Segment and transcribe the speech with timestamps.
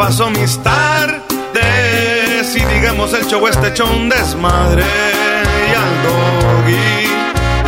[0.00, 1.20] paso mis tardes.
[2.56, 4.82] Y digamos el show este hecho un desmadre.
[4.82, 7.06] Y al doggy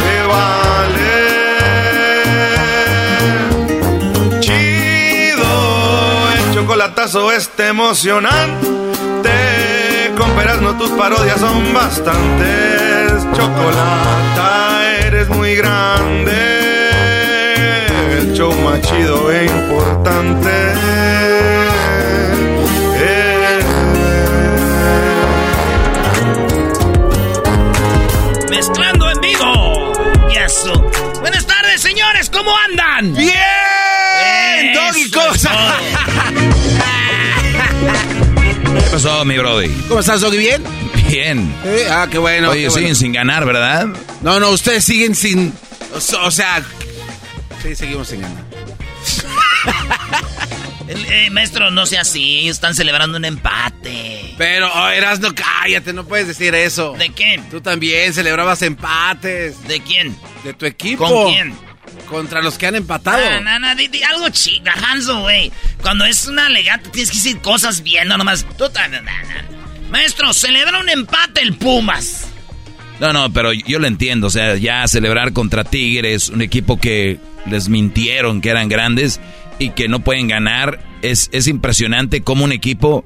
[0.02, 1.12] le vale.
[4.40, 5.52] Chido,
[6.34, 9.30] el chocolatazo este emocionante.
[10.16, 13.26] Con no tus parodias son bastantes.
[13.36, 16.32] Chocolata, eres muy grande
[18.18, 21.31] el show más chido e importante.
[28.52, 29.92] Mezclando en vivo.
[30.30, 30.74] Y eso.
[31.20, 33.14] Buenas tardes, señores, ¿cómo andan?
[33.14, 34.74] ¡Bien!
[34.74, 35.78] ¡Doggy cosa!
[38.74, 39.70] ¿Qué pasó, mi brody?
[39.88, 40.36] ¿Cómo estás, Doggy?
[40.36, 40.62] ¿Bien?
[41.08, 41.54] Bien.
[41.64, 42.50] Eh, ah, qué bueno.
[42.50, 42.96] Oye, qué siguen bueno.
[42.96, 43.86] sin ganar, ¿verdad?
[44.20, 45.54] No, no, ustedes siguen sin.
[45.94, 46.62] O sea.
[47.62, 48.44] Sí, seguimos sin ganar.
[50.96, 52.48] Eh, maestro, no sea así.
[52.48, 54.34] Están celebrando un empate.
[54.38, 56.94] Pero, oh, Erasno, cállate, no puedes decir eso.
[56.98, 57.48] ¿De quién?
[57.50, 59.66] Tú también celebrabas empates.
[59.66, 60.16] ¿De quién?
[60.44, 61.06] De tu equipo.
[61.06, 61.54] ¿Con quién?
[62.06, 63.22] Contra los que han empatado.
[63.24, 65.52] Ah, no, no, di, di algo chica, Hanso, güey.
[65.82, 68.46] Cuando es una legata tienes que decir cosas bien, no nomás.
[68.56, 69.04] Tú también.
[69.04, 69.90] no.
[69.90, 72.28] Maestro, celebra un empate el Pumas.
[73.00, 74.28] No, no, pero yo lo entiendo.
[74.28, 79.20] O sea, ya celebrar contra Tigres, un equipo que les mintieron que eran grandes
[79.62, 80.80] y que no pueden ganar.
[81.02, 83.04] Es, es impresionante cómo un equipo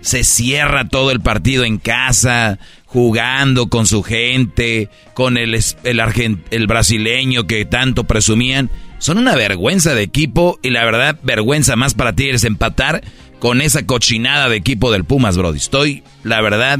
[0.00, 6.00] se cierra todo el partido en casa, jugando con su gente, con el, es- el,
[6.00, 8.68] argen- el brasileño que tanto presumían.
[8.98, 13.02] Son una vergüenza de equipo y la verdad, vergüenza más para Tigres empatar
[13.40, 15.58] con esa cochinada de equipo del Pumas, Brody.
[15.58, 16.78] Estoy, la verdad,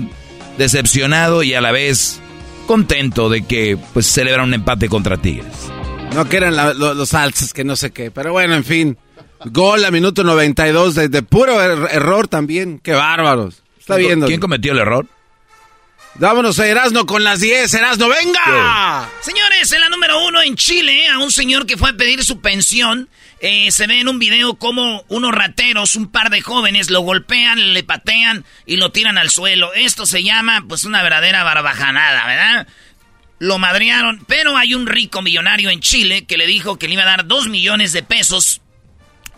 [0.59, 2.21] decepcionado y a la vez
[2.67, 5.47] contento de que pues celebra un empate contra Tigres.
[6.15, 8.11] No, que eran los alzas, que no sé qué.
[8.11, 8.99] Pero bueno, en fin.
[9.47, 12.79] Gol a minuto 92 de, de puro er- error también.
[12.79, 13.63] Qué bárbaros.
[13.79, 14.27] Está viendo.
[14.27, 15.07] ¿Quién cometió el error?
[16.15, 17.73] Vámonos a Erasno con las 10.
[17.73, 19.09] Erasno, venga.
[19.23, 22.41] Señores, en la número uno en Chile, a un señor que fue a pedir su
[22.41, 23.09] pensión,
[23.41, 27.73] eh, se ve en un video como unos rateros, un par de jóvenes, lo golpean,
[27.73, 29.73] le patean y lo tiran al suelo.
[29.75, 32.67] Esto se llama, pues, una verdadera barbajanada, ¿verdad?
[33.39, 37.03] Lo madrearon, pero hay un rico millonario en Chile que le dijo que le iba
[37.03, 38.61] a dar dos millones de pesos,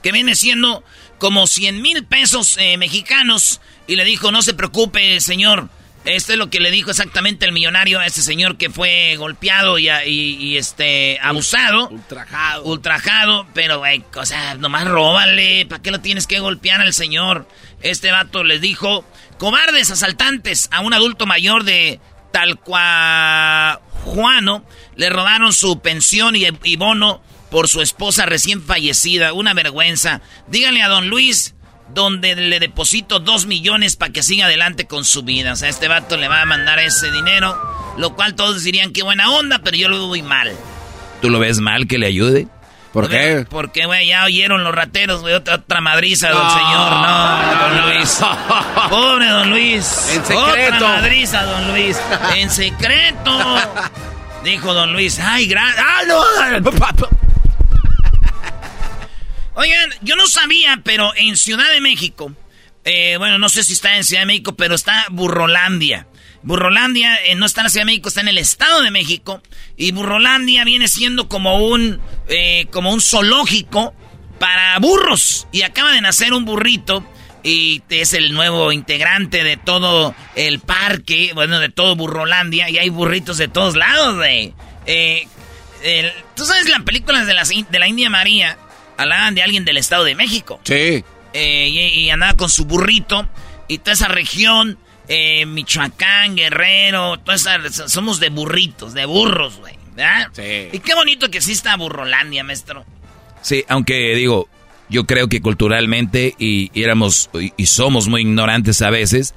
[0.04, 0.84] que viene siendo
[1.18, 5.68] como 100 mil pesos eh, mexicanos, y le dijo, no se preocupe, señor.
[6.04, 9.78] Esto es lo que le dijo exactamente el millonario a este señor que fue golpeado
[9.78, 11.88] y, y- y, este abusado.
[11.88, 12.62] Ultrajado.
[12.64, 17.48] Ultrajado, pero güey, o sea, nomás róbale, ¿para qué lo tienes que golpear al señor?
[17.80, 19.02] Este vato les dijo,
[19.38, 22.00] cobardes asaltantes a un adulto mayor de
[22.32, 24.62] Talcuajuano,
[24.96, 27.22] le robaron su pensión y, y bono
[27.54, 30.20] por su esposa recién fallecida, una vergüenza.
[30.48, 31.54] Díganle a don Luis
[31.94, 35.52] donde le deposito dos millones para que siga adelante con su vida.
[35.52, 37.56] O sea, este vato le va a mandar ese dinero,
[37.96, 40.50] lo cual todos dirían que buena onda, pero yo lo veo muy mal.
[41.22, 42.48] ¿Tú lo ves mal que le ayude?
[42.92, 43.46] ¿Por qué?
[43.48, 46.90] Porque, güey, ya oyeron los rateros, güey, otra, otra madriza, don No, señor.
[46.90, 48.20] No, don Luis.
[48.20, 48.88] no.
[48.90, 50.08] Pobre don Luis.
[50.12, 50.74] En secreto.
[50.74, 52.00] Otra madriza, don Luis.
[52.34, 53.56] En secreto.
[54.42, 55.72] Dijo don Luis, ay, gra...
[55.78, 56.20] ¡Ah, no!
[59.54, 62.32] Oigan, yo no sabía, pero en Ciudad de México,
[62.84, 66.08] eh, bueno, no sé si está en Ciudad de México, pero está Burrolandia.
[66.42, 69.42] Burrolandia eh, no está en la Ciudad de México, está en el Estado de México.
[69.76, 73.94] Y Burrolandia viene siendo como un, eh, como un zoológico
[74.38, 75.46] para burros.
[75.52, 77.06] Y acaba de nacer un burrito.
[77.42, 82.70] Y es el nuevo integrante de todo el parque, bueno, de todo Burrolandia.
[82.70, 84.54] Y hay burritos de todos lados, güey.
[84.86, 85.26] Eh,
[86.34, 88.58] ¿Tú sabes las películas de la, de la India María?
[88.96, 90.60] Hablaban de alguien del Estado de México.
[90.64, 91.04] Sí.
[91.34, 93.28] y andaba con su burrito.
[93.66, 97.46] Y toda esa región eh, Michoacán, Guerrero, todas
[97.86, 99.74] somos de burritos, de burros, güey.
[100.32, 100.68] Sí.
[100.72, 102.84] Y qué bonito que exista Burrolandia, maestro.
[103.42, 104.48] Sí, aunque digo,
[104.88, 109.34] yo creo que culturalmente y, éramos y, somos muy ignorantes a veces.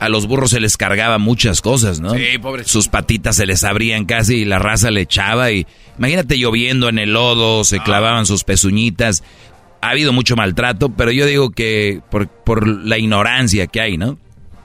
[0.00, 2.14] A los burros se les cargaba muchas cosas, ¿no?
[2.14, 2.64] Sí, pobre.
[2.64, 5.66] Sus patitas se les abrían casi y la raza le echaba y
[5.98, 7.84] imagínate lloviendo en el lodo, se ah.
[7.84, 9.22] clavaban sus pezuñitas.
[9.82, 14.18] Ha habido mucho maltrato, pero yo digo que por, por la ignorancia que hay, ¿no?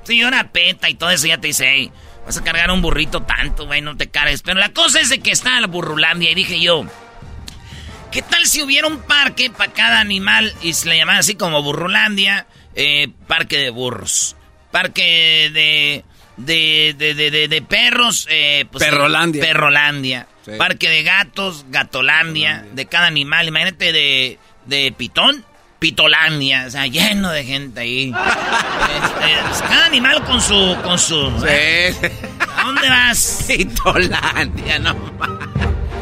[0.04, 1.92] Sí, una peta y todo eso ya te dice, hey,
[2.26, 4.42] vas a cargar un burrito tanto, güey, no te cargues.
[4.42, 6.86] Pero la cosa es de que está la burrulandia y dije yo,
[8.12, 11.62] ¿qué tal si hubiera un parque para cada animal y se le llamara así como
[11.62, 14.36] burrulandia, eh, parque de burros,
[14.76, 16.04] parque de...
[16.38, 19.42] De, de, de, perros, eh, pues, Perrolandia.
[19.42, 20.28] Perrolandia.
[20.58, 22.66] Parque de gatos, Gatolandia.
[22.74, 23.48] De cada animal.
[23.48, 25.46] Imagínate de, de pitón,
[25.80, 28.14] Pitolandia, o sea, lleno de gente ahí.
[28.96, 31.32] Este, pues, cada animal con su, con su.
[31.40, 32.10] Sí.
[32.56, 33.46] ¿A dónde vas?
[33.48, 34.96] Pitolandia, no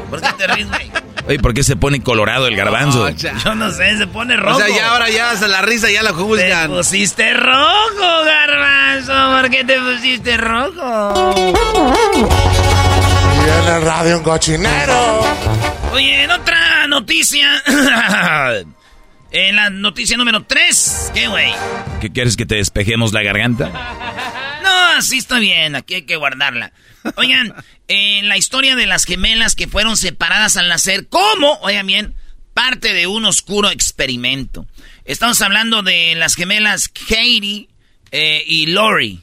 [0.09, 0.91] ¿Por qué te ríes, güey?
[1.27, 3.09] Oye, ¿por qué se pone colorado el garbanzo?
[3.09, 4.57] Yo no sé, se pone rojo.
[4.57, 6.69] O sea, ya ahora ya hasta la risa ya la juzgan.
[6.69, 9.41] Te pusiste rojo, garbanzo.
[9.41, 11.33] ¿Por qué te pusiste rojo?
[13.35, 15.21] Y en el radio un cochinero.
[15.93, 17.49] Oye, en otra noticia.
[19.35, 21.51] En la noticia número 3, ¿qué, güey?
[21.99, 23.71] ¿Qué quieres que te despejemos la garganta?
[24.61, 26.71] No, así está bien, aquí hay que guardarla.
[27.15, 27.53] Oigan,
[27.87, 31.59] la historia de las gemelas que fueron separadas al nacer, ¿cómo?
[31.61, 32.15] Oigan bien,
[32.53, 34.67] parte de un oscuro experimento.
[35.05, 37.67] Estamos hablando de las gemelas Katie
[38.11, 39.21] eh, y Lori.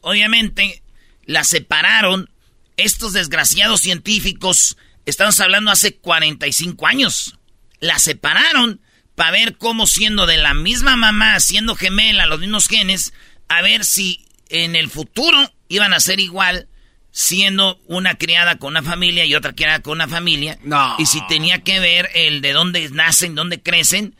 [0.00, 0.82] Obviamente,
[1.24, 2.28] las separaron
[2.76, 4.76] estos desgraciados científicos.
[5.06, 7.38] Estamos hablando hace 45 años.
[7.80, 8.80] Las separaron
[9.14, 13.12] para ver cómo siendo de la misma mamá, siendo gemela, los mismos genes,
[13.48, 16.68] a ver si en el futuro iban a ser igual
[17.12, 20.58] siendo una criada con una familia y otra criada con una familia.
[20.64, 20.96] No.
[20.98, 24.16] Y si tenía que ver el de dónde nacen, dónde crecen,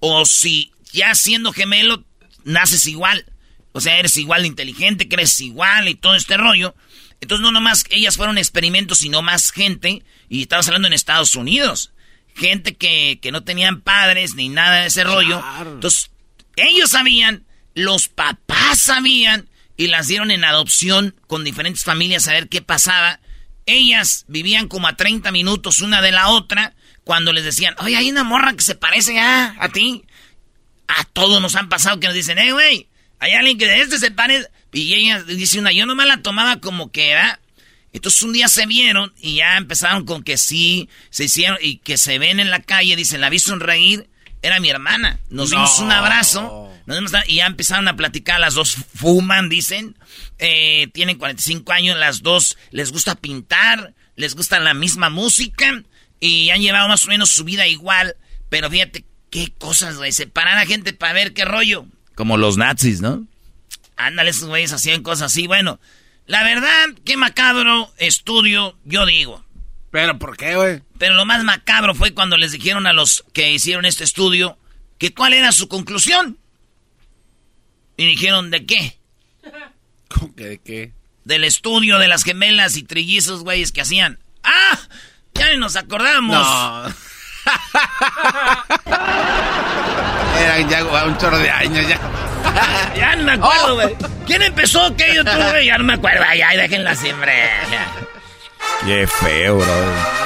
[0.00, 2.04] o si ya siendo gemelo
[2.44, 3.26] naces igual.
[3.72, 6.74] O sea, eres igual de inteligente, creces igual y todo este rollo.
[7.20, 10.02] Entonces no nomás ellas fueron experimentos, sino más gente.
[10.28, 11.92] Y estamos hablando en Estados Unidos
[12.34, 15.42] gente que, que no tenían padres ni nada de ese rollo.
[15.60, 16.10] Entonces,
[16.56, 17.44] ellos sabían,
[17.74, 19.48] los papás sabían
[19.80, 23.18] y las dieron en adopción con diferentes familias a ver qué pasaba.
[23.64, 28.10] Ellas vivían como a 30 minutos una de la otra cuando les decían, oye, hay
[28.10, 30.04] una morra que se parece a, a ti.
[30.86, 32.88] A todos nos han pasado que nos dicen, hey, güey,
[33.20, 34.50] hay alguien que de este se parece.
[34.70, 37.40] Y ella dice una, yo nomás la tomaba como que era
[37.94, 41.96] entonces un día se vieron y ya empezaron con que sí, se hicieron y que
[41.96, 44.09] se ven en la calle, dicen, la vi sonreír,
[44.42, 45.20] era mi hermana.
[45.28, 46.70] Nos dimos un abrazo
[47.26, 49.96] y ya empezaron a platicar, las dos fuman, dicen,
[50.38, 55.82] eh, tienen 45 años, las dos les gusta pintar, les gusta la misma música
[56.18, 58.16] y han llevado más o menos su vida igual,
[58.48, 61.86] pero fíjate qué cosas, güey, separar a gente para ver qué rollo.
[62.14, 63.26] Como los nazis, ¿no?
[63.96, 65.80] Ándale, esos güeyes hacían cosas así, bueno.
[66.26, 69.44] La verdad, qué macabro estudio, yo digo.
[69.90, 70.82] ¿Pero por qué, güey?
[70.98, 74.58] Pero lo más macabro fue cuando les dijeron a los que hicieron este estudio
[74.98, 76.38] que cuál era su conclusión.
[77.96, 78.98] Y dijeron, ¿de qué?
[80.08, 80.92] ¿Cómo que de qué?
[81.24, 84.18] Del estudio de las gemelas y trillizos, güeyes, que hacían.
[84.42, 84.78] ¡Ah!
[85.34, 86.36] Ya ni nos acordamos.
[86.36, 86.86] No.
[90.40, 91.98] Eran ya un chorro de años ya.
[92.96, 93.96] ya no me acuerdo, güey.
[94.26, 94.94] ¿Quién empezó?
[94.96, 95.64] ¿Qué yo tuve?
[95.64, 96.24] Ya no me acuerdo.
[96.36, 97.32] Ya, déjenla siempre.
[98.84, 100.20] Qué feo, bro.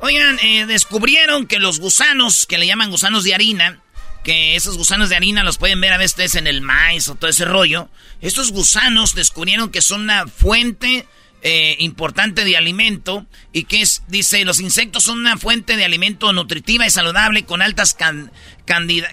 [0.00, 3.80] Oigan, eh, descubrieron que los gusanos, que le llaman gusanos de harina,
[4.22, 7.30] que esos gusanos de harina los pueden ver a veces en el maíz o todo
[7.30, 7.88] ese rollo.
[8.20, 11.06] Estos gusanos descubrieron que son una fuente
[11.42, 16.32] eh, importante de alimento y que es, dice, los insectos son una fuente de alimento
[16.32, 17.96] nutritiva y saludable con altas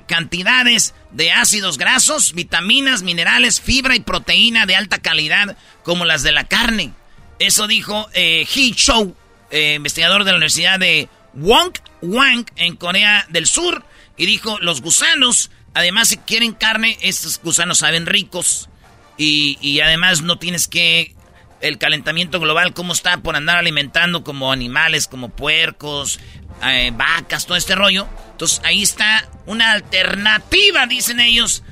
[0.06, 6.32] cantidades de ácidos grasos, vitaminas, minerales, fibra y proteína de alta calidad como las de
[6.32, 6.94] la carne.
[7.39, 9.15] Eso dijo eh, He Chou,
[9.50, 13.86] eh, investigador de la Universidad de Wong Wang en Corea del Sur
[14.17, 18.69] y dijo, los gusanos, además si quieren carne, estos gusanos saben ricos
[19.17, 21.15] y, y además no tienes que...
[21.62, 26.17] El calentamiento global, cómo está por andar alimentando como animales, como puercos,
[26.63, 28.08] eh, vacas, todo este rollo.
[28.31, 31.63] Entonces ahí está una alternativa, dicen ellos.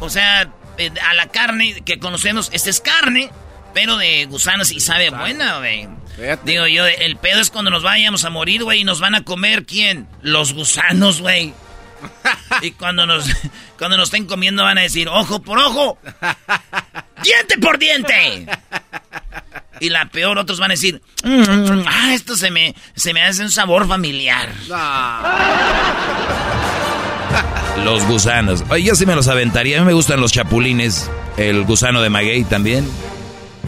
[0.00, 3.30] O sea, eh, a la carne que conocemos, esta es carne,
[3.74, 5.88] pero de gusanos y sabe buena, güey.
[6.44, 9.22] Digo yo, el pedo es cuando nos vayamos a morir, güey, y nos van a
[9.22, 10.08] comer, ¿quién?
[10.22, 11.54] Los gusanos, güey.
[12.62, 13.26] y cuando nos,
[13.78, 15.98] cuando nos estén comiendo van a decir, ojo por ojo,
[17.22, 18.46] diente por diente.
[19.80, 23.44] Y la peor, otros van a decir, mm, ah, esto se me, se me hace
[23.44, 24.48] un sabor familiar.
[27.84, 28.64] Los gusanos.
[28.70, 29.76] Oye, yo sí me los aventaría.
[29.76, 31.08] A mí me gustan los chapulines.
[31.36, 32.90] El gusano de maguey también.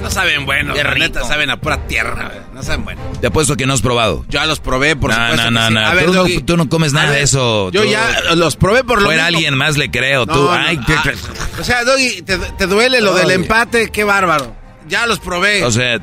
[0.02, 3.02] No saben bueno, de neta saben a pura tierra, no saben bueno.
[3.20, 4.24] Te apuesto que no has probado.
[4.28, 5.50] Ya los probé, por supuesto.
[5.50, 7.70] No, no, no, tú, no tú, no comes nada de eso.
[7.70, 10.48] Yo ya los probé por lo Fuera alguien más le creo, tú.
[10.50, 11.04] Ay, ah,
[11.60, 14.56] o sea, Doggy, te, duele lo del empate, qué bárbaro.
[14.88, 15.64] Ya los probé.
[15.64, 15.98] O sea,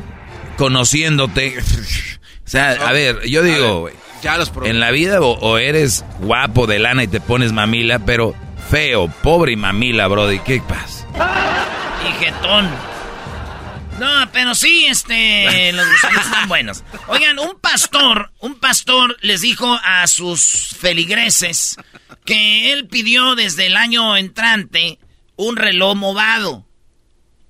[0.58, 1.58] conociéndote.
[2.46, 3.89] o sea, a ver, yo digo,
[4.22, 4.70] ya los probé.
[4.70, 8.36] En la vida o, eres guapo de lana y te pones mamila, pero
[8.70, 10.39] feo, pobre y mamila, brody.
[10.39, 11.08] ¿Qué pasa?
[12.08, 12.70] Y jetón.
[13.98, 16.84] No, pero sí, este, los gusanos están buenos.
[17.08, 21.77] Oigan, un pastor, un pastor les dijo a sus feligreses
[22.25, 25.00] que él pidió desde el año entrante
[25.36, 26.66] un reloj movado.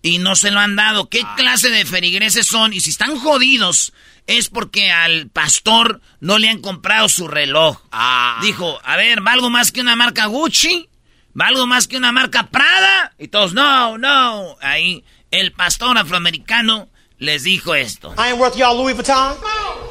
[0.01, 1.09] Y no se lo han dado.
[1.09, 1.33] ¿Qué ah.
[1.35, 2.71] clase de feligreses son?
[2.71, 3.93] Y si están jodidos,
[4.25, 7.81] es porque al pastor no le han comprado su reloj.
[7.91, 8.39] Ah.
[8.41, 10.87] Dijo, a ver, ¿valgo más que una marca Gucci?
[11.33, 13.13] ¿Valgo más que una marca Prada?
[13.17, 14.55] Y todos, no, no.
[14.61, 18.13] Ahí el pastor afroamericano les dijo esto.
[18.17, 19.35] I ain't worth your Louis Vuitton.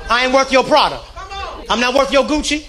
[0.09, 1.01] I ain't worth your Prada.
[1.69, 2.65] I'm not worth your Gucci.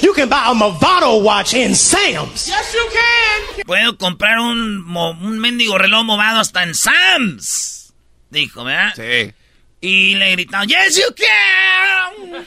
[0.00, 2.48] You can buy a Movado watch in Sam's.
[2.48, 3.64] Yes, you can.
[3.64, 7.94] Puedo comprar un, un mendigo reloj movado hasta en Sam's.
[8.30, 8.92] Dijo, ¿verdad?
[8.94, 9.32] Sí.
[9.80, 12.44] Y le gritaron, Yes, you can.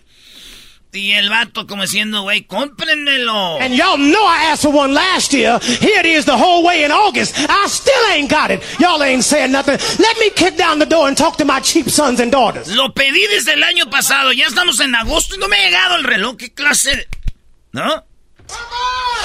[0.92, 3.60] Y el vato como diciendo, güey, cómprenmelo.
[3.60, 5.58] And y'all know I asked for one last year.
[5.60, 7.36] Here it is the whole way in August.
[7.38, 8.60] I still ain't got it.
[8.80, 9.78] Y'all ain't saying nothing.
[9.98, 12.74] Let me kick down the door and talk to my cheap sons and daughters.
[12.74, 14.32] Lo pedí desde el año pasado.
[14.32, 16.36] Ya estamos en agosto y no me ha llegado el reloj.
[16.36, 16.96] ¿Qué clase?
[16.96, 17.08] de...
[17.72, 18.02] ¿No?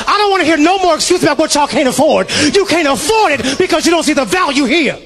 [0.08, 2.30] I don't want to hear no more excuses about what y'all can't afford.
[2.54, 4.98] You can't afford it because you don't see the value here.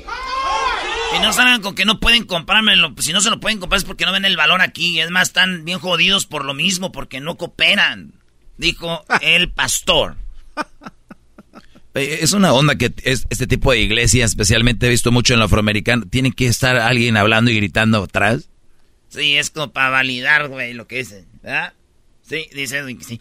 [1.16, 2.94] Y no salgan con que no pueden comprármelo.
[3.00, 5.00] Si no se lo pueden comprar es porque no ven el valor aquí.
[5.00, 8.14] Es más, están bien jodidos por lo mismo, porque no cooperan.
[8.58, 10.18] Dijo el pastor.
[11.96, 15.46] Es una onda que es, este tipo de iglesia, especialmente he visto mucho en lo
[15.46, 18.50] afroamericano, tiene que estar alguien hablando y gritando atrás.
[19.10, 21.74] Sí, es como para validar, güey, lo que dicen, ¿verdad?
[22.22, 23.20] Sí, dice sí.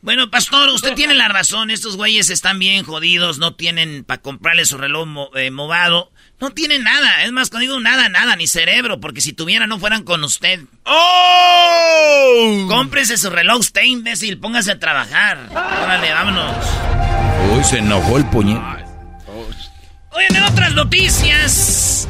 [0.00, 1.70] Bueno, pastor, usted tiene la razón.
[1.70, 6.12] Estos güeyes están bien jodidos, no tienen para comprarle su reloj eh, movado.
[6.40, 7.24] No tiene nada.
[7.24, 10.60] Es más, cuando digo nada, nada, ni cerebro, porque si tuviera no fueran con usted.
[10.84, 12.66] ¡Oh!
[12.68, 14.38] Cómprese su reloj usted, imbécil.
[14.38, 15.38] Póngase a trabajar.
[15.50, 16.56] Órale, vámonos.
[17.56, 18.60] Uy, se enojó el puñet.
[20.10, 22.08] Oigan, en otras noticias.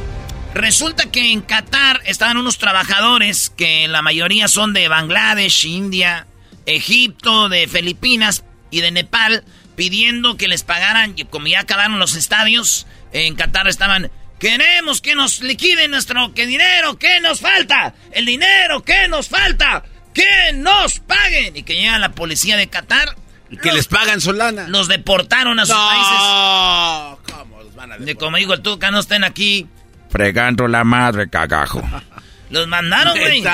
[0.55, 6.29] Resulta que en Qatar estaban unos trabajadores que la mayoría son de Bangladesh, India,
[6.65, 12.87] Egipto, de Filipinas y de Nepal, pidiendo que les pagaran, como ya acabaron los estadios,
[13.15, 17.95] en Qatar estaban, queremos que nos liquiden nuestro dinero, ¿qué nos falta?
[18.11, 19.85] El dinero, ¿qué nos falta?
[20.13, 21.57] Que nos paguen.
[21.57, 23.17] Y que llega la policía de Qatar.
[23.51, 24.67] Y que les pagan su lana.
[24.69, 27.19] Los deportaron a sus no.
[27.33, 28.07] ¿Cómo los van a deportar?
[28.07, 29.69] De como digo, tú que no estén aquí.
[30.11, 31.83] Fregando la madre, cagajo.
[32.51, 33.45] los mandaron, güey.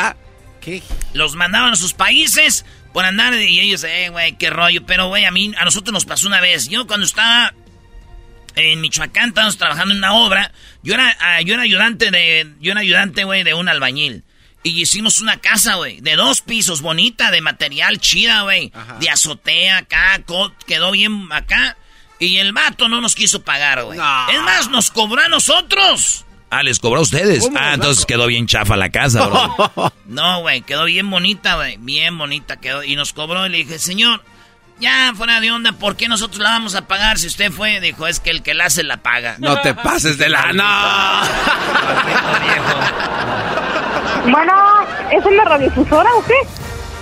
[0.63, 0.83] ¿Qué?
[1.13, 2.65] Los mandaron a sus países
[2.95, 4.85] por andar y ellos, eh, güey, qué rollo.
[4.87, 6.69] Pero, güey, a mí, a nosotros nos pasó una vez.
[6.69, 7.53] Yo cuando estaba
[8.57, 10.53] en Michoacán estábamos trabajando en una obra.
[10.83, 14.25] Yo era, ah, yo era ayudante de, yo era ayudante, güey, de un albañil.
[14.63, 18.73] Y hicimos una casa, güey, de dos pisos, bonita, de material chida, güey.
[18.99, 20.23] De azotea acá,
[20.67, 21.77] quedó bien acá.
[22.19, 23.99] Y el vato no nos quiso pagar, güey.
[23.99, 26.27] Es más, nos cobró a nosotros.
[26.51, 27.49] Ah, les cobró a ustedes.
[27.57, 29.95] Ah, entonces quedó bien chafa la casa, bro.
[30.07, 31.79] no, güey, quedó bien bonita, güey.
[31.79, 32.85] Bien bonita quedó.
[32.85, 34.23] Y nos cobró y le dije, señor,
[34.81, 37.81] ya, fuera de onda, ¿por qué nosotros la vamos a pagar si usted fue?
[37.81, 39.37] Dijo, es que el que la hace la paga.
[39.39, 40.53] No te pases de la...
[40.53, 40.65] ¡No!
[44.31, 44.53] bueno,
[45.13, 46.35] ¿es una radiodifusora o qué?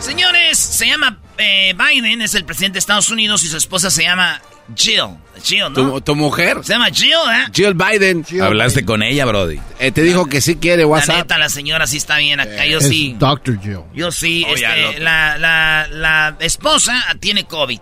[0.01, 4.03] Señores, se llama eh, Biden, es el presidente de Estados Unidos y su esposa se
[4.03, 4.41] llama
[4.77, 5.17] Jill.
[5.43, 5.73] Jill, ¿no?
[5.73, 6.59] ¿Tu, tu mujer?
[6.63, 7.47] Se llama Jill, ¿eh?
[7.55, 8.25] Jill Biden.
[8.43, 9.59] Hablaste con ella, Brody.
[9.79, 11.17] Eh, te dijo que sí quiere La WhatsApp.
[11.17, 12.67] neta, la señora sí está bien acá.
[12.67, 13.17] Yo Es sí.
[13.19, 13.61] Dr.
[13.61, 13.81] Jill.
[13.95, 14.45] Yo sí.
[14.49, 17.81] Oh, este, la, la, la esposa tiene COVID.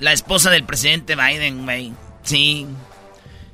[0.00, 1.92] La esposa del presidente Biden, güey.
[2.24, 2.66] Sí.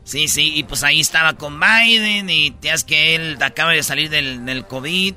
[0.05, 0.53] Sí, sí.
[0.57, 4.47] Y pues ahí estaba con Biden y te das que él acaba de salir del,
[4.47, 5.15] del COVID.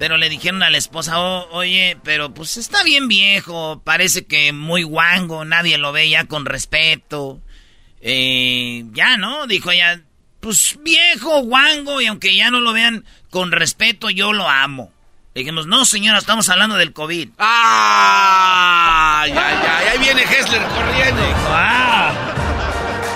[0.00, 4.50] Pero le dijeron a la esposa, "Oh, oye, pero pues está bien viejo, parece que
[4.50, 7.38] muy guango, nadie lo ve ya con respeto.
[8.00, 9.46] Eh, ya, ¿no?
[9.46, 10.00] Dijo ella,
[10.40, 14.90] pues viejo, guango, y aunque ya no lo vean con respeto, yo lo amo.
[15.34, 17.28] Le dijimos, no señora, estamos hablando del COVID.
[17.36, 19.26] ¡Ah!
[19.28, 21.22] Ya, ya, ahí viene Hessler corriendo.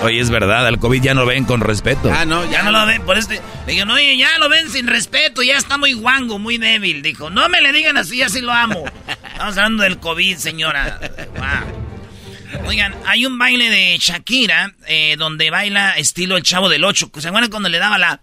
[0.04, 2.10] Oye, es verdad, al COVID ya no ven con respeto.
[2.12, 3.40] Ah, no, Ya no lo ven, por este.
[3.66, 7.02] Le dijeron, oye, ya lo ven sin respeto, ya está muy guango, muy débil.
[7.02, 8.84] Dijo, no me le digan así, así lo amo.
[9.32, 11.00] Estamos hablando del COVID, señora.
[11.36, 12.66] Wow.
[12.68, 17.10] Oigan, hay un baile de Shakira eh, donde baila estilo el chavo del 8.
[17.18, 18.20] ¿Se acuerdan cuando le daba la.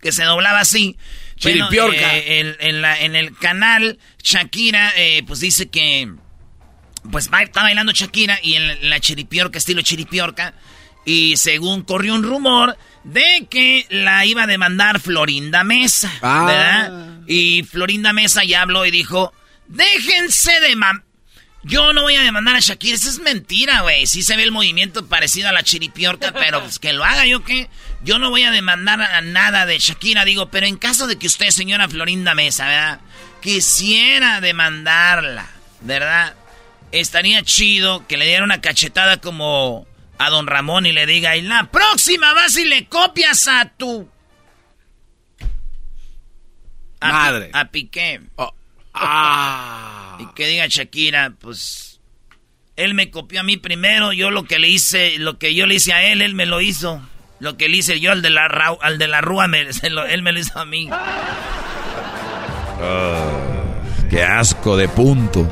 [0.00, 0.96] que se doblaba así?
[1.42, 2.16] Bueno, Chiripiorca.
[2.16, 6.12] eh, en, la- en el canal, Shakira, eh, pues dice que.
[7.10, 10.54] Pues ba- está bailando Shakira y en la chiripiorca, estilo chiripiorca.
[11.04, 16.44] Y según corrió un rumor de que la iba a demandar Florinda Mesa, Ah.
[16.46, 17.18] ¿verdad?
[17.26, 19.32] Y Florinda Mesa ya habló y dijo,
[19.68, 21.02] déjense de mam...
[21.64, 24.06] Yo no voy a demandar a Shakira, eso es mentira, güey.
[24.06, 27.42] Sí se ve el movimiento parecido a la chiripiorca, pero pues que lo haga yo
[27.44, 27.68] qué.
[28.04, 31.26] Yo no voy a demandar a nada de Shakira, digo, pero en caso de que
[31.26, 33.00] usted, señora Florinda Mesa, ¿verdad?
[33.42, 35.46] Quisiera demandarla,
[35.80, 36.34] ¿verdad?
[36.92, 39.86] Estaría chido que le diera una cachetada como
[40.18, 44.08] a don Ramón y le diga, y la próxima vas y le copias a tu...
[47.00, 47.50] A Pi- Madre.
[47.52, 48.20] A Piqué.
[48.36, 48.52] Oh.
[48.94, 50.16] Ah.
[50.20, 52.00] Y que diga Shakira, pues
[52.74, 55.76] él me copió a mí primero, yo lo que le hice, lo que yo le
[55.76, 57.00] hice a él, él me lo hizo.
[57.38, 59.90] Lo que le hice yo al de la, ra- al de la rúa, me- se
[59.90, 60.88] lo- él me lo hizo a mí.
[64.10, 65.46] Qué asco de punto.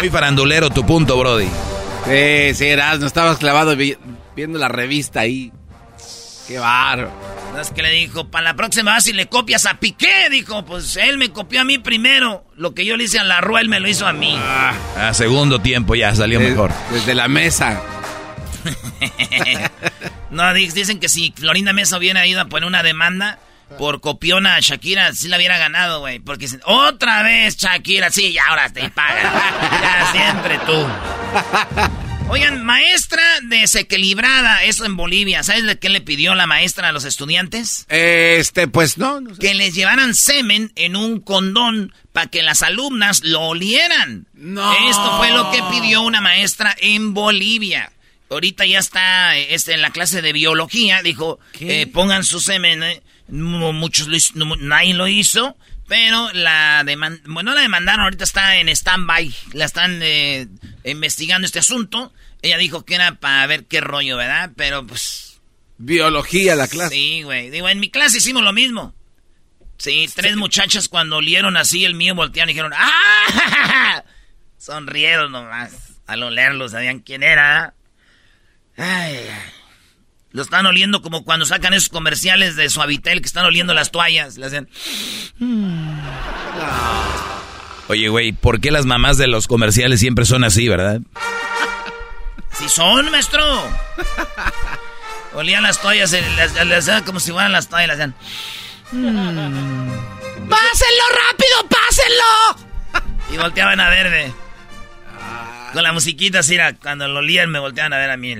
[0.00, 1.48] Muy farandulero tu punto, Brody.
[2.06, 3.96] Sí, sí, eras, no estabas clavado vi-
[4.36, 5.52] viendo la revista ahí.
[6.46, 7.10] Qué bárbaro.
[7.54, 10.64] No Es que le dijo, para la próxima vas y le copias a Piqué, dijo,
[10.64, 12.44] pues él me copió a mí primero.
[12.56, 14.36] Lo que yo le hice a la rúa, él me lo hizo a mí.
[14.98, 16.70] A segundo tiempo ya salió mejor.
[16.92, 17.80] Desde la mesa.
[20.30, 23.38] No, di- dicen que si Florinda Mesa hubiera ido a poner una demanda
[23.78, 26.18] por copiona a Shakira, sí la hubiera ganado, güey.
[26.20, 29.22] Porque otra vez Shakira, sí, ya ahora te paga.
[29.82, 30.86] ya siempre tú.
[32.28, 35.42] Oigan, maestra desequilibrada, eso en Bolivia.
[35.42, 37.84] ¿Sabes de qué le pidió la maestra a los estudiantes?
[37.88, 39.20] Este, pues no.
[39.20, 39.40] no sé.
[39.40, 44.26] Que les llevaran semen en un condón para que las alumnas lo olieran.
[44.32, 44.72] No.
[44.88, 47.92] Esto fue lo que pidió una maestra en Bolivia.
[48.30, 51.02] Ahorita ya está eh, este, en la clase de biología.
[51.02, 52.82] Dijo, eh, pongan su semen.
[52.82, 53.02] eh.
[53.28, 55.56] No, muchos lo hizo- no, nadie lo hizo.
[55.86, 59.34] Pero la deman- bueno, la demandaron, ahorita está en stand-by.
[59.52, 60.46] La están eh,
[60.84, 62.12] investigando este asunto.
[62.40, 64.50] Ella dijo que era para ver qué rollo, ¿verdad?
[64.56, 65.40] Pero pues...
[65.76, 66.94] Biología, la clase.
[66.94, 67.50] Sí, güey.
[67.50, 68.94] Digo, en mi clase hicimos lo mismo.
[69.76, 74.04] Sí, tres muchachas cuando olieron así el mío voltearon y dijeron, ¡ah!
[74.58, 75.72] Sonrieron nomás.
[76.06, 77.74] Al olerlo sabían quién era.
[78.76, 79.50] Ay, ay.
[80.34, 84.36] Lo están oliendo como cuando sacan esos comerciales de Suavitel que están oliendo las toallas.
[84.36, 84.68] Le hacen...
[87.86, 91.00] Oye, güey, ¿por qué las mamás de los comerciales siempre son así, verdad?
[92.50, 93.44] ¡Sí son, maestro!
[95.34, 98.14] Olían las toallas, eh, las, las hacían como si fueran las toallas, le hacían...
[100.50, 103.14] ¡Pásenlo rápido, pásenlo!
[103.32, 104.34] Y volteaban a verme.
[105.72, 108.32] Con la musiquita así, era, cuando lo olían me volteaban a ver a mí.
[108.32, 108.34] y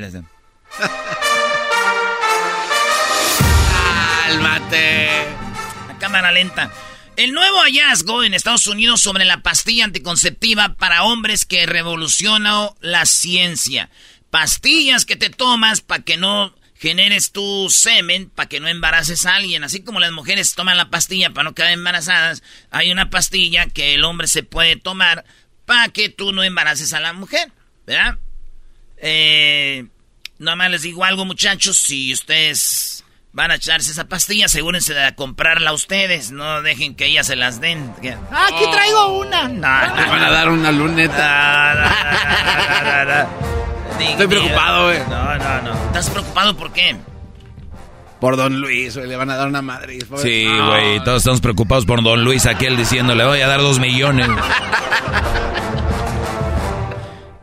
[4.71, 5.35] le hacían...
[5.35, 5.45] Cálmate.
[5.89, 6.73] A cámara lenta.
[7.17, 13.07] El nuevo hallazgo en Estados Unidos sobre la pastilla anticonceptiva para hombres que revolucionó la
[13.07, 13.89] ciencia.
[14.31, 19.37] Pastillas que te tomas para que no generes tu semen, para que no embaraces a
[19.37, 19.63] alguien.
[19.63, 23.95] Así como las mujeres toman la pastilla para no quedar embarazadas, hay una pastilla que
[23.95, 25.25] el hombre se puede tomar
[25.67, 27.53] para que tú no embaraces a la mujer.
[27.87, 28.19] ¿Verdad?
[28.99, 29.87] Eh,
[30.39, 31.79] nada más les digo algo, muchachos.
[31.79, 32.94] Si ustedes
[33.35, 36.31] van a echarse esa pastilla, asegúrense de comprarla ustedes.
[36.31, 37.93] No dejen que ellas se las den.
[38.31, 39.49] "Ah, Aquí traigo una.
[39.49, 41.75] No, Te van a dar una luneta.
[41.75, 43.99] no, no, no, no, no.
[43.99, 44.99] Ni- Estoy preocupado, güey.
[45.11, 45.75] No, no, no.
[45.87, 46.97] ¿Estás preocupado por qué?
[48.21, 49.99] Por Don Luis, güey, le van a dar una madre.
[50.23, 54.29] Sí, güey, todos estamos preocupados por don Luis aquel diciéndole, voy a dar dos millones.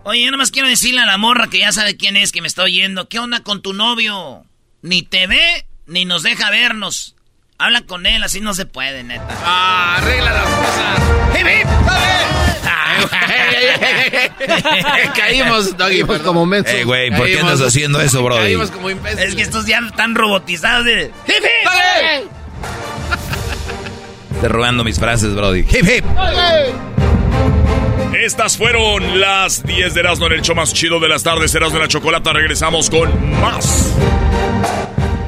[0.04, 2.48] Oye, yo nomás quiero decirle a la morra que ya sabe quién es, que me
[2.48, 3.08] está oyendo.
[3.08, 4.44] ¿Qué onda con tu novio?
[4.82, 7.16] Ni te ve, ni nos deja vernos.
[7.58, 9.28] Habla con él, así no se puede, neta.
[9.46, 11.00] Ah, arregla las cosas.
[11.40, 11.68] ¡Hip, hip!
[15.16, 16.74] Caímos, Doggy, Caímos como mensos.
[16.74, 18.42] Eh, güey, ¿por qué andas haciendo eso, brody?
[18.42, 19.30] Caímos como imbéciles.
[19.30, 21.12] Es que estos ya están robotizados de...
[21.28, 22.32] ¡Hip, hip!
[24.42, 25.60] Te robando mis frases, brody.
[25.60, 26.06] Hip, hip.
[28.16, 31.54] Estas fueron las 10 de Erasmo en el show más chido de las tardes.
[31.54, 32.34] Erasmo de la Chocolata.
[32.34, 33.94] Regresamos con más.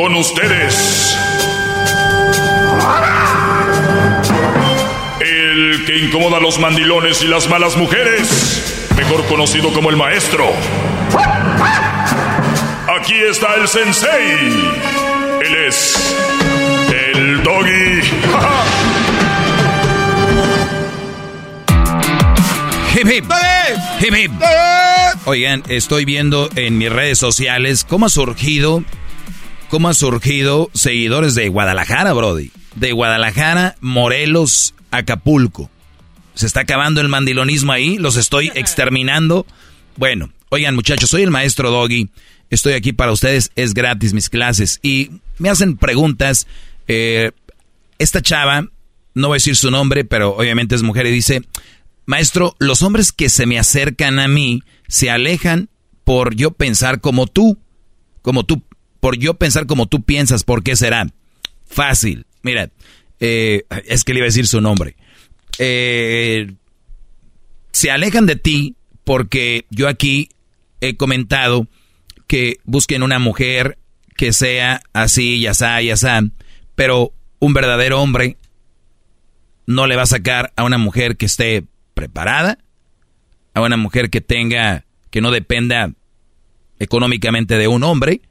[0.00, 1.14] Con ustedes.
[5.20, 8.88] El que incomoda a los mandilones y las malas mujeres.
[8.96, 10.46] Mejor conocido como el maestro.
[12.98, 14.38] Aquí está el sensei.
[15.44, 16.16] Él es.
[17.12, 18.00] El doggy.
[22.96, 23.24] Hip, hip.
[24.00, 24.32] Hip, hip.
[25.26, 28.82] Oigan, estoy viendo en mis redes sociales cómo ha surgido,
[29.70, 32.50] cómo ha surgido seguidores de Guadalajara, Brody.
[32.74, 35.70] De Guadalajara, Morelos, Acapulco.
[36.34, 39.46] Se está acabando el mandilonismo ahí, los estoy exterminando.
[39.96, 42.10] Bueno, oigan muchachos, soy el maestro Doggy.
[42.50, 44.80] Estoy aquí para ustedes, es gratis mis clases.
[44.82, 46.46] Y me hacen preguntas.
[46.88, 47.30] eh,
[47.98, 48.66] esta chava,
[49.14, 51.42] no voy a decir su nombre, pero obviamente es mujer y dice,
[52.06, 55.68] Maestro, los hombres que se me acercan a mí se alejan
[56.02, 57.58] por yo pensar como tú,
[58.22, 58.62] como tú,
[59.00, 60.44] por yo pensar como tú piensas.
[60.44, 61.06] ¿Por qué será?
[61.66, 62.26] Fácil.
[62.42, 62.70] Mira,
[63.18, 64.96] eh, es que le iba a decir su nombre.
[65.58, 66.52] Eh,
[67.72, 70.28] se alejan de ti porque yo aquí
[70.80, 71.66] he comentado
[72.26, 73.78] que busquen una mujer
[74.16, 76.22] que sea así, ya sea, ya sea,
[76.74, 78.36] pero un verdadero hombre
[79.66, 82.58] no le va a sacar a una mujer que esté preparada,
[83.54, 85.92] a una mujer que tenga, que no dependa
[86.78, 88.22] económicamente de un hombre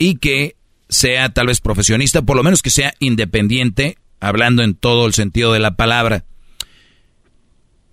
[0.00, 0.56] y que
[0.88, 5.52] sea tal vez profesionista, por lo menos que sea independiente, hablando en todo el sentido
[5.52, 6.24] de la palabra.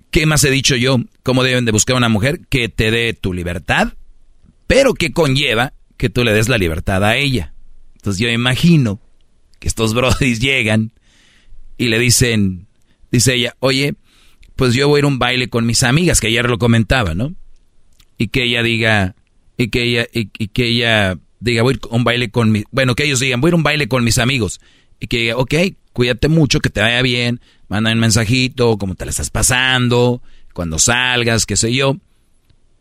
[0.09, 0.99] ¿Qué más he dicho yo?
[1.21, 3.93] ¿Cómo deben de buscar una mujer que te dé tu libertad,
[4.67, 7.53] pero que conlleva que tú le des la libertad a ella?
[7.97, 9.01] Entonces yo imagino
[9.59, 10.93] que estos brodis llegan
[11.77, 12.67] y le dicen,
[13.11, 13.95] dice ella, oye,
[14.55, 17.15] pues yo voy a ir a un baile con mis amigas, que ayer lo comentaba,
[17.15, 17.35] ¿no?
[18.17, 19.15] Y que ella diga,
[19.57, 22.95] y que ella, y, y que ella diga, voy a un baile con mis, bueno,
[22.95, 24.59] que ellos digan, voy a un baile con mis amigos.
[24.99, 25.53] Y que ok,
[25.93, 30.21] cuídate mucho, que te vaya bien, manda un mensajito, cómo te la estás pasando,
[30.53, 31.97] cuando salgas, qué sé yo.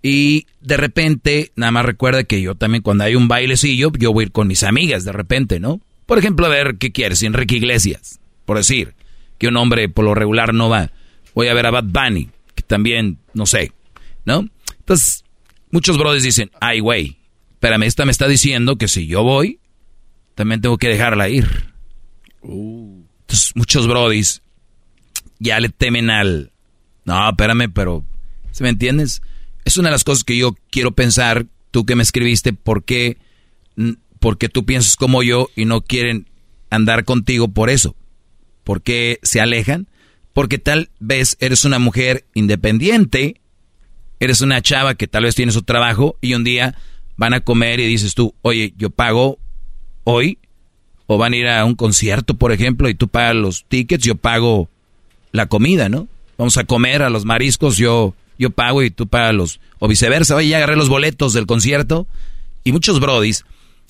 [0.03, 4.23] Y de repente, nada más recuerda que yo también cuando hay un bailecillo, yo voy
[4.23, 5.81] a ir con mis amigas de repente, ¿no?
[6.07, 7.23] Por ejemplo, a ver, ¿qué quieres?
[7.23, 8.95] Enrique Iglesias, por decir,
[9.39, 10.93] que un hombre por lo regular no va.
[11.35, 13.73] Voy a ver a Bad Bunny, que también, no sé,
[14.25, 14.49] ¿no?
[14.79, 15.25] Entonces,
[15.71, 17.19] muchos brothers dicen, ay, güey,
[17.67, 19.59] espérame, esta me está diciendo que si yo voy,
[20.37, 21.73] también tengo que dejarla ir.
[22.41, 24.41] Entonces, muchos brodis
[25.41, 26.53] ya le temen al...
[27.05, 28.05] No, espérame, pero...
[28.53, 29.21] ¿Se me entiendes?
[29.65, 33.19] Es una de las cosas que yo quiero pensar, tú que me escribiste, ¿por qué,
[34.21, 36.29] porque tú piensas como yo y no quieren
[36.71, 37.97] andar contigo por eso?
[38.63, 39.89] ¿Por qué se alejan?
[40.33, 43.41] Porque tal vez eres una mujer independiente,
[44.21, 46.77] eres una chava que tal vez tiene su trabajo y un día
[47.17, 49.39] van a comer y dices tú, oye, yo pago
[50.05, 50.39] hoy
[51.07, 54.17] O van a ir a un concierto, por ejemplo, y tú pagas los tickets, yo
[54.17, 54.69] pago
[55.33, 56.09] la comida, ¿no?
[56.37, 59.61] Vamos a comer a los mariscos, yo, yo pago y tú pagas los...
[59.79, 62.07] O viceversa, oye, ya agarré los boletos del concierto.
[62.65, 63.45] Y muchos brodis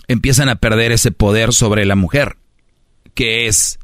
[0.09, 2.37] empiezan a perder ese poder sobre la mujer,
[3.15, 3.79] que es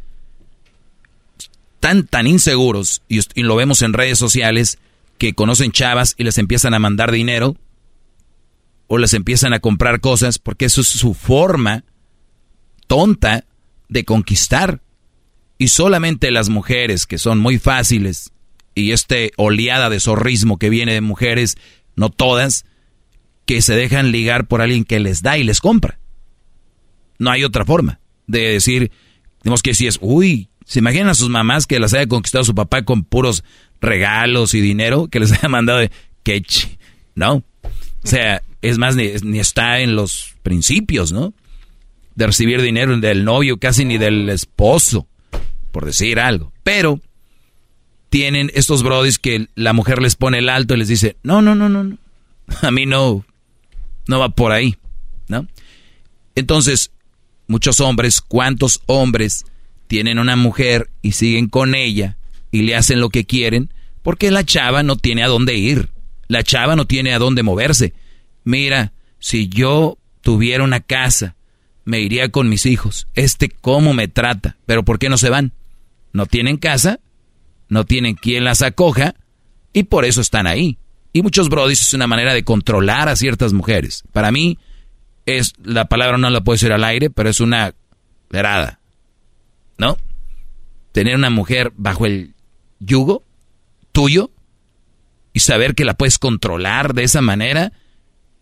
[1.80, 4.78] tan, tan inseguros, y, y lo vemos en redes sociales,
[5.16, 7.56] que conocen chavas y les empiezan a mandar dinero
[8.94, 11.82] o les empiezan a comprar cosas porque eso es su forma
[12.86, 13.46] tonta
[13.88, 14.82] de conquistar.
[15.56, 18.32] Y solamente las mujeres que son muy fáciles
[18.74, 21.56] y este oleada de zorrismo que viene de mujeres,
[21.96, 22.66] no todas,
[23.46, 25.98] que se dejan ligar por alguien que les da y les compra.
[27.18, 28.92] No hay otra forma de decir,
[29.40, 32.54] tenemos que si es, uy, ¿Se imaginan a sus mamás que las haya conquistado su
[32.54, 33.42] papá con puros
[33.80, 35.08] regalos y dinero?
[35.08, 35.90] Que les haya mandado de
[36.24, 36.78] quech,
[37.14, 37.36] ¿no?
[37.62, 41.34] O sea, es más, ni, está en los principios, ¿no?
[42.14, 45.06] De recibir dinero del novio, casi ni del esposo,
[45.70, 46.52] por decir algo.
[46.62, 47.00] Pero
[48.08, 51.54] tienen estos brodis que la mujer les pone el alto y les dice, no, no,
[51.54, 51.98] no, no, no.
[52.62, 53.24] A mí no,
[54.06, 54.76] no va por ahí,
[55.28, 55.46] ¿no?
[56.34, 56.92] Entonces,
[57.46, 59.44] muchos hombres, ¿cuántos hombres
[59.92, 62.16] tienen una mujer y siguen con ella
[62.50, 65.90] y le hacen lo que quieren, porque la chava no tiene a dónde ir,
[66.28, 67.92] la chava no tiene a dónde moverse.
[68.44, 71.36] Mira, si yo tuviera una casa,
[71.84, 73.08] me iría con mis hijos.
[73.14, 75.52] Este cómo me trata, pero ¿por qué no se van?
[76.12, 77.00] No tienen casa,
[77.68, 79.14] no tienen quien las acoja
[79.72, 80.78] y por eso están ahí.
[81.12, 84.04] Y muchos brodis es una manera de controlar a ciertas mujeres.
[84.12, 84.58] Para mí
[85.26, 87.74] es la palabra no la puedo decir al aire, pero es una
[88.30, 88.80] verada.
[89.82, 89.96] ¿no?
[90.92, 92.34] Tener una mujer bajo el
[92.78, 93.24] yugo
[93.92, 94.30] tuyo
[95.32, 97.72] y saber que la puedes controlar de esa manera,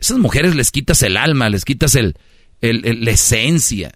[0.00, 2.16] esas mujeres les quitas el alma, les quitas el,
[2.60, 3.92] la esencia.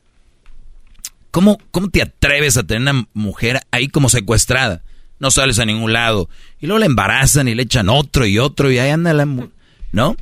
[1.30, 4.82] ¿Cómo, ¿Cómo te atreves a tener una mujer ahí como secuestrada?
[5.18, 6.28] No sales a ningún lado.
[6.60, 9.26] Y luego la embarazan y le echan otro y otro y ahí anda la...
[9.92, 10.16] ¿No?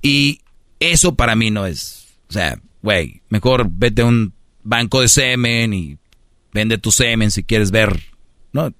[0.00, 0.40] Y
[0.80, 2.06] eso para mí no es...
[2.28, 5.98] O sea, güey, mejor vete a un banco de semen y
[6.52, 8.00] vende tu semen si quieres ver,
[8.52, 8.72] ¿no?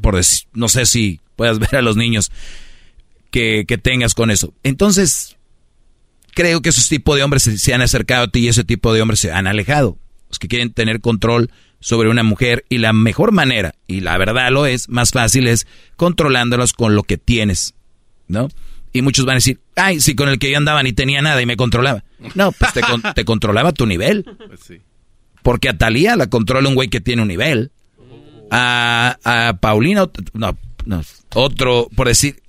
[0.00, 0.20] Por
[0.54, 2.32] no sé si puedas ver a los niños
[3.30, 4.52] que, tengas con eso.
[4.62, 5.36] Entonces,
[6.32, 9.02] creo que esos tipos de hombres se, han acercado a ti y ese tipo de
[9.02, 9.98] hombres se han alejado.
[10.28, 14.50] Los que quieren tener control sobre una mujer y la mejor manera, y la verdad
[14.50, 15.66] lo es, más fácil es
[15.96, 17.74] controlándolos con lo que tienes,
[18.28, 18.48] ¿no?
[18.92, 21.40] Y muchos van a decir, ay, si con el que yo andaba ni tenía nada
[21.40, 22.04] y me controlaba.
[22.34, 22.82] No, pues te,
[23.14, 24.24] te controlaba tu nivel.
[24.46, 24.80] Pues sí.
[25.42, 27.72] Porque a Talía la controla un güey que tiene un nivel.
[28.50, 31.02] A, a Paulina, no, no,
[31.34, 32.42] otro, por decir,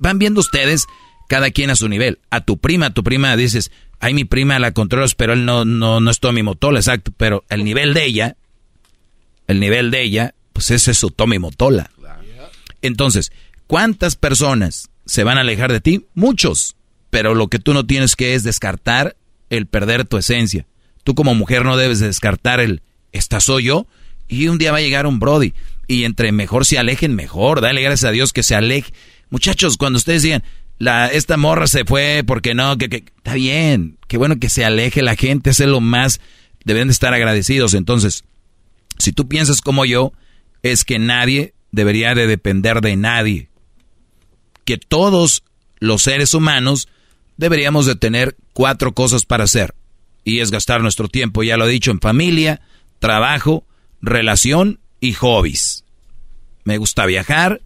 [0.00, 0.86] van viendo ustedes
[1.28, 2.18] cada quien a su nivel.
[2.30, 5.64] A tu prima, a tu prima dices, ay, mi prima la controlas, pero él no,
[5.64, 7.12] no, no es Tommy Motola, exacto.
[7.16, 8.36] Pero el nivel de ella,
[9.46, 11.90] el nivel de ella, pues ese es su Tommy Motola.
[12.82, 13.32] Entonces,
[13.66, 16.06] ¿cuántas personas se van a alejar de ti?
[16.14, 16.76] Muchos.
[17.10, 19.16] Pero lo que tú no tienes que es descartar
[19.50, 20.66] el perder tu esencia.
[21.04, 23.86] Tú como mujer no debes descartar el, esta soy yo,
[24.28, 25.54] y un día va a llegar un Brody.
[25.86, 27.60] Y entre mejor se alejen, mejor.
[27.60, 28.92] Dale gracias a Dios que se aleje.
[29.30, 30.42] Muchachos, cuando ustedes digan,
[30.78, 33.98] la, esta morra se fue porque no, que, que está bien.
[34.08, 36.20] Qué bueno que se aleje la gente, es lo más.
[36.64, 37.74] Deben de estar agradecidos.
[37.74, 38.24] Entonces,
[38.98, 40.12] si tú piensas como yo,
[40.62, 43.48] es que nadie debería de depender de nadie.
[44.64, 45.44] Que todos
[45.78, 46.88] los seres humanos
[47.36, 49.74] deberíamos de tener cuatro cosas para hacer
[50.26, 52.60] y es gastar nuestro tiempo, ya lo he dicho, en familia,
[52.98, 53.64] trabajo,
[54.02, 55.84] relación y hobbies.
[56.64, 57.62] Me gusta viajar,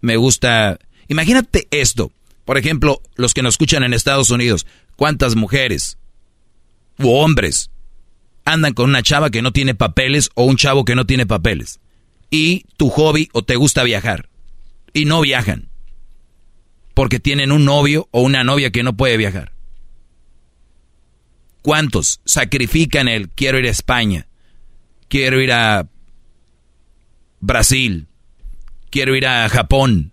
[0.00, 0.78] me gusta...
[1.08, 2.12] Imagínate esto,
[2.50, 5.98] por ejemplo, los que nos escuchan en Estados Unidos, ¿cuántas mujeres
[6.98, 7.70] u hombres
[8.44, 11.78] andan con una chava que no tiene papeles o un chavo que no tiene papeles?
[12.28, 14.28] Y tu hobby o te gusta viajar
[14.92, 15.68] y no viajan
[16.92, 19.52] porque tienen un novio o una novia que no puede viajar.
[21.62, 24.26] ¿Cuántos sacrifican el quiero ir a España?
[25.06, 25.86] Quiero ir a
[27.38, 28.08] Brasil.
[28.90, 30.10] Quiero ir a Japón.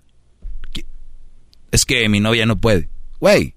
[1.71, 2.89] Es que mi novia no puede.
[3.19, 3.55] Güey,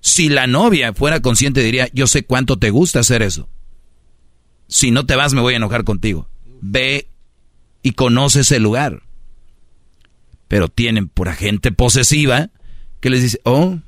[0.00, 3.48] si la novia fuera consciente diría, yo sé cuánto te gusta hacer eso.
[4.68, 6.28] Si no te vas me voy a enojar contigo.
[6.60, 7.08] Ve
[7.82, 9.02] y conoce ese lugar.
[10.48, 12.50] Pero tienen pura gente posesiva
[13.00, 13.78] que les dice, oh,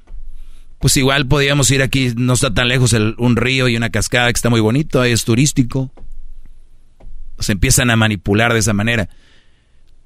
[0.78, 4.36] pues igual podríamos ir aquí, no está tan lejos un río y una cascada que
[4.36, 5.90] está muy bonito, es turístico.
[7.38, 9.08] Se empiezan a manipular de esa manera.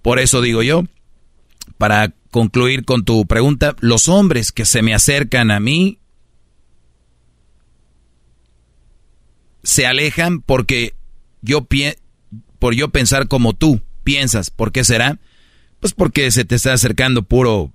[0.02, 0.84] Por eso digo yo,
[1.78, 5.98] para concluir con tu pregunta, los hombres que se me acercan a mí
[9.62, 10.94] se alejan porque
[11.42, 11.66] yo
[12.58, 14.50] por yo pensar como tú piensas.
[14.50, 15.18] ¿Por qué será?
[15.80, 17.72] Pues porque se te está acercando puro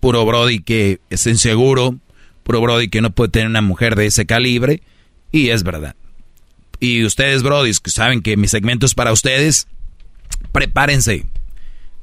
[0.00, 1.98] puro Brody que es inseguro,
[2.42, 4.82] puro Brody que no puede tener una mujer de ese calibre
[5.32, 5.96] y es verdad.
[6.78, 9.66] Y ustedes, Brody, que saben que mi segmento es para ustedes,
[10.52, 11.26] prepárense.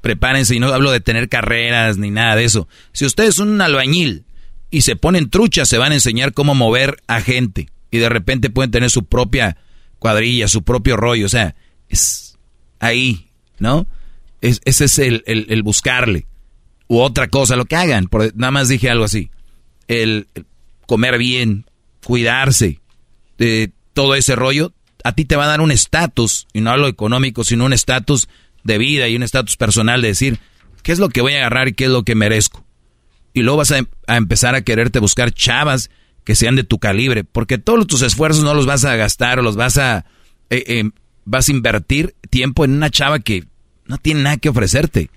[0.04, 2.68] Prepárense y no hablo de tener carreras ni nada de eso.
[2.92, 4.26] Si ustedes son un albañil
[4.70, 8.50] y se ponen truchas, se van a enseñar cómo mover a gente y de repente
[8.50, 9.56] pueden tener su propia
[10.00, 11.56] cuadrilla, su propio rollo, o sea,
[11.88, 12.38] es
[12.80, 13.88] ahí, ¿no?
[14.42, 16.26] ese es el, buscarle.
[16.88, 19.32] U otra cosa, lo que hagan, por, nada más dije algo así.
[19.88, 20.28] El,
[20.86, 21.64] comer bien,
[22.04, 22.82] cuidarse,
[23.38, 24.74] de todo ese rollo,
[25.06, 28.28] a ti te va a dar un estatus, y no hablo económico, sino un estatus
[28.64, 30.40] de vida y un estatus personal de decir,
[30.82, 32.66] ¿qué es lo que voy a agarrar y qué es lo que merezco?
[33.34, 35.90] Y luego vas a, empezar a quererte buscar chavas
[36.24, 39.42] que sean de tu calibre, porque todos tus esfuerzos no los vas a gastar o
[39.42, 40.06] los vas a,
[40.50, 40.90] eh, eh,
[41.26, 43.46] vas a invertir tiempo en una chava que
[43.86, 45.10] no tiene nada que ofrecerte,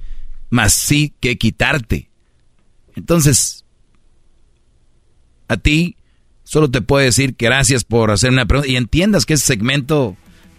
[0.50, 2.10] más sí que quitarte.
[2.96, 3.64] Entonces,
[5.48, 5.96] a ti
[6.42, 10.16] solo te puedo decir gracias por hacer una pregunta y entiendas que ese segmento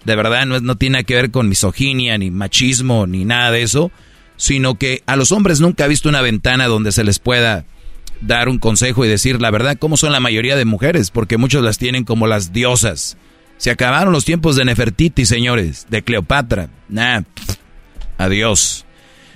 [0.08, 3.62] de verdad no, no tiene nada que ver con misoginia, ni machismo, ni nada de
[3.62, 3.92] eso,
[4.38, 7.66] sino que a los hombres nunca he visto una ventana donde se les pueda
[8.22, 11.62] dar un consejo y decir la verdad cómo son la mayoría de mujeres, porque muchos
[11.62, 13.18] las tienen como las diosas.
[13.58, 16.70] Se acabaron los tiempos de Nefertiti, señores, de Cleopatra.
[16.88, 17.24] Nah,
[18.18, 18.86] adiós.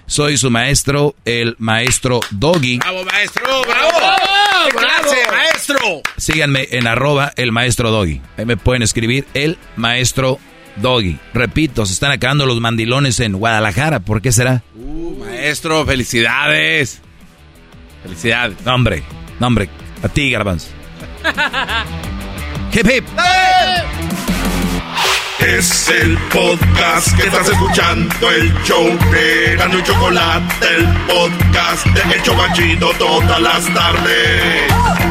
[0.06, 2.78] Soy su maestro, el maestro Doggy.
[2.78, 3.44] ¡Bravo, maestro!
[3.64, 3.92] ¡Bravo!
[4.74, 5.12] ¡Bravo!
[5.32, 6.02] maestro!
[6.16, 8.22] Síganme en arroba el maestro Doggy.
[8.38, 10.40] Ahí me pueden escribir el maestro
[10.78, 11.18] Doggy.
[11.34, 14.00] Repito, se están acabando los mandilones en Guadalajara.
[14.00, 14.64] ¿Por qué será?
[14.76, 17.02] Uh, maestro, felicidades.
[18.04, 18.58] Felicidades.
[18.66, 19.04] No, hombre,
[19.40, 19.70] no, hombre.
[20.04, 20.68] A ti, Garbanz.
[22.74, 23.06] hip, hip.
[25.40, 32.16] Es el podcast que estás escuchando, el show de Gano y Chocolate, el podcast de
[32.16, 35.11] El Chocachito todas las tardes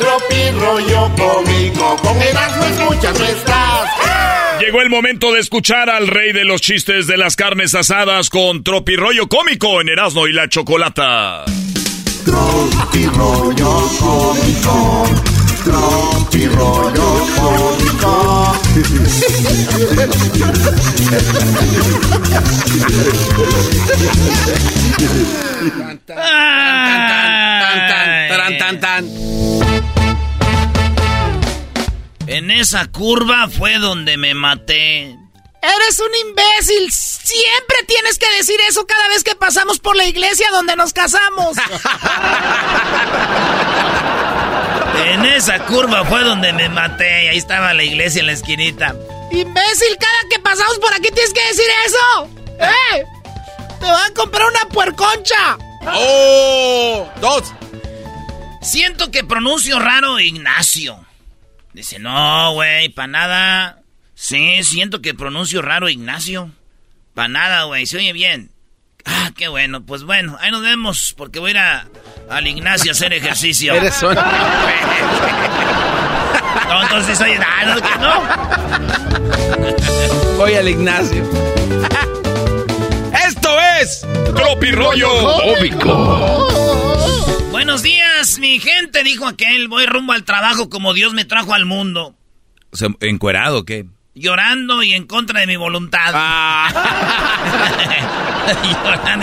[0.00, 4.60] Tropi rollo cómico, con Erasmo escuchas nuestras.
[4.60, 8.62] Llegó el momento de escuchar al rey de los chistes de las carnes asadas con
[8.64, 11.44] Tropi rollo cómico en Erasmo y la Chocolata.
[12.24, 15.08] Tropi rollo cómico,
[15.64, 17.78] Tropi rollo cómico.
[28.38, 29.37] tan, tan, tan,
[32.28, 35.16] en esa curva fue donde me maté.
[35.62, 36.92] Eres un imbécil.
[36.92, 41.56] Siempre tienes que decir eso cada vez que pasamos por la iglesia donde nos casamos.
[45.06, 47.30] en esa curva fue donde me maté.
[47.30, 48.94] Ahí estaba la iglesia en la esquinita.
[49.30, 52.28] Imbécil, cada que pasamos por aquí tienes que decir eso.
[52.60, 53.04] ¡Eh!
[53.80, 55.56] Te van a comprar una puerconcha.
[55.94, 57.08] ¡Oh!
[57.22, 57.54] ¡Dos!
[58.60, 61.07] Siento que pronuncio raro Ignacio.
[61.78, 63.82] Dice, no, güey, para nada.
[64.12, 66.50] Sí, siento que pronuncio raro Ignacio.
[67.14, 68.50] Para nada, güey, se oye bien.
[69.04, 71.86] Ah, qué bueno, pues bueno, ahí nos vemos, porque voy a ir a,
[72.30, 73.74] al Ignacio a hacer ejercicio.
[73.74, 74.12] Eres un...
[76.68, 78.22] no, entonces oye, ah, no, no.
[80.36, 81.22] Voy al Ignacio.
[83.24, 84.04] Esto es
[84.34, 85.08] Tropi Rollo
[87.58, 89.66] Buenos días, mi gente, dijo aquel.
[89.66, 92.14] Voy rumbo al trabajo como Dios me trajo al mundo.
[93.00, 93.84] ¿Encuerado qué?
[94.14, 96.12] Llorando y en contra de mi voluntad.
[96.14, 96.70] Ah.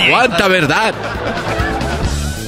[0.10, 0.94] ¿Cuánta verdad?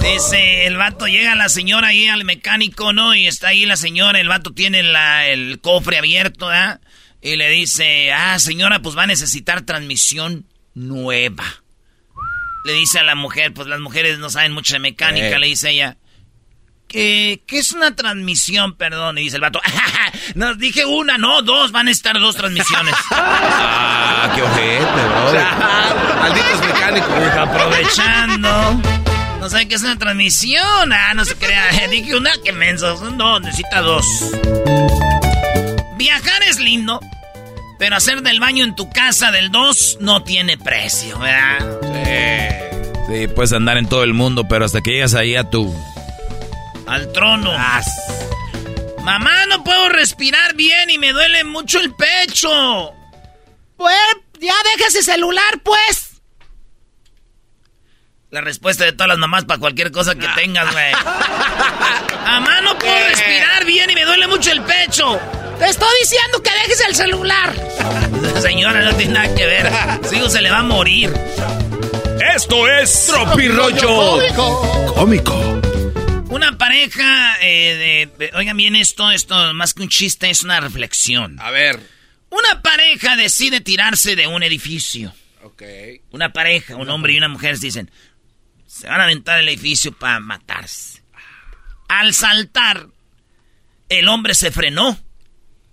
[0.02, 3.16] Dice, el vato llega la señora ahí al mecánico, ¿no?
[3.16, 4.82] Y está ahí la señora, el vato tiene
[5.32, 6.82] el cofre abierto, ¿ah?
[7.22, 11.46] Y le dice, ah, señora, pues va a necesitar transmisión nueva.
[12.68, 15.40] Le dice a la mujer, pues las mujeres no saben mucho de mecánica, Eh.
[15.40, 15.96] le dice ella.
[16.90, 19.18] ¿Qué, ¿Qué es una transmisión, perdón?
[19.18, 19.62] Y dice el vato,
[20.36, 22.94] nos dije una, no, dos, van a estar dos transmisiones.
[24.20, 26.20] Ah, qué ojete, bro.
[26.20, 27.10] Malditos mecánicos.
[27.38, 28.82] Aprovechando.
[29.40, 30.92] No sabe qué es una transmisión.
[30.92, 31.70] Ah, no se crea.
[31.90, 33.00] Dije una, que menso.
[33.12, 34.06] No, necesita dos.
[35.98, 37.00] Viajar es lindo,
[37.78, 41.80] pero hacer del baño en tu casa del dos no tiene precio, ¿verdad?
[43.08, 45.74] Sí, puedes andar en todo el mundo, pero hasta que llegas ahí a tu...
[46.88, 47.52] Al trono.
[49.04, 52.94] Mamá, no puedo respirar bien y me duele mucho el pecho.
[53.78, 53.96] Pues,
[54.40, 56.22] ya deja ese celular, pues.
[58.30, 60.92] La respuesta de todas las mamás para cualquier cosa que tengas, güey.
[62.26, 65.18] Mamá, no puedo respirar bien y me duele mucho el pecho.
[65.60, 67.54] Te estoy diciendo que dejes el celular.
[68.42, 69.72] Señora, no tiene nada que ver.
[70.08, 71.12] Su hijo se le va a morir.
[72.36, 74.20] Esto es Tropirollo
[74.94, 75.62] Cómico.
[76.30, 80.60] Una pareja, eh, de, de- oigan bien esto, esto más que un chiste es una
[80.60, 81.40] reflexión.
[81.40, 81.80] A ver.
[82.30, 85.14] Una pareja decide tirarse de un edificio.
[85.44, 85.64] Ok.
[86.12, 87.90] Una pareja, un hombre y una mujer dicen,
[88.68, 91.02] se van a aventar el edificio para matarse.
[91.88, 92.88] Al saltar,
[93.90, 95.00] el hombre se frenó.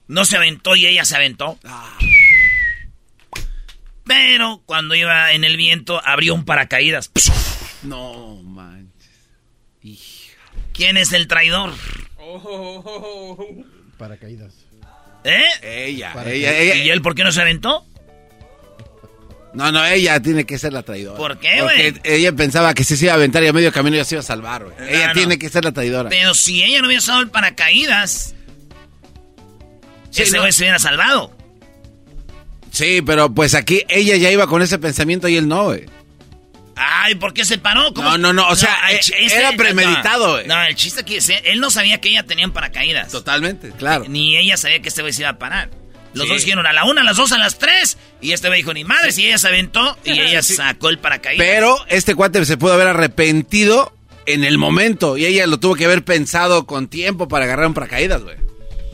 [0.06, 1.58] No se aventó y ella se aventó.
[4.04, 7.10] Pero cuando iba en el viento, abrió un paracaídas.
[7.82, 9.10] No, manches.
[10.72, 11.72] ¿Quién es el traidor?
[13.98, 14.52] Paracaídas.
[15.24, 15.42] ¿Eh?
[15.62, 16.74] Ella, Para ella, ella.
[16.76, 17.86] ¿Y él por qué no se aventó?
[19.54, 21.16] No, no, ella tiene que ser la traidora.
[21.16, 22.00] ¿Por qué, Porque güey?
[22.04, 24.20] ella pensaba que si se iba a aventar y a medio camino ya se iba
[24.20, 24.74] a salvar, güey.
[24.94, 25.12] ella no.
[25.12, 26.10] tiene que ser la traidora.
[26.10, 28.34] Pero si ella no hubiera usado el paracaídas,
[30.16, 30.42] Sí, ese no.
[30.42, 31.30] güey se hubiera salvado.
[32.70, 35.84] Sí, pero pues aquí ella ya iba con ese pensamiento y él no, güey.
[36.76, 37.94] Ay, ¿por qué se paró?
[37.94, 40.46] ¿Cómo- No, no, no, o sea, eh, chiste- era premeditado, güey.
[40.48, 43.12] No, el chiste aquí es, eh, él no sabía que ella tenía un paracaídas.
[43.12, 44.06] Totalmente, claro.
[44.08, 45.70] Ni ella sabía que este güey se iba a parar.
[46.14, 46.32] Los Sí.
[46.32, 47.96] dos dijeron a la una, a las dos, a las tres.
[48.20, 50.54] Y este güey dijo, ni madre, si ella se aventó y ella Sí.
[50.54, 51.44] sacó el paracaídas.
[51.46, 53.92] Pero este cuate se pudo haber arrepentido
[54.26, 57.74] en el momento y ella lo tuvo que haber pensado con tiempo para agarrar un
[57.74, 58.36] paracaídas, güey.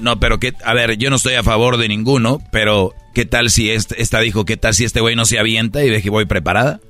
[0.01, 3.51] No, pero que, a ver, yo no estoy a favor de ninguno, pero ¿qué tal
[3.51, 6.11] si este, esta dijo, qué tal si este güey no se avienta y ve que
[6.11, 6.81] voy preparada?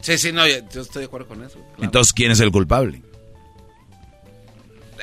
[0.00, 1.58] Sí, sí, no, yo yo estoy de acuerdo con eso.
[1.58, 1.84] claro.
[1.84, 3.02] Entonces, ¿quién es el culpable?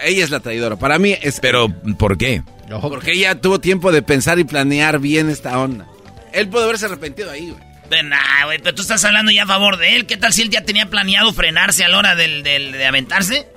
[0.02, 0.78] ella es la traidora.
[0.78, 1.40] Para mí es...
[1.42, 2.42] Pero, ¿por qué?
[2.82, 5.88] Porque ella tuvo tiempo de pensar y planear bien esta onda.
[6.32, 7.62] Él pudo haberse arrepentido ahí, güey.
[7.90, 10.06] Pero nah, güey, pero tú estás hablando ya a favor de él.
[10.06, 13.48] ¿Qué tal si él ya tenía planeado frenarse a la hora del, del- de aventarse?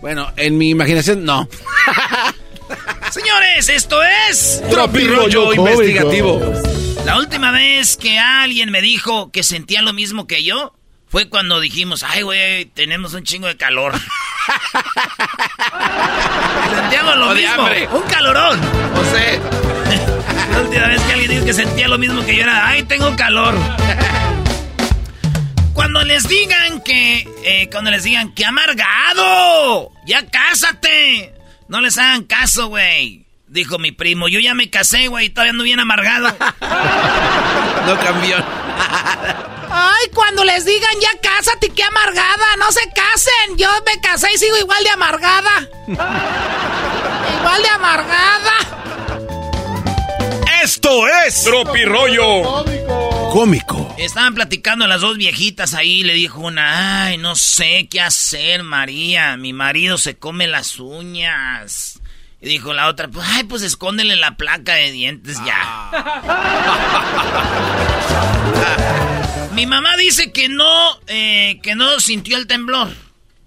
[0.00, 1.48] Bueno, en mi imaginación, no.
[3.10, 4.62] Señores, esto es...
[4.70, 6.40] Tropirollo investigativo.
[7.04, 10.74] La última vez que alguien me dijo que sentía lo mismo que yo
[11.08, 13.94] fue cuando dijimos, ay, güey, tenemos un chingo de calor.
[16.74, 17.68] Sentíamos lo O mismo.
[17.92, 18.60] Un calorón.
[18.94, 19.40] O sea,
[20.52, 23.14] La última vez que alguien dijo que sentía lo mismo que yo era, ay, tengo
[23.16, 23.54] calor.
[25.80, 31.34] Cuando les digan que, eh, cuando les digan que amargado, ya cásate.
[31.68, 33.24] No les hagan caso, güey.
[33.46, 36.28] Dijo mi primo, yo ya me casé, güey, todavía ando bien amargado.
[37.86, 38.36] no cambió.
[39.70, 42.56] Ay, cuando les digan ya cásate, qué amargada.
[42.58, 43.56] No se casen.
[43.56, 45.66] Yo me casé y sigo igual de amargada.
[47.38, 48.52] igual de amargada.
[50.62, 52.99] Esto es Tropirollo
[53.30, 53.94] Cómico.
[53.96, 59.36] Estaban platicando las dos viejitas ahí, le dijo una, ay, no sé qué hacer, María,
[59.36, 62.00] mi marido se come las uñas.
[62.40, 65.90] Y dijo la otra, pues, ay, pues escóndele la placa de dientes ya.
[69.52, 72.88] mi mamá dice que no, eh, que no sintió el temblor.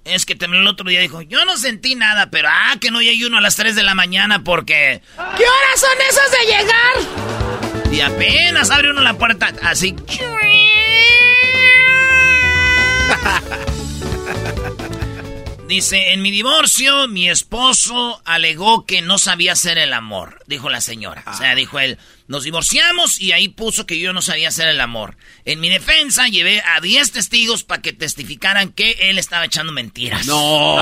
[0.06, 3.02] Es que tembló el otro día, dijo, yo no sentí nada, pero ah, que no
[3.02, 5.02] llegue uno a las 3 de la mañana porque...
[5.16, 7.53] ¿Qué horas son esas de llegar?
[7.94, 9.96] Y apenas abre uno la puerta, así...
[15.68, 20.82] Dice, en mi divorcio, mi esposo alegó que no sabía hacer el amor, dijo la
[20.82, 21.24] señora.
[21.26, 24.82] O sea, dijo él, nos divorciamos y ahí puso que yo no sabía hacer el
[24.82, 25.18] amor.
[25.46, 30.28] En mi defensa llevé a 10 testigos para que testificaran que él estaba echando mentiras.
[30.28, 30.78] No.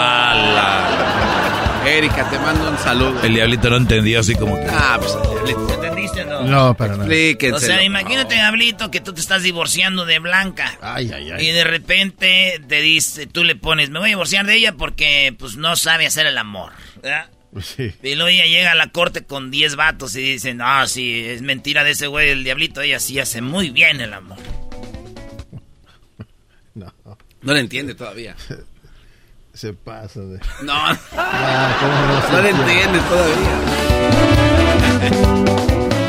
[1.86, 3.22] Erika, te mando un saludo.
[3.24, 4.68] El diablito no entendió así como que...
[4.70, 6.01] Ah, pues el diablito.
[6.12, 6.68] ¿Entendiste o no?
[6.68, 7.04] No, para nada.
[7.04, 7.58] Explíquenselo.
[7.58, 10.78] O sea, imagínate, Diablito, que tú te estás divorciando de Blanca.
[10.82, 11.48] Ay, ay, ay.
[11.48, 15.36] Y de repente te dice, tú le pones, me voy a divorciar de ella porque
[15.38, 16.74] pues no sabe hacer el amor.
[17.02, 17.30] ¿verdad?
[18.02, 21.42] Y luego ella llega a la corte con 10 vatos y dicen, no, sí, es
[21.42, 22.82] mentira de ese güey, el diablito.
[22.82, 24.38] Ella sí hace muy bien el amor.
[26.74, 26.94] No.
[27.42, 28.34] No le entiende todavía.
[29.54, 30.40] Se pasa de...
[30.64, 30.94] No.
[30.94, 33.60] no, le entiende todavía.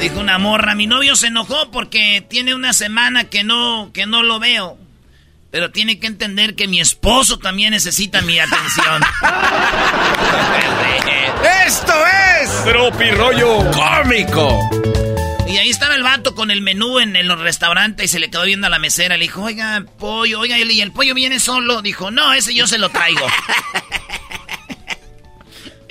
[0.00, 4.22] Dijo una morra, mi novio se enojó porque tiene una semana que no, que no
[4.22, 4.78] lo veo.
[5.50, 9.02] Pero tiene que entender que mi esposo también necesita mi atención.
[11.66, 11.92] ¡Esto
[12.40, 12.64] es!
[12.64, 14.70] Tropi rollo cómico.
[15.46, 18.44] Y ahí estaba el vato con el menú en, los restaurantes y se le quedó
[18.44, 19.18] viendo a la mesera.
[19.18, 21.82] Le dijo, oiga, pollo, oiga, y el pollo viene solo.
[21.82, 23.26] Dijo, no, ese yo se lo traigo.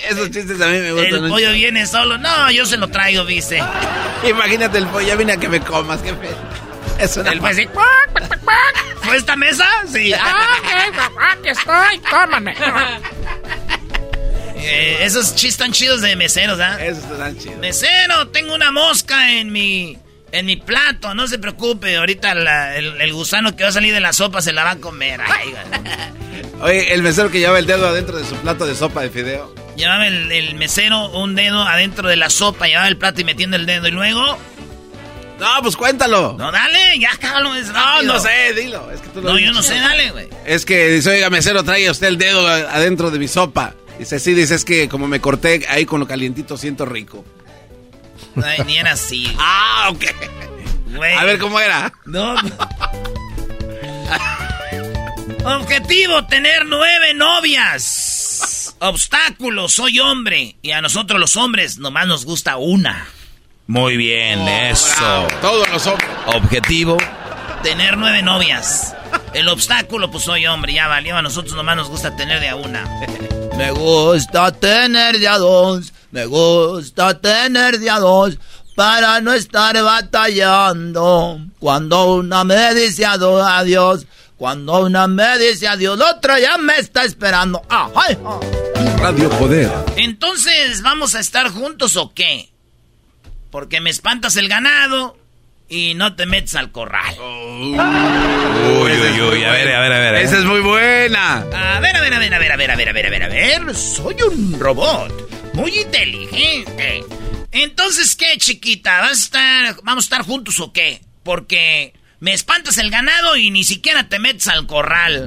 [0.08, 1.24] Esos chistes a mí me gustan.
[1.24, 2.18] El pollo viene solo.
[2.18, 3.62] No, yo se lo traigo, dice.
[4.28, 6.30] Imagínate el pollo, ya vine a que me comas, qué fe.
[6.98, 7.66] Es una el así,
[9.02, 9.66] ¿Fue esta mesa?
[9.90, 10.12] Sí.
[11.22, 12.54] Ah, aquí estoy, tómame.
[14.62, 16.76] Eh, esos chistes tan chidos de meseros, ¿ah?
[16.84, 17.56] Esos están chidos.
[17.60, 19.96] Mesero, tengo una mosca en mi
[20.32, 21.96] en mi plato, no se preocupe.
[21.96, 22.32] Ahorita
[22.76, 25.20] el, gusano que va a salir de la sopa se la va a comer.
[26.60, 29.54] Oye, el mesero que lleva el dedo adentro de su plato de sopa de fideo.
[29.76, 33.56] Llevaba el, el mesero un dedo adentro de la sopa, llevaba el plato y metiendo
[33.56, 33.88] el dedo.
[33.88, 34.38] Y luego
[35.40, 36.36] no, pues cuéntalo.
[36.38, 37.54] No, dale, ya cállalo.
[37.54, 38.90] No, no sé, dilo.
[38.92, 40.28] Es que tú no, yo no sé, dale, güey.
[40.44, 43.74] Es que dice, oiga, mesero, trae usted el dedo adentro de mi sopa.
[43.98, 47.24] Dice, sí, dice, es que como me corté ahí con lo calientito, siento rico.
[48.42, 49.34] Ay, ni era así.
[49.38, 50.04] ah, ok.
[51.18, 51.90] A ver cómo era.
[52.04, 52.34] No.
[55.44, 58.59] Objetivo, tener nueve novias.
[58.82, 60.56] Obstáculo, soy hombre.
[60.62, 63.06] Y a nosotros los hombres nomás nos gusta una.
[63.66, 65.28] Muy bien, oh, eso.
[65.42, 66.08] Todos los hombres.
[66.34, 66.96] Objetivo.
[67.62, 68.96] Tener nueve novias.
[69.34, 71.14] El obstáculo, pues soy hombre, ya valió.
[71.14, 72.88] A nosotros nomás nos gusta tener de a una.
[73.58, 75.92] me gusta tener de a dos.
[76.10, 78.38] Me gusta tener de a dos.
[78.74, 81.38] Para no estar batallando.
[81.58, 84.06] Cuando una me dice adiós.
[84.40, 87.60] Cuando una me dice adiós, la otra ya me está esperando.
[87.68, 87.90] Ah,
[88.96, 89.70] Radio Poder.
[89.96, 92.48] Entonces, ¿vamos a estar juntos o qué?
[93.50, 95.18] Porque me espantas el ganado
[95.68, 97.16] y no te metes al corral.
[97.20, 97.78] uy,
[98.82, 100.14] uy, uy, a ver, a ver, a ver.
[100.14, 101.44] Esa es muy buena.
[101.52, 103.10] A ver, a ver, a ver, a ver, a ver, a ver, a ver, a
[103.10, 103.76] ver, a ver.
[103.76, 107.04] Soy un robot muy inteligente.
[107.52, 109.02] Entonces, ¿qué, chiquita?
[109.02, 111.02] ¿Vas a estar, ¿Vamos a estar juntos o qué?
[111.24, 115.26] Porque me espantas el ganado y ni siquiera te metes al corral.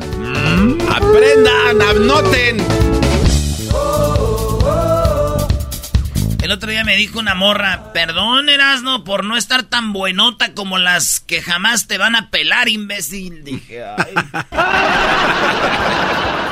[0.89, 2.66] Aprendan, anoten.
[6.41, 10.78] El otro día me dijo una morra, perdón Erasno por no estar tan buenota como
[10.78, 13.44] las que jamás te van a pelar, imbécil.
[13.44, 14.14] Dije, ay.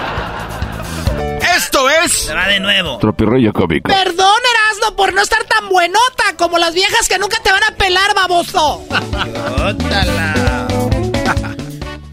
[1.56, 2.12] Esto es...
[2.12, 2.97] Se va de nuevo.
[2.99, 3.91] Tropirroyo cómico.
[3.91, 7.76] Perdón Erasno por no estar tan buenota como las viejas que nunca te van a
[7.76, 8.84] pelar, baboso.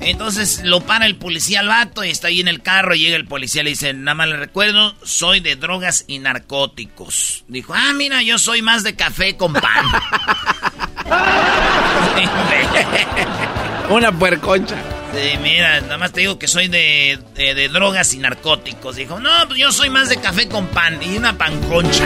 [0.01, 3.17] Entonces lo para el policía al vato y está ahí en el carro y llega
[3.17, 7.45] el policía y le dice, nada más le recuerdo, soy de drogas y narcóticos.
[7.47, 9.63] Dijo, ah, mira, yo soy más de café con pan.
[13.91, 14.77] Una puerconcha.
[15.15, 18.97] Sí, mira, nada más te digo que soy de, de, drogas y narcóticos.
[18.97, 22.05] Dijo, no, pues yo soy más de café con pan y una panconcha.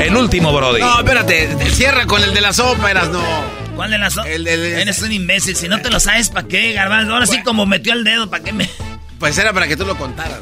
[0.00, 0.80] El último, Brody.
[0.80, 3.22] No, espérate, cierra con el de las óperas, no.
[3.76, 5.54] ¿Cuál de las el, Eres un imbécil.
[5.54, 7.12] Si no te lo sabes, ¿para qué, Garbanzo?
[7.12, 8.68] Ahora sí como metió el dedo, ¿para qué me...?
[9.18, 10.40] Pues era para que tú lo contaras.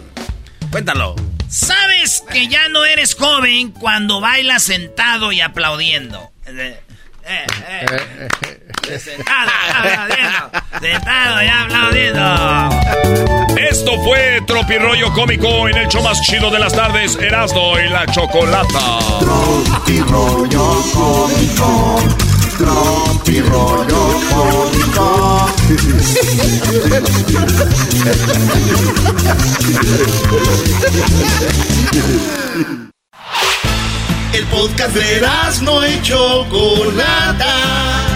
[0.70, 1.16] Cuéntalo.
[1.48, 6.32] ¿Sabes que ya no eres joven cuando bailas sentado y aplaudiendo?
[6.46, 6.80] Eh,
[7.26, 8.68] eh, eh.
[8.98, 10.50] sentado, aplaudiendo.
[10.80, 12.68] Sentado y aplaudiendo.
[13.70, 18.06] Esto fue Tropirollo Cómico en el show más chido de las tardes, Erasmo y la
[18.06, 18.98] Chocolata.
[19.20, 22.02] Tropirollo Cómico
[22.58, 25.46] Tropi rollo cómico.
[34.32, 35.20] El podcast de
[35.62, 38.13] no y Chocolata.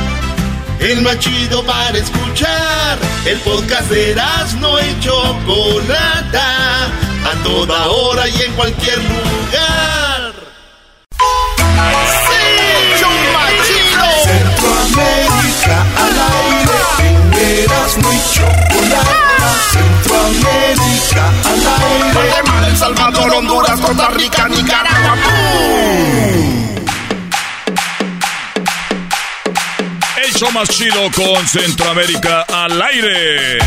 [0.81, 2.99] El más chido para escuchar.
[3.25, 4.15] El podcast de
[4.61, 6.87] no y Chocolata.
[6.87, 10.35] A toda hora y en cualquier lugar.
[14.25, 19.17] Centroamérica al aire, eras muy chocolate.
[19.73, 22.13] Centroamérica al aire.
[22.15, 25.15] Guatemala, El Salvador, Honduras, Costa Rica, Nicaragua.
[30.39, 33.59] Show más chido con Centroamérica al aire.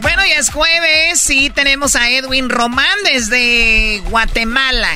[0.00, 4.88] Bueno, ya es jueves y tenemos a Edwin Román desde Guatemala.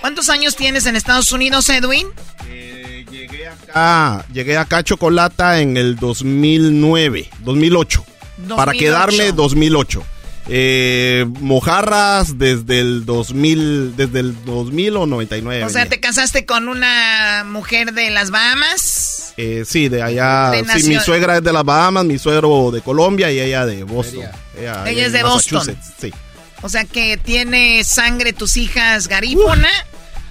[0.00, 2.06] ¿Cuántos años tienes en Estados Unidos, Edwin?
[2.46, 8.04] Eh, llegué acá, llegué acá a Chocolata en el 2009, 2008.
[8.48, 8.78] Para 2008.
[8.78, 10.04] quedarme 2008.
[10.48, 15.64] Eh, mojarras desde el 2000, desde el 2000 o 99.
[15.64, 15.90] O sea, venía.
[15.90, 19.11] ¿te casaste con una mujer de las Bahamas?
[19.36, 20.50] Eh, sí, de allá.
[20.50, 23.82] De sí, mi suegra es de las Bahamas, mi suegro de Colombia y ella de
[23.84, 24.24] Boston.
[24.58, 25.58] Ella, Ella es de Boston.
[25.58, 26.12] Massachusetts, Sí.
[26.62, 29.68] O sea, que tiene sangre tus hijas garífona,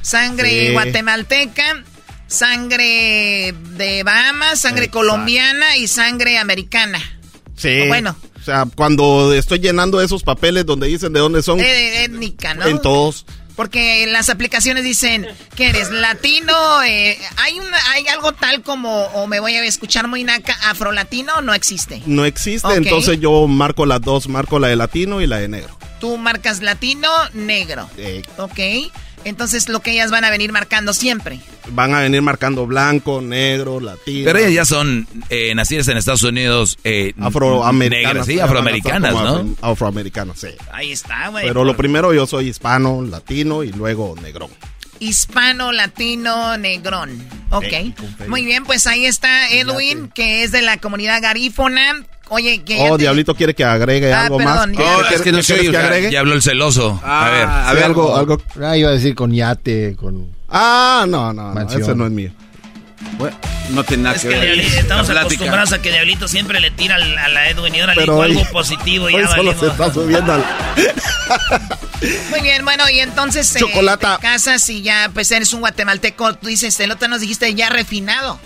[0.01, 0.73] sangre Sí.
[0.73, 1.83] guatemalteca,
[2.27, 4.99] sangre de Bahamas, sangre Exacto.
[4.99, 6.99] colombiana y sangre americana.
[7.57, 7.81] Sí.
[7.81, 8.15] O bueno.
[8.39, 12.65] O sea, cuando estoy llenando esos papeles donde dicen de dónde son, Eh, étnica, ¿no?
[12.65, 13.25] en todos.
[13.55, 19.27] Porque las aplicaciones dicen que eres latino, eh, hay una, hay algo tal como, o
[19.27, 22.01] me voy a escuchar muy naca, afrolatino, no existe.
[22.05, 25.77] No existe, entonces yo marco las dos, marco la de latino y la de negro.
[25.99, 27.89] Tú marcas latino, negro.
[27.97, 28.59] Eh, Ok.
[29.23, 31.39] Entonces lo que ellas van a venir marcando siempre.
[31.69, 34.25] van a venir marcando blanco, negro, latino.
[34.25, 36.77] Pero ellas ya son eh, nacidas en Estados Unidos.
[36.83, 38.13] Eh, afroamericanas.
[38.13, 39.19] negras, Sí, afroamericanas, ¿no?
[39.39, 40.47] afro- Afroamericanas, sí.
[40.73, 41.45] Ahí está, güey.
[41.45, 44.49] Pero lo primero yo soy hispano, latino y luego negro.
[45.01, 47.09] Hispano, latino, negrón.
[47.49, 47.65] Ok.
[48.27, 52.05] Muy bien, pues ahí está Edwin, que es de la comunidad garífona.
[52.29, 52.77] Oye, que...
[52.89, 54.77] Oh, te- Diablito quiere que agregue Ah, algo perdón, más.
[54.77, 54.83] ya.
[54.83, 56.11] ¿Qué- Oh, qué- es que no oye, que agregue?
[56.11, 57.01] Ya habló el celoso.
[57.03, 57.43] a ver.
[57.47, 58.41] a Sí, ver, algo, algo.
[58.63, 60.27] Ah, iba a decir con yate, con...
[60.47, 62.31] Ah, no, no, no, ese no es mío.
[63.17, 63.37] Bueno,
[63.69, 64.59] no tiene nada Es que que ver.
[64.59, 68.01] Estamos acostumbrados a que Diablito siempre le tira al- a la Edwin y ahora le
[68.01, 69.59] dijo hoy- algo positivo y Hoy ya solo valimos.
[69.59, 70.45] se está subiendo al...
[72.31, 74.17] Muy bien, bueno, y entonces eh, Chocolata.
[74.17, 76.33] te casas y ya, pues eres un guatemalteco.
[76.35, 78.39] Tú dices, el otro nos dijiste ya refinado.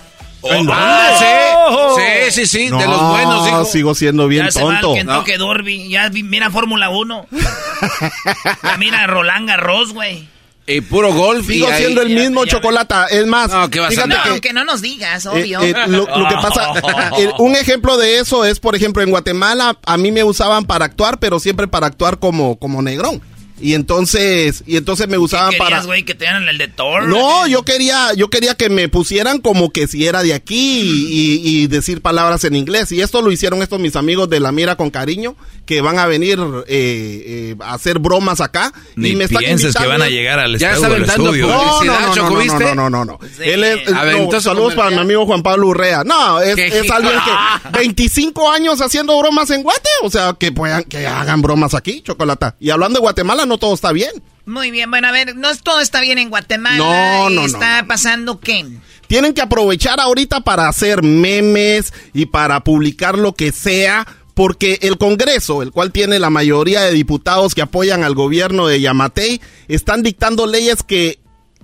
[0.71, 2.01] Ah, sí.
[2.31, 2.69] Sí, sí, sí.
[2.69, 3.65] No, de los buenos, dijo.
[3.65, 5.23] sigo siendo bien Ya se va al tonto.
[5.25, 7.27] Derby, ya mira Fórmula 1.
[8.63, 10.27] ya mira Roland Garros, güey.
[10.67, 11.45] Y puro golf.
[11.45, 13.05] Sigo y ahí- siendo el mismo ya- chocolata.
[13.05, 15.61] Es más, No, ¿qué vas a fíjate No, que aunque no nos digas, Eh, obvio.
[15.61, 16.71] eh, lo, lo que pasa,
[17.19, 20.85] eh, un ejemplo de eso es, por ejemplo, en Guatemala a mí me usaban para
[20.85, 23.21] actuar, pero siempre para actuar como, como negrón.
[23.61, 25.69] Y entonces, y entonces me usaban ¿Qué para.
[25.69, 27.03] querías, güey, que te dieran el de Thor?
[27.07, 31.41] No, yo quería, yo quería que me pusieran como que si era de aquí y,
[31.63, 32.91] y- decir palabras en inglés.
[32.91, 35.35] Y esto lo hicieron estos mis amigos de La Mira con Cariño,
[35.65, 36.37] que van a venir
[36.67, 38.73] eh, eh, a hacer bromas acá.
[38.95, 40.93] Ni y me están pienses que van a llegar al Ya estudio.
[40.95, 41.47] aventando estudio.
[41.47, 43.19] no, no, no, no, no, no, no, no, no.
[43.37, 43.43] Sí.
[43.43, 46.03] Él es, A ver, no, entonces, saludos para mi amigo Juan Pablo Urrea.
[46.03, 50.83] No, es, es alguien que 25 años haciendo bromas en Guate, o sea, que puedan,
[50.83, 52.55] que hagan bromas aquí, Chocolata.
[52.59, 54.11] Y hablando de Guatemala, no todo está bien.
[54.45, 56.77] Muy bien, bueno, a ver, no es- todo está bien en Guatemala.
[56.77, 57.87] No, no, no, Está no.
[57.87, 58.65] pasando qué.
[59.07, 64.07] Tienen que aprovechar ahorita para hacer memes y para publicar lo que sea.
[64.33, 68.81] Porque el Congreso, el cual tiene la mayoría de diputados que apoyan al gobierno de
[68.81, 69.39] Yamatei,
[69.69, 71.19] están dictando leyes que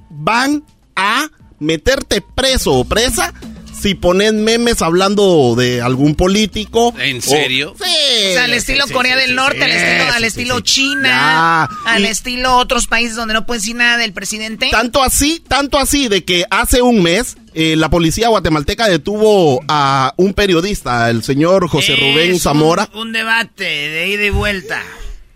[0.10, 0.64] van
[0.96, 1.28] a
[1.60, 3.34] meterte preso o presa
[3.82, 6.94] si pones memes hablando de algún político.
[7.00, 7.76] ¿En o- serio?
[7.78, 7.84] sí.
[8.30, 10.58] O sea, al estilo sí, Corea sí, del sí, Norte, al estilo, sí, al estilo
[10.58, 10.64] sí.
[10.64, 11.92] China, Ya.
[11.92, 14.70] al Y- estilo otros países donde no puedes decir nada del presidente.
[14.72, 20.14] Tanto así, tanto así de que hace un mes eh, la policía guatemalteca detuvo a
[20.16, 22.90] un periodista, el señor José Es Rubén un- Zamora.
[22.94, 24.82] Un, debate de ida y vuelta.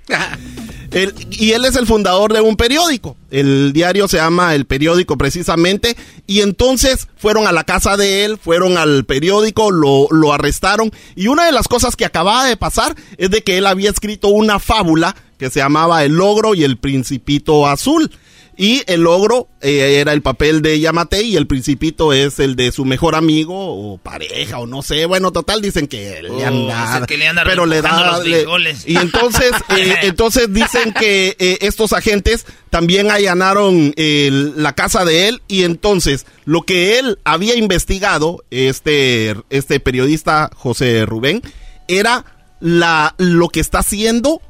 [1.31, 3.17] Y él es el fundador de un periódico.
[3.29, 5.97] El diario se llama El Periódico precisamente.
[6.25, 10.91] Y entonces fueron a la casa de él, fueron al periódico, lo, lo arrestaron.
[11.15, 14.29] Y una de las cosas que acababa de pasar es de que él había escrito
[14.29, 18.09] una fábula que se llamaba El Logro y el Principito Azul.
[18.57, 22.71] Y el logro eh, era el papel de Yamate y el principito es el de
[22.71, 25.05] su mejor amigo o pareja o no sé.
[25.05, 28.45] Bueno, total dicen que le Oh, anda, que le anda pero le da le-
[28.85, 35.27] y entonces eh, entonces dicen que eh, estos agentes también allanaron eh, la casa de
[35.27, 41.41] él y entonces lo que él había investigado este este periodista José Rubén
[41.89, 42.23] era
[42.61, 44.41] la lo que está haciendo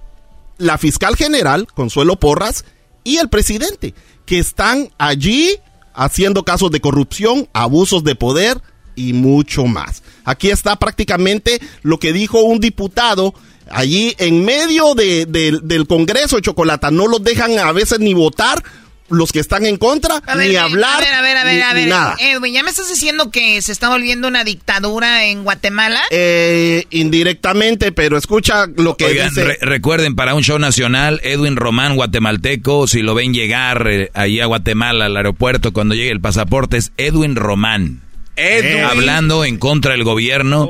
[0.58, 2.64] la fiscal general, Consuelo Porras,
[3.06, 3.94] y el presidente,
[4.26, 5.56] que están allí
[5.94, 8.60] haciendo casos de corrupción, abusos de poder
[8.98, 10.04] y mucho más.
[10.26, 13.34] Aquí está prácticamente lo que dijo un diputado
[13.70, 16.92] allí en medio de- de- del Congreso de Chocolata.
[16.92, 18.62] No los dejan a veces ni votar
[19.10, 21.44] los que están en contra, A ver, ni eh, hablar, A ver, a ver, a
[21.44, 21.88] ver, ni- a ver.
[21.88, 22.16] nada.
[22.20, 26.02] Edwin, ¿ya me estás diciendo que se está volviendo una dictadura en Guatemala?
[26.10, 29.44] Eh, indirectamente, pero escucha lo que Oigan, dice.
[29.44, 34.40] re- recuerden, para un show nacional, Edwin Román, guatemalteco, si lo ven llegar eh, ahí
[34.40, 38.02] a Guatemala, al aeropuerto, cuando llegue el pasaporte, es Edwin Román.
[38.38, 38.84] Edwin.
[38.84, 40.70] Hablando en contra del gobierno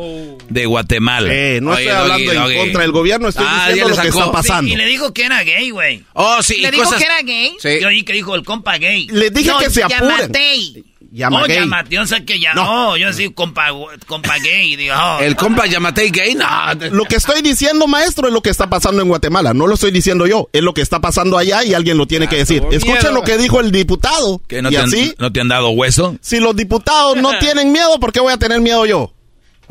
[0.49, 1.29] de Guatemala.
[1.33, 4.07] Eh, no Oye, estoy hablando Doggy, en contra del gobierno, estoy Ah, diciendo lo que
[4.07, 4.67] está pasando.
[4.67, 6.03] Sí, y le dijo que era gay, güey.
[6.13, 7.55] Oh, sí, ¿Le y dijo cosas- que era gay?
[7.59, 7.69] Sí.
[7.81, 9.07] Yo oí que dijo el compa gay.
[9.07, 10.09] Le dije No, que se apuren.
[10.09, 10.83] Yamatei.
[11.11, 11.47] Llama oh.
[11.47, 12.53] Yamate, yo no sé que ya.
[12.53, 13.67] No, yo sí, compa,
[14.05, 14.75] compa gay.
[14.75, 15.19] Digo, oh.
[15.21, 16.45] El compa Yamatei gay, no.
[16.91, 19.53] Lo que estoy diciendo, maestro, es lo que está pasando en Guatemala.
[19.53, 20.49] No lo estoy diciendo yo.
[20.51, 22.59] Es lo que está pasando allá y alguien lo tiene que decir.
[22.61, 24.41] tuvo Escuchen lo que dijo el diputado.
[24.45, 26.17] ¿Que no y te, han, así, no te han dado hueso?
[26.19, 29.13] si los diputados no tienen miedo, ¿por qué voy a tener miedo yo?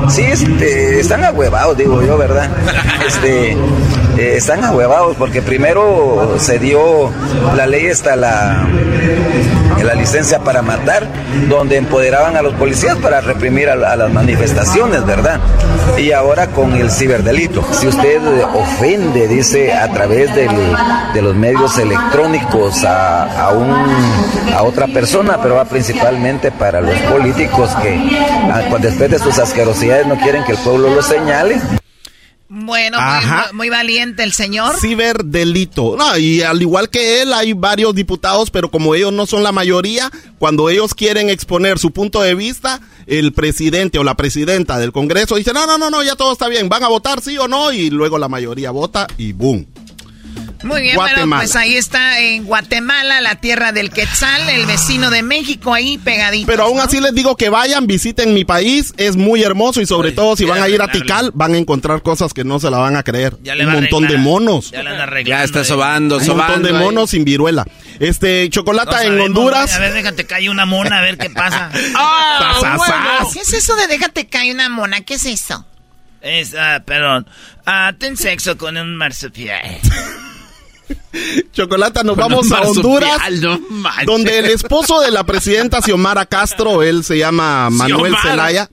[0.08, 2.48] Sí, este, están ahuevados, digo yo, ¿verdad?
[3.06, 7.10] Este, eh, están ahuevados porque primero se dio
[7.56, 8.66] la ley hasta la,
[9.82, 11.06] la licencia para matar,
[11.48, 15.40] donde empoderaban a los policías para reprimir a, la- a las manifestaciones, ¿verdad?
[15.96, 17.64] Y ahora con el ciberdelito.
[17.72, 18.20] Si usted
[18.54, 20.50] ofende, dice, a través del-
[21.14, 23.72] de los medios electrónicos a, a, un,
[24.54, 27.98] a otra persona, pero va principalmente para los políticos que
[28.52, 31.60] ah, cuando después de sus asquerosidades no quieren que el pueblo los señale.
[32.48, 33.50] Bueno, muy, Ajá.
[33.52, 34.76] muy valiente el señor.
[34.78, 35.96] Ciberdelito.
[35.96, 39.50] No, y al igual que él, hay varios diputados, pero como ellos no son la
[39.50, 44.92] mayoría, cuando ellos quieren exponer su punto de vista, el presidente o la presidenta del
[44.92, 47.48] Congreso dice, no, no, no, no, ya todo está bien, van a votar sí o
[47.48, 49.66] no, y luego la mayoría vota y boom.
[50.64, 51.42] Muy bien, bueno, Guatemala.
[51.42, 56.46] pues ahí está en Guatemala, la tierra del Quetzal, el vecino de México ahí pegadito.
[56.46, 60.12] Pero aún así les digo que vayan, visiten mi país, es muy hermoso y sobre
[60.12, 62.78] todo si van a ir a Tikal, van a encontrar cosas que no se la
[62.78, 63.36] van a creer.
[63.42, 64.70] Ya le Un montón de monos.
[64.70, 65.24] Ya le.
[65.24, 65.64] Ya está eh.
[65.64, 66.68] sobando, Un montón sobando.
[66.68, 66.82] de ahí.
[66.82, 67.66] monos sin viruela.
[68.00, 69.74] Este, No chocolata en sabemos, Honduras.
[69.74, 71.70] A ver, déjate caer una mona, a ver qué pasa.
[71.96, 73.32] Ah, sas.
[73.32, 75.02] ¿Qué es eso de déjate caer una mona?
[75.02, 75.64] ¿Qué es eso?
[76.20, 77.26] Es, ah, perdón.
[77.66, 79.78] Ah, ten sexo con un marsupial.
[81.52, 83.58] Chocolata, nos Con vamos a Honduras, no
[84.04, 88.14] donde el esposo de la presidenta Xiomara Castro, él se llama Manuel.
[88.22, 88.68] Zelaya,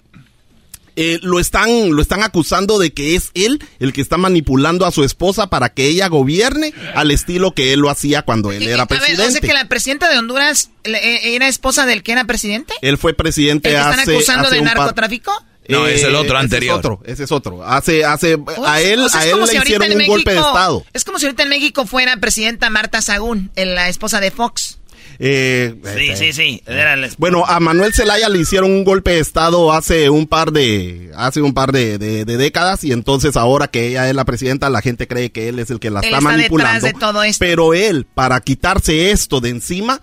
[0.98, 4.92] eh, lo están lo están acusando de que es él el que está manipulando a
[4.92, 8.86] su esposa para que ella gobierne al estilo que él lo hacía cuando él era
[8.88, 9.40] presidente.
[9.40, 12.74] que la presidenta de Honduras le- eh, era esposa del que era presidente.
[12.82, 15.32] Él fue ¿El presidente que están hace acusando hace de narcotráfico?
[15.72, 16.74] No, es el otro ese anterior.
[16.74, 17.64] Es otro, ese es otro.
[17.64, 20.32] Hace hace a él o sea, a es él como le hicieron en un golpe
[20.32, 20.86] de México- estado.
[20.94, 24.78] Es como si ahorita en México fuera presidenta Marta Sagún, el- la esposa de Fox.
[25.24, 26.64] Eh, Sí, eh, sí, sí.
[26.66, 30.52] Era el- Bueno, a Manuel Zelaya le hicieron un golpe de estado hace un par
[30.52, 34.26] de hace un par de, de- de décadas y entonces ahora que ella es la
[34.26, 36.74] presidenta la gente cree que él es el que la Él está, está manipulando.
[36.74, 37.38] detrás de todo esto.
[37.46, 40.02] Pero él para quitarse esto de encima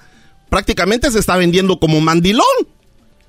[0.51, 2.45] prácticamente se está vendiendo como mandilón.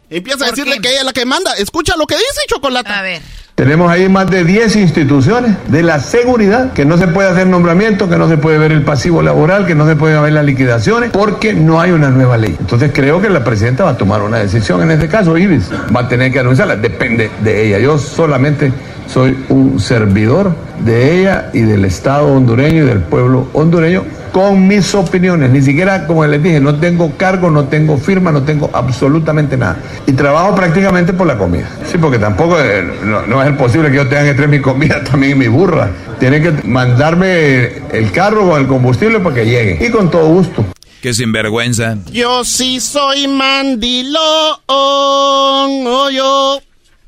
[0.09, 0.81] Empieza a ¿Por decirle qué?
[0.81, 1.53] que ella es la que manda.
[1.53, 2.99] Escucha lo que dice Chocolata.
[2.99, 3.21] A ver.
[3.55, 8.09] Tenemos ahí más de 10 instituciones de la seguridad, que no se puede hacer nombramiento,
[8.09, 11.11] que no se puede ver el pasivo laboral, que no se pueden ver las liquidaciones,
[11.11, 12.55] porque no hay una nueva ley.
[12.57, 15.69] Entonces creo que la presidenta va a tomar una decisión en este caso, Ibis.
[15.93, 17.79] Va a tener que anunciarla, depende de ella.
[17.79, 18.71] Yo solamente
[19.07, 24.93] soy un servidor de ella y del Estado hondureño y del pueblo hondureño con mis
[24.95, 25.49] opiniones.
[25.49, 29.77] Ni siquiera, como les dije, no tengo cargo, no tengo firma, no tengo absolutamente nada.
[30.07, 31.69] Y trabajo prácticamente por la comida.
[31.91, 35.03] Sí, porque tampoco eh, no, no es posible que yo tenga que traer mi comida
[35.09, 35.91] también en mi burra.
[36.19, 39.85] Tienen que mandarme el carro con el combustible para que llegue.
[39.85, 40.65] Y con todo gusto.
[41.01, 41.97] Qué sinvergüenza.
[42.11, 44.19] Yo sí soy mandilón,
[44.65, 46.61] oh, yo.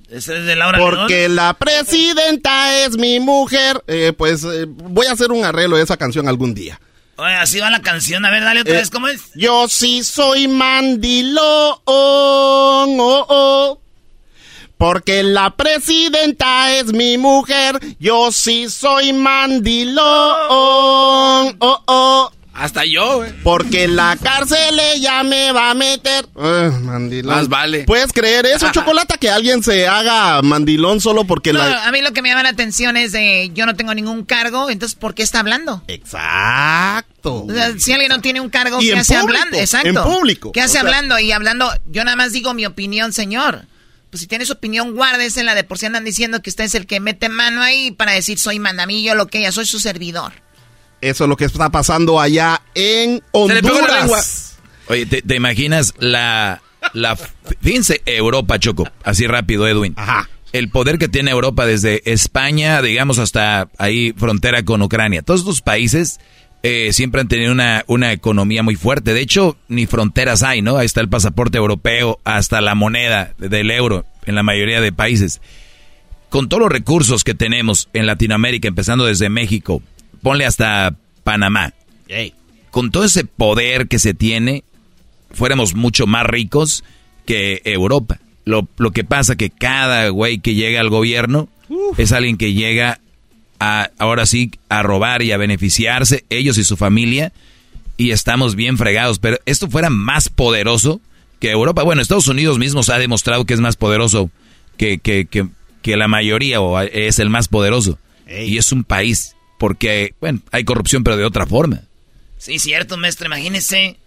[0.09, 3.81] Ese es de Laura Porque la presidenta es mi mujer.
[3.87, 6.79] Eh, pues eh, voy a hacer un arreglo de esa canción algún día.
[7.17, 8.25] Oye, así va la canción.
[8.25, 9.31] A ver, dale otra Eh, vez, ¿cómo es?
[9.35, 13.81] Yo sí soy mandilón, oh, oh.
[14.77, 17.79] Porque la presidenta es mi mujer.
[17.99, 19.97] Yo sí soy mandilón,
[20.49, 21.51] oh,
[21.85, 22.31] oh.
[22.53, 23.33] Hasta yo, eh.
[23.43, 26.27] Porque la cárcel ella me va a meter.
[26.35, 27.33] Ah, mandilón.
[27.33, 27.85] Más vale.
[27.85, 29.17] ¿Puedes creer eso, Chocolata?
[29.17, 31.87] Que alguien se haga mandilón solo porque No, la...
[31.87, 34.69] a mí lo que me llama la atención es de yo no tengo ningún cargo,
[34.69, 35.81] entonces ¿por qué está hablando?
[35.87, 37.45] Exacto.
[37.45, 39.57] O sea, si alguien no tiene un cargo, Y ¿qué en hace público, hablando?
[39.57, 39.87] Exacto.
[39.87, 40.51] en público.
[40.51, 41.19] ¿Qué hace O sea- hablando?
[41.19, 43.65] Y hablando, yo nada más digo mi opinión, señor.
[44.09, 46.99] Pues si tienes opinión, guárdesela de por si andan diciendo que usted es el que
[46.99, 50.33] mete mano ahí para decir soy mandamillo, lo que ella, soy su servidor.
[51.01, 54.17] Eso es lo que está pasando allá en Se le pegó la lengua.
[54.17, 54.57] Honduras.
[54.87, 56.61] Oye, ¿te, te imaginas la,
[56.93, 57.17] la...
[57.61, 58.87] Fíjense, Europa, Choco.
[59.03, 59.93] Así rápido, Edwin.
[59.97, 60.29] Ajá.
[60.53, 65.21] El poder que tiene Europa desde España, digamos, hasta ahí frontera con Ucrania.
[65.21, 66.19] Todos estos países
[66.61, 69.13] eh, siempre han tenido una, una economía muy fuerte.
[69.13, 70.77] De hecho, ni fronteras hay, ¿no?
[70.77, 75.41] Ahí está el pasaporte europeo, hasta la moneda del euro en la mayoría de países.
[76.29, 79.81] Con todos los recursos que tenemos en Latinoamérica, empezando desde México,
[80.21, 81.73] ponle hasta Panamá.
[82.69, 84.63] Con todo ese poder que se tiene,
[85.31, 86.83] fuéramos mucho más ricos
[87.25, 88.19] que Europa.
[88.45, 91.49] Lo, lo que pasa que cada güey que llega al gobierno
[91.97, 92.99] es alguien que llega
[93.59, 97.31] a, ahora sí, a robar y a beneficiarse, ellos y su familia,
[97.97, 99.19] y estamos bien fregados.
[99.19, 100.99] Pero esto fuera más poderoso
[101.39, 101.83] que Europa.
[101.83, 104.31] Bueno, Estados Unidos mismos ha demostrado que es más poderoso
[104.77, 105.47] que, que, que,
[105.81, 107.99] que la mayoría, o es el más poderoso.
[108.27, 111.81] Y es un país, porque, bueno, hay corrupción, pero de otra forma.
[112.39, 113.97] Sí, cierto, maestro, imagínese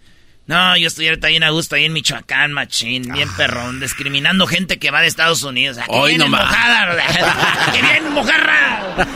[0.47, 3.33] no, yo estoy ahorita bien a gusto ahí en Michoacán, machín, bien Ah.
[3.35, 5.79] perrón, discriminando gente que va de Estados Unidos.
[5.79, 6.41] Aquí Hoy viene nomás.
[6.45, 9.07] mojada, que bien mojarra.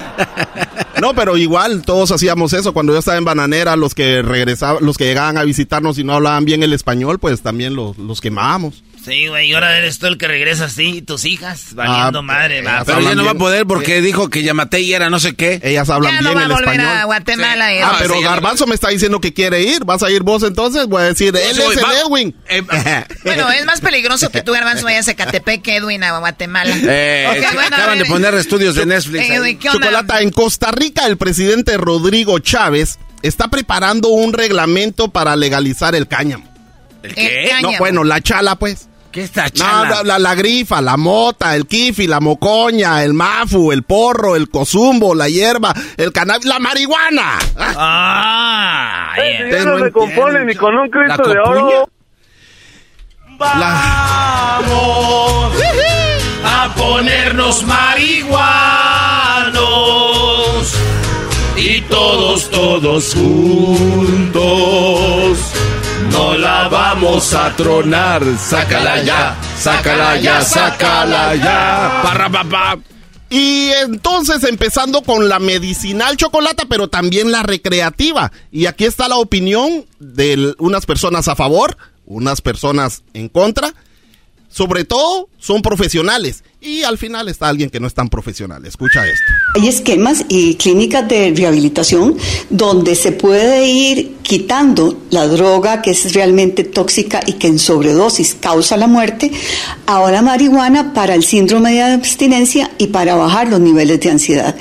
[0.99, 2.73] No, pero igual todos hacíamos eso.
[2.73, 6.13] Cuando yo estaba en Bananera, los que regresaban, los que llegaban a visitarnos y no
[6.15, 8.83] hablaban bien el español, pues también los, los quemábamos.
[9.03, 12.21] Sí, güey, y ahora eres tú el que regresa así, y tus hijas, valiendo Ah,
[12.21, 12.61] madre.
[12.61, 12.83] va.
[12.85, 15.59] Pero ya no va a poder porque dijo que Yamatei era no sé qué.
[15.63, 16.97] Ellas hablan Ya no bien va a el volver español.
[16.97, 17.73] a Guatemala.
[17.73, 17.81] eh.
[17.83, 19.85] Ah, pero Garbanzo me está diciendo que quiere ir.
[19.85, 20.85] ¿Vas a ir vos entonces?
[20.87, 22.35] Voy a decir, él Sí, es el Edwin.
[23.23, 26.75] Bueno, es más peligroso que tú, Garbanzo, vayas a Catepec que Edwin a Guatemala.
[26.81, 29.27] Eh, bueno, a acaban de poner estudios de Netflix.
[29.29, 29.37] Eh, ahí.
[29.37, 29.79] güey, ¿qué onda?
[29.87, 36.07] Chocolata, en Costa Rica el presidente Rodrigo Chávez está preparando un reglamento para legalizar el
[36.07, 36.48] cáñamo.
[37.03, 37.51] ¿El qué?
[37.61, 38.87] No, bueno, la chala, pues.
[39.11, 39.89] ¿Qué está No, chala?
[39.89, 44.49] la, la- la grifa, la mota, el kifi, la mocoña, el mafu, el porro, el
[44.49, 47.39] cozumbo, la hierba, el cannabis, la marihuana.
[47.57, 51.89] Ah, Ustedes Ya no se compone ni con un Cristo de oro.
[53.39, 53.53] Vamos
[56.43, 57.63] a ponernos
[59.39, 60.73] marihuanos
[61.55, 65.48] y todos, todos juntos
[66.29, 68.23] no la vamos a tronar.
[68.37, 72.01] Sácala ya, sácala ya, sácala ya.
[72.03, 72.77] Parra, papá.
[73.29, 78.31] Y entonces empezando con la medicinal chocolata, pero también la recreativa.
[78.51, 83.73] Y aquí está la opinión de unas personas a favor, unas personas en contra.
[84.49, 86.43] Sobre todo son profesionales.
[86.61, 88.65] Y al final está alguien que no es tan profesional.
[88.65, 89.31] Escucha esto.
[89.55, 92.17] Hay esquemas y clínicas de rehabilitación
[92.49, 98.35] donde se puede ir quitando la droga que es realmente tóxica y que en sobredosis
[98.39, 99.31] causa la muerte,
[99.87, 104.55] a la marihuana para el síndrome de abstinencia y para bajar los niveles de ansiedad.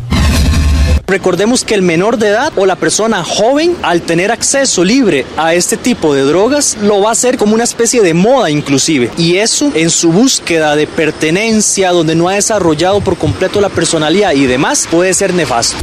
[1.07, 5.55] Recordemos que el menor de edad o la persona joven, al tener acceso libre a
[5.55, 9.11] este tipo de drogas, lo va a hacer como una especie de moda inclusive.
[9.16, 14.32] Y eso en su búsqueda de pertenencia, donde no ha desarrollado por completo la personalidad
[14.32, 15.76] y demás, puede ser nefasto.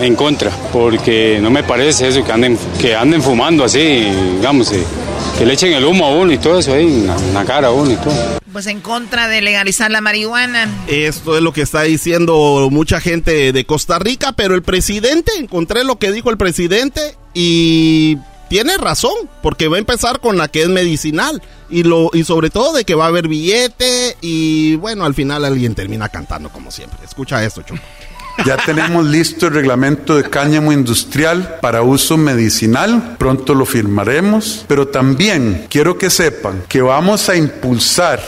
[0.00, 4.72] En contra, porque no me parece eso que anden, que anden fumando así, digamos,
[5.38, 7.44] que le echen el humo a uno y todo eso ahí, en la, en la
[7.44, 8.14] cara a uno y todo.
[8.52, 10.68] Pues en contra de legalizar la marihuana.
[10.86, 15.84] Esto es lo que está diciendo mucha gente de Costa Rica, pero el presidente, encontré
[15.84, 18.18] lo que dijo el presidente y
[18.48, 22.50] tiene razón, porque va a empezar con la que es medicinal y lo y sobre
[22.50, 26.70] todo de que va a haber billete y bueno, al final alguien termina cantando como
[26.70, 26.98] siempre.
[27.02, 27.80] Escucha esto, Choco.
[28.44, 34.88] Ya tenemos listo el reglamento de cáñamo industrial para uso medicinal, pronto lo firmaremos, pero
[34.88, 38.20] también quiero que sepan que vamos a impulsar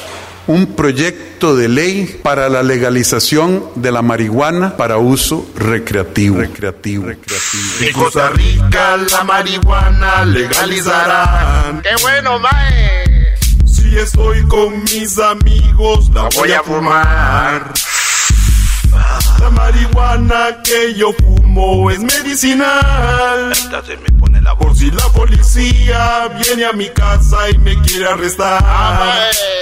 [0.47, 6.37] un proyecto de ley para la legalización de la marihuana para uso recreativo.
[6.37, 7.11] Recreativo.
[7.11, 11.83] En Costa Rica la marihuana legalizarán.
[11.83, 13.35] ¡Qué bueno, mae!
[13.65, 17.73] Si estoy con mis amigos, la voy a fumar.
[19.41, 23.53] La marihuana que yo fumo es medicinal.
[24.59, 28.63] Por si la policía viene a mi casa y me quiere arrestar.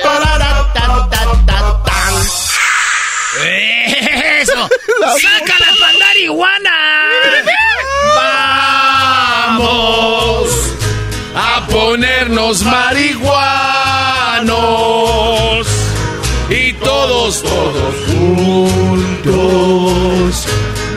[0.03, 2.15] Parará, ta, ta, ta, tan.
[3.43, 4.53] ¡Eso!
[5.23, 6.77] ¡Saca la pandarihuana!
[9.49, 10.51] Vamos
[11.35, 13.27] a ponernos marihuanos
[16.51, 18.02] y todos, todos
[18.43, 20.47] juntos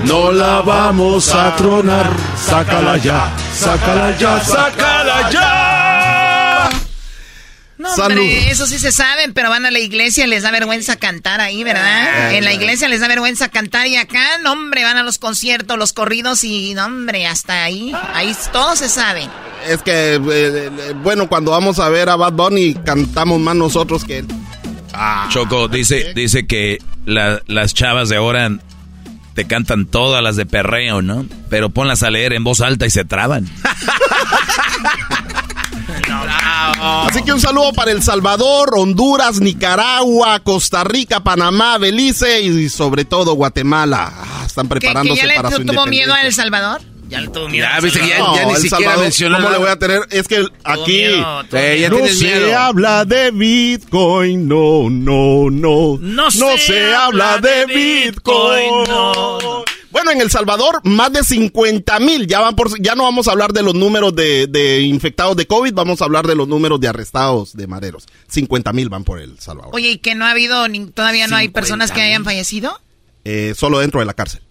[0.06, 2.10] no la vamos a tronar.
[2.38, 6.70] Sácala ya, sácala ya, sácala ya.
[7.78, 8.18] No, Salud.
[8.18, 11.42] hombre, eso sí se saben, pero van a la iglesia y les da vergüenza cantar
[11.42, 12.34] ahí, ¿verdad?
[12.34, 15.78] en la iglesia les da vergüenza cantar y acá, no, hombre, van a los conciertos,
[15.78, 19.28] los corridos y, no, hombre, hasta ahí, ahí todo se sabe.
[19.68, 24.06] Es que eh, eh, bueno, cuando vamos a ver a Bad Bunny cantamos más nosotros
[24.06, 24.28] que él.
[25.30, 28.50] Choco dice, dice que la- las chavas de ahora
[29.34, 31.26] te cantan todas las de perreo, ¿no?
[31.50, 33.48] Pero ponlas a leer en voz alta y se traban.
[37.08, 43.06] Así que un saludo para El Salvador, Honduras, Nicaragua, Costa Rica, Panamá, Belice y sobre
[43.06, 44.12] todo Guatemala.
[44.16, 46.22] Ah, están ¿Que, que preparándose ya le para su tu- tuvo miedo a.
[46.22, 46.82] El Salvador?
[47.08, 47.68] Ya le tuvo miedo.
[47.72, 50.02] Ya, viste que ya, ni siquiera Salvador, mencionó ¿Cómo le voy a tener?
[50.10, 52.58] Es que aquí miedo, Eh, ya no se miedo.
[52.60, 55.98] habla de Bitcoin, no, no, no.
[56.00, 59.64] No se habla de Bitcoin, no.
[59.92, 62.28] Bueno, en El Salvador, más de 50 mil.
[62.28, 65.48] Ya, van por, ya no vamos a hablar de los números de, de infectados de
[65.48, 68.06] COVID, vamos a hablar de los números de arrestados de mareros.
[68.28, 69.74] 50 mil van por El Salvador.
[69.74, 72.78] Oye, ¿y que no ha habido, ni- todavía no hay personas que hayan fallecido?
[73.24, 74.42] Eh, solo dentro de la cárcel.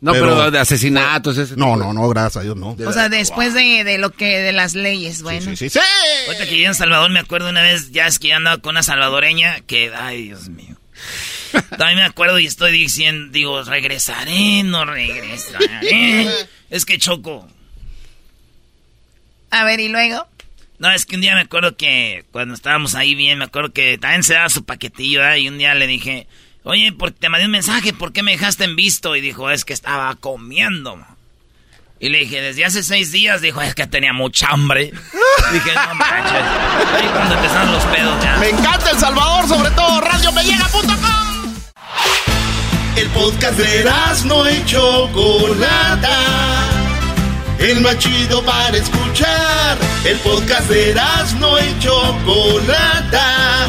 [0.00, 1.36] No, pero, de asesinatos.
[1.36, 2.76] ese No, no, no, gracias a Dios, no.
[2.86, 5.42] O sea, después de, de lo que, de las leyes, bueno.
[5.42, 5.78] Sí, sí, sí.
[6.26, 8.70] Ahorita que llegué en Salvador, me acuerdo una vez, ya es que yo andaba con
[8.70, 10.76] una salvadoreña que, ay, Dios mío.
[11.76, 16.28] También me acuerdo y estoy diciendo, digo, regresaré, no regresaré.
[16.70, 17.46] es que choco.
[19.50, 20.26] A ver, ¿y luego?
[20.78, 23.98] No, es que un día me acuerdo que cuando estábamos ahí bien, me acuerdo que
[23.98, 25.36] también se daba su paquetillo, ¿verdad?
[25.36, 26.26] Y un día le dije,
[26.64, 29.16] oye, por- te mandé un mensaje, ¿por qué me dejaste en visto?
[29.16, 30.96] Y dijo, es que estaba comiendo.
[30.96, 31.16] ma".
[31.98, 34.86] Y le dije, desde hace seis días, dijo, es que tenía mucha hambre.
[35.52, 36.42] dije, no manches.
[36.94, 38.36] Ahí cuando empezaron los pedos ya.
[38.38, 41.54] Me encanta El Salvador, sobre todo radiomellena.com.
[42.96, 43.84] El podcast de
[44.26, 46.18] no y Chocolata.
[47.58, 49.78] El más chido para escuchar.
[50.04, 50.94] El podcast de
[51.38, 53.68] no y Chocolata.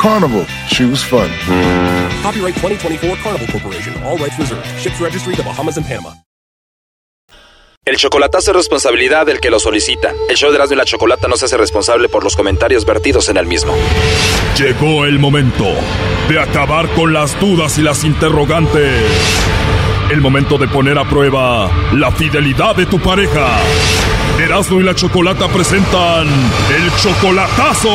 [0.00, 1.28] Carnival, choose fun.
[2.22, 3.92] Copyright 2024 Carnival Corporation.
[4.04, 4.64] All rights reserved.
[4.78, 6.14] Ships registry the Bahamas and Panama.
[7.84, 10.12] El chocolatazo es responsabilidad del que lo solicita.
[10.28, 13.28] El show de Erasmo y la Chocolata no se hace responsable por los comentarios vertidos
[13.28, 13.74] en el mismo.
[14.56, 15.64] Llegó el momento
[16.28, 19.02] de acabar con las dudas y las interrogantes.
[20.10, 23.58] El momento de poner a prueba la fidelidad de tu pareja.
[24.38, 27.88] Erasmo y la Chocolata presentan el chocolatazo.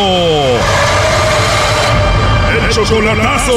[2.74, 3.54] Chocolatazo.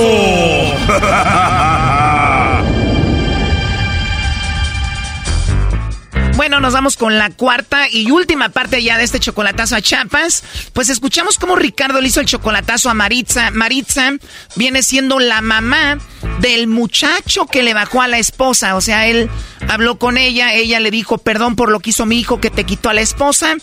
[6.37, 10.45] Bueno, nos vamos con la cuarta y última parte ya de este chocolatazo a Chiapas.
[10.75, 13.51] Pues escuchamos cómo Ricardo le hizo el chocolatazo a Maritza.
[13.53, 14.13] Maritza
[14.55, 15.99] viene siendo la mamá
[16.41, 18.77] del muchacho que le bajó a la esposa.
[18.77, 19.31] O sea, él
[19.67, 22.65] habló con ella, ella le dijo perdón por lo que hizo mi hijo que te
[22.65, 23.55] quitó a la esposa.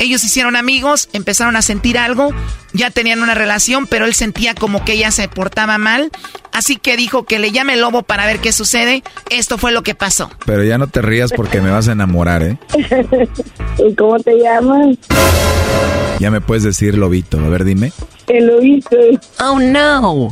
[0.00, 2.34] Ellos hicieron amigos, empezaron a sentir algo,
[2.76, 6.10] ya tenían una relación, pero él sentía como que ella se portaba mal.
[6.52, 9.02] Así que dijo que le llame el lobo para ver qué sucede.
[9.30, 10.30] Esto fue lo que pasó.
[10.44, 12.58] Pero ya no te rías porque me vas a enamorar, ¿eh?
[13.78, 14.96] ¿Y cómo te llamas?
[16.18, 17.38] Ya me puedes decir lobito.
[17.38, 17.92] A ver, dime.
[18.26, 18.96] El lobito.
[19.40, 20.30] Oh no.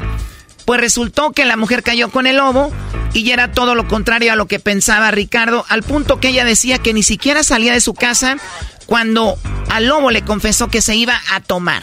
[0.65, 2.73] Pues resultó que la mujer cayó con el lobo
[3.13, 6.45] y ya era todo lo contrario a lo que pensaba Ricardo, al punto que ella
[6.45, 8.39] decía que ni siquiera salía de su casa
[8.87, 9.37] cuando
[9.71, 11.83] al lobo le confesó que se iba a tomar.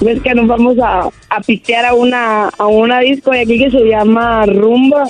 [0.00, 3.70] Ves que nos vamos a, a pistear a una, a una disco de aquí que
[3.70, 5.04] se llama Rumba.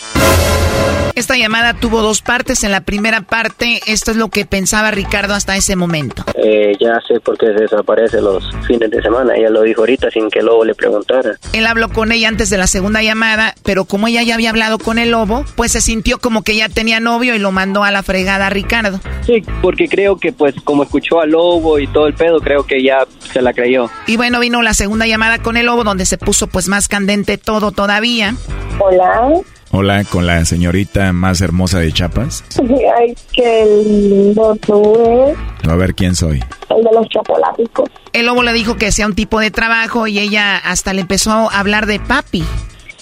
[1.14, 2.64] Esta llamada tuvo dos partes.
[2.64, 6.24] En la primera parte, esto es lo que pensaba Ricardo hasta ese momento.
[6.34, 9.36] Eh, ya sé por qué se desaparece los fines de semana.
[9.36, 11.32] Ella lo dijo ahorita sin que el lobo le preguntara.
[11.52, 14.78] Él habló con ella antes de la segunda llamada, pero como ella ya había hablado
[14.78, 17.90] con el lobo, pues se sintió como que ya tenía novio y lo mandó a
[17.90, 19.00] la fregada a Ricardo.
[19.26, 22.82] Sí, porque creo que pues como escuchó al lobo y todo el pedo, creo que
[22.82, 23.90] ya se la creyó.
[24.06, 27.36] Y bueno, vino la segunda llamada con el lobo donde se puso pues más candente
[27.36, 28.34] todo todavía.
[28.78, 29.30] Hola.
[29.72, 32.42] Hola, con la señorita más hermosa de Chiapas.
[32.98, 35.34] Ay, qué lindo tú.
[35.68, 36.42] A ver quién soy.
[36.70, 37.90] El de los chocolaticos.
[38.14, 41.30] El lobo le dijo que sea un tipo de trabajo y ella hasta le empezó
[41.30, 42.42] a hablar de papi.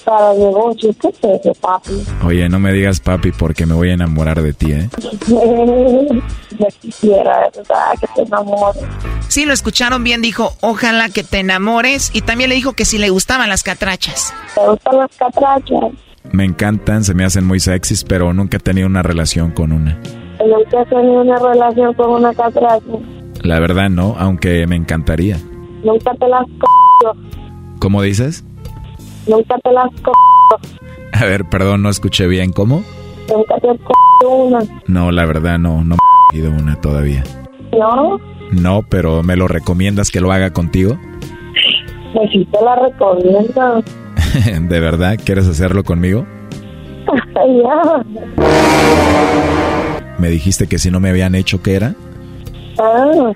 [0.09, 1.93] Para negocios, ¿qué es eso, papi?
[2.25, 4.89] Oye, no me digas papi porque me voy a enamorar de ti, ¿eh?
[6.59, 8.83] Me quisiera, verdad, que te enamores.
[9.29, 12.11] Sí, lo escucharon bien, dijo, ojalá que te enamores.
[12.15, 14.33] Y también le dijo que si le gustaban las catrachas.
[14.55, 15.93] ¿Te gustan las catrachas?
[16.33, 20.01] Me encantan, se me hacen muy sexys, pero nunca he tenido una relación con una.
[20.41, 22.83] ¿Nunca has tenido una relación con una catracha?
[23.43, 25.37] La verdad no, aunque me encantaría.
[25.85, 27.13] Nunca te las c***o.
[27.79, 28.43] ¿Cómo dices?
[29.29, 30.12] Nunca te las c***o.
[31.12, 32.53] A ver, perdón, no escuché bien.
[32.53, 32.83] ¿Cómo?
[33.29, 34.61] Nunca te has c***o una.
[34.87, 37.22] No, la verdad no, no me he ido una todavía.
[37.72, 38.18] ¿No?
[38.51, 40.99] No, pero ¿me lo recomiendas que lo haga contigo?
[42.14, 43.83] Pues sí te la recomiendo.
[44.68, 46.26] ¿De verdad quieres hacerlo conmigo?
[47.35, 48.05] ya.
[50.18, 51.95] Me dijiste que si no me habían hecho, ¿qué era?
[52.79, 53.33] Ah,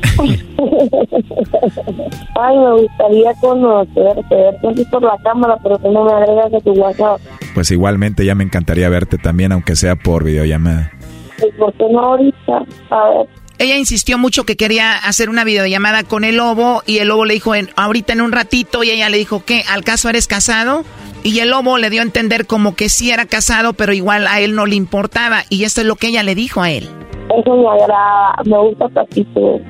[2.40, 6.72] Ay, me gustaría conocerte, verte por la cámara, pero que no me agregas a tu
[6.72, 7.20] WhatsApp.
[7.54, 10.90] Pues igualmente ya me encantaría verte también, aunque sea por videollamada.
[11.38, 12.64] ¿Y por qué no ahorita?
[12.90, 13.28] A ver.
[13.58, 17.34] Ella insistió mucho que quería hacer una videollamada con el lobo y el lobo le
[17.34, 19.64] dijo en, ahorita en un ratito y ella le dijo, ¿qué?
[19.70, 20.84] ¿Al caso eres casado?
[21.22, 24.40] Y el lobo le dio a entender como que sí era casado, pero igual a
[24.40, 25.42] él no le importaba.
[25.50, 26.88] Y esto es lo que ella le dijo a él.
[27.38, 29.60] Eso me agrada, me gusta tu actitud.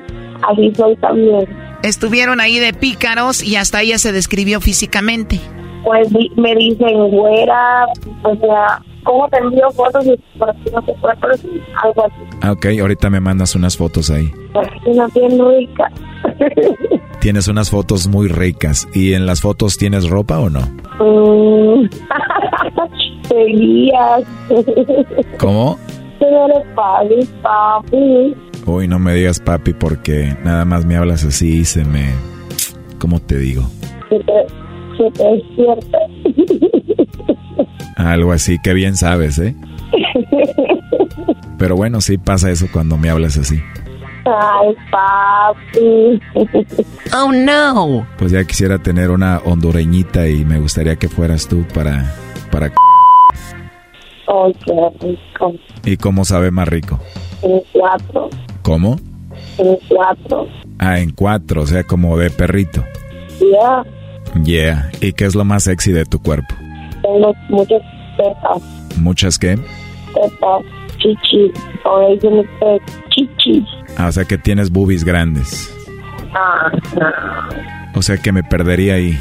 [0.47, 1.47] Así soy también.
[1.83, 5.39] Estuvieron ahí de pícaros y hasta ella se describió físicamente.
[5.83, 7.87] Pues me dicen, güera,
[8.23, 11.15] o sea, ¿cómo te envío fotos y por aquí no se puede?
[11.19, 12.37] Pero sí, algo así.
[12.41, 14.31] Ah, ok, ahorita me mandas unas fotos ahí.
[14.53, 15.91] Pues una bien rica.
[17.19, 18.87] Tienes unas fotos muy ricas.
[18.93, 20.61] ¿Y en las fotos tienes ropa o no?
[20.99, 21.89] Mm.
[23.27, 24.23] Seguías.
[25.39, 25.77] ¿Cómo?
[26.19, 28.35] eres papi, papi.
[28.65, 32.11] Uy, no me digas papi porque nada más me hablas así y se me...
[32.99, 33.69] ¿Cómo te digo?
[34.09, 35.97] Se te, te despierta.
[37.95, 39.55] Algo así, que bien sabes, ¿eh?
[41.57, 43.61] Pero bueno, sí pasa eso cuando me hablas así.
[44.25, 46.21] Ay, papi.
[47.15, 48.07] Oh, no.
[48.17, 52.13] Pues ya quisiera tener una hondureñita y me gustaría que fueras tú para...
[52.51, 52.71] para...
[54.27, 54.73] Ay, qué
[55.07, 55.53] rico.
[55.85, 56.99] ¿Y cómo sabe más rico?
[57.41, 58.29] En cuatro,
[58.61, 58.97] ¿Cómo?
[59.57, 60.47] en cuatro.
[60.79, 62.83] Ah, en cuatro, o sea, como de perrito.
[63.39, 63.83] Ya,
[64.43, 64.89] Yeah.
[65.01, 66.55] ¿Y qué es lo más sexy de tu cuerpo?
[67.01, 67.81] tengo muchas
[68.15, 69.57] tetas, ¿Muchas qué?
[70.13, 70.61] tetas,
[70.99, 71.51] chichis.
[71.83, 73.63] O ustedes, chichis.
[73.97, 75.75] Ah, o sea que tienes boobies grandes.
[76.33, 76.71] Ah,
[77.95, 79.17] O sea que me perdería ahí.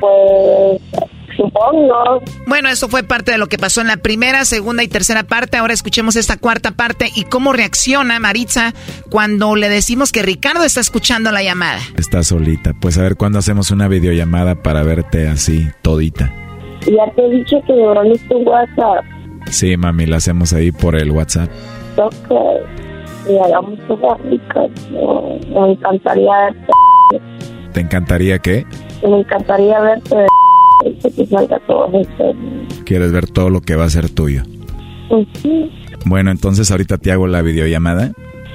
[0.00, 0.80] pues,
[1.36, 2.22] supongo.
[2.46, 5.56] Bueno, eso fue parte de lo que pasó en la primera, segunda y tercera parte.
[5.56, 8.72] Ahora escuchemos esta cuarta parte y cómo reacciona Maritza
[9.10, 11.80] cuando le decimos que Ricardo está escuchando la llamada.
[11.96, 12.72] Estás solita.
[12.80, 16.32] Pues a ver cuándo hacemos una videollamada para verte así, todita.
[16.86, 19.04] Ya te he dicho que me mandes tu WhatsApp.
[19.50, 21.50] Sí, mami, la hacemos ahí por el WhatsApp.
[21.96, 22.30] Ok.
[23.28, 23.78] Y hagamos
[24.24, 24.70] ricas.
[24.90, 26.72] No, Me encantaría verte.
[27.72, 28.66] ¿Te encantaría qué?
[29.02, 30.26] Me encantaría verte.
[30.82, 32.34] Que te salga todo esto.
[32.84, 34.42] ¿Quieres ver todo lo que va a ser tuyo?
[35.08, 35.70] Pues sí.
[36.04, 38.12] Bueno, entonces ahorita te hago la videollamada.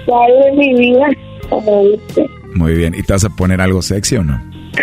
[0.07, 1.07] Ya de mi vida.
[1.49, 2.29] Como viste.
[2.55, 2.93] Muy bien.
[2.95, 4.39] ¿Y te vas a poner algo sexy o no?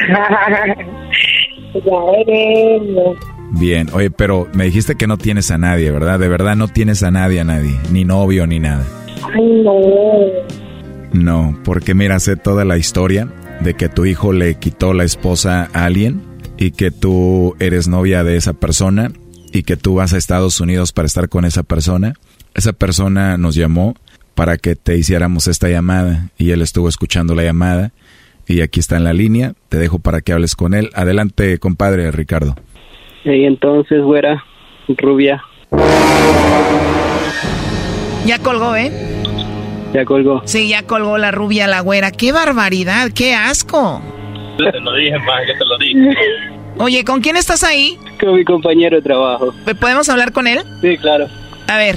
[1.75, 3.17] ya veremos.
[3.53, 3.89] Bien.
[3.93, 6.19] Oye, pero me dijiste que no tienes a nadie, ¿verdad?
[6.19, 7.79] De verdad no tienes a nadie, a nadie.
[7.93, 8.85] Ni novio ni nada.
[9.35, 9.75] Ay, no.
[11.13, 13.29] No, porque mira, sé toda la historia
[13.61, 16.21] de que tu hijo le quitó la esposa a alguien
[16.59, 19.11] y que tú eres novia de esa persona
[19.53, 22.15] y que tú vas a Estados Unidos para estar con esa persona.
[22.55, 23.95] Esa persona nos llamó
[24.35, 27.93] para que te hiciéramos esta llamada y él estuvo escuchando la llamada
[28.47, 29.55] y aquí está en la línea.
[29.69, 30.91] Te dejo para que hables con él.
[30.95, 32.55] Adelante, compadre Ricardo.
[33.25, 34.45] Y entonces, güera,
[34.99, 35.43] rubia,
[38.25, 38.93] Ya colgó, ¿eh?
[39.93, 40.43] ya colgó.
[40.45, 42.11] Sí, ya colgó la rubia, la güera.
[42.11, 43.11] ¡Qué barbaridad!
[43.15, 44.03] ¡Qué asco!
[44.57, 46.17] Te lo dije, más que te lo dije.
[46.79, 47.99] Oye, ¿con quién estás ahí?
[48.21, 49.55] Con mi compañero de trabajo.
[49.81, 50.63] ¿Podemos hablar con él?
[50.83, 51.27] Sí, claro.
[51.69, 51.97] A ver.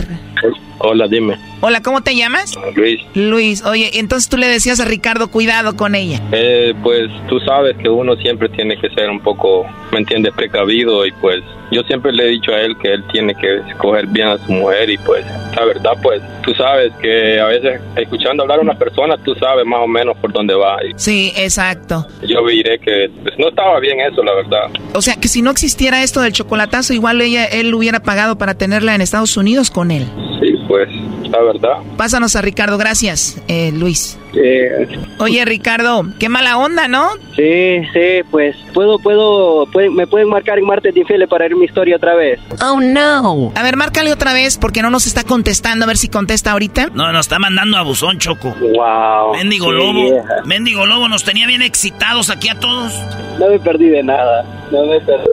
[0.80, 1.38] Hola, dime.
[1.62, 2.58] Hola, ¿cómo te llamas?
[2.76, 3.02] Luis.
[3.16, 3.66] Luis.
[3.66, 6.22] Oye, entonces tú le decías a Ricardo, cuidado con ella.
[6.32, 11.06] Eh, pues tú sabes que uno siempre tiene que ser un poco, ¿me entiendes?, precavido
[11.06, 11.42] y pues
[11.72, 14.52] yo siempre le he dicho a él que él tiene que escoger bien a su
[14.54, 15.24] mujer y pues
[15.56, 19.66] la verdad pues tú sabes que a veces escuchando hablar a una persona tú sabes
[19.68, 22.08] más o menos por dónde va y Sí, exacto.
[22.28, 24.70] yo diré que pues, no estaba bien eso la verdad.
[24.96, 28.56] O sea, que si no existiera esto del chocolatazo, igual ella, él hubiera pagado para
[28.56, 30.06] tenerla en Estados Unidos con él.
[30.42, 30.88] Sí, pues
[31.30, 31.78] la verdad.
[31.98, 34.18] Pásanos a Ricardo, gracias, eh, Luis.
[34.36, 34.88] Eh,
[35.18, 37.10] Oye, Ricardo, qué mala onda, ¿no?
[37.36, 41.56] sí, sí, pues puedo, puedo, pueden- me pueden marcar en martes de infieles para ir
[41.56, 42.40] mi historia otra vez.
[42.64, 43.52] Oh, no.
[43.56, 45.86] A ver, márcale otra vez porque no nos está contestando.
[45.86, 46.90] A ver si contesta ahorita.
[46.94, 48.54] No, nos está mandando a buzón, Choco.
[48.62, 49.34] Wow.
[49.36, 49.94] Mendigo Sí, lobo.
[50.12, 50.36] vieja.
[50.46, 52.94] Mendigo lobo nos tenía bien excitados aquí a todos.
[53.40, 54.46] No me perdí de nada.
[54.72, 55.26] No me perdí.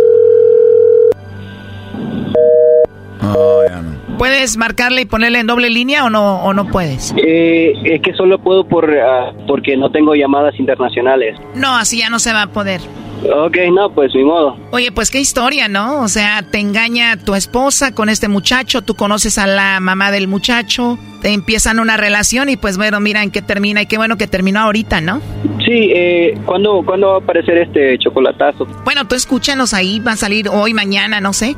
[4.18, 7.14] ¿Puedes marcarle y ponerle en doble línea o no, o no puedes?
[7.18, 11.36] Eh, es que solo puedo por ah, porque no tengo llamadas internacionales.
[11.54, 12.80] No, así ya no se va a poder.
[13.24, 14.56] Ok, no, pues mi modo.
[14.70, 16.02] Oye, pues qué historia, ¿no?
[16.02, 20.28] O sea, te engaña tu esposa con este muchacho, tú conoces a la mamá del
[20.28, 24.16] muchacho, te empiezan una relación y pues bueno, mira en qué termina y qué bueno
[24.16, 25.20] que terminó ahorita, ¿no?
[25.64, 28.66] Sí, eh, ¿cuándo, ¿cuándo va a aparecer este chocolatazo?
[28.84, 31.56] Bueno, tú escúchanos ahí, va a salir hoy, mañana, no sé.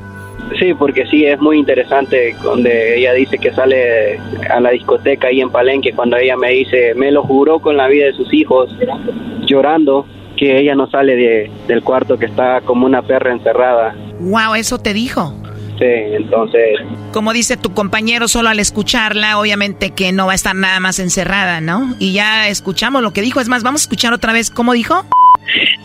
[0.59, 4.19] Sí, porque sí, es muy interesante donde ella dice que sale
[4.51, 7.89] a la discoteca ahí en Palenque, cuando ella me dice, me lo juró con la
[7.89, 8.75] vida de sus hijos,
[9.47, 10.07] llorando,
[10.37, 13.95] que ella no sale de, del cuarto, que está como una perra encerrada.
[14.21, 15.35] Wow, eso te dijo.
[15.79, 16.81] Sí, entonces...
[17.13, 20.99] Como dice tu compañero, solo al escucharla, obviamente que no va a estar nada más
[20.99, 21.95] encerrada, ¿no?
[21.99, 23.41] Y ya escuchamos lo que dijo.
[23.41, 25.05] Es más, vamos a escuchar otra vez cómo dijo.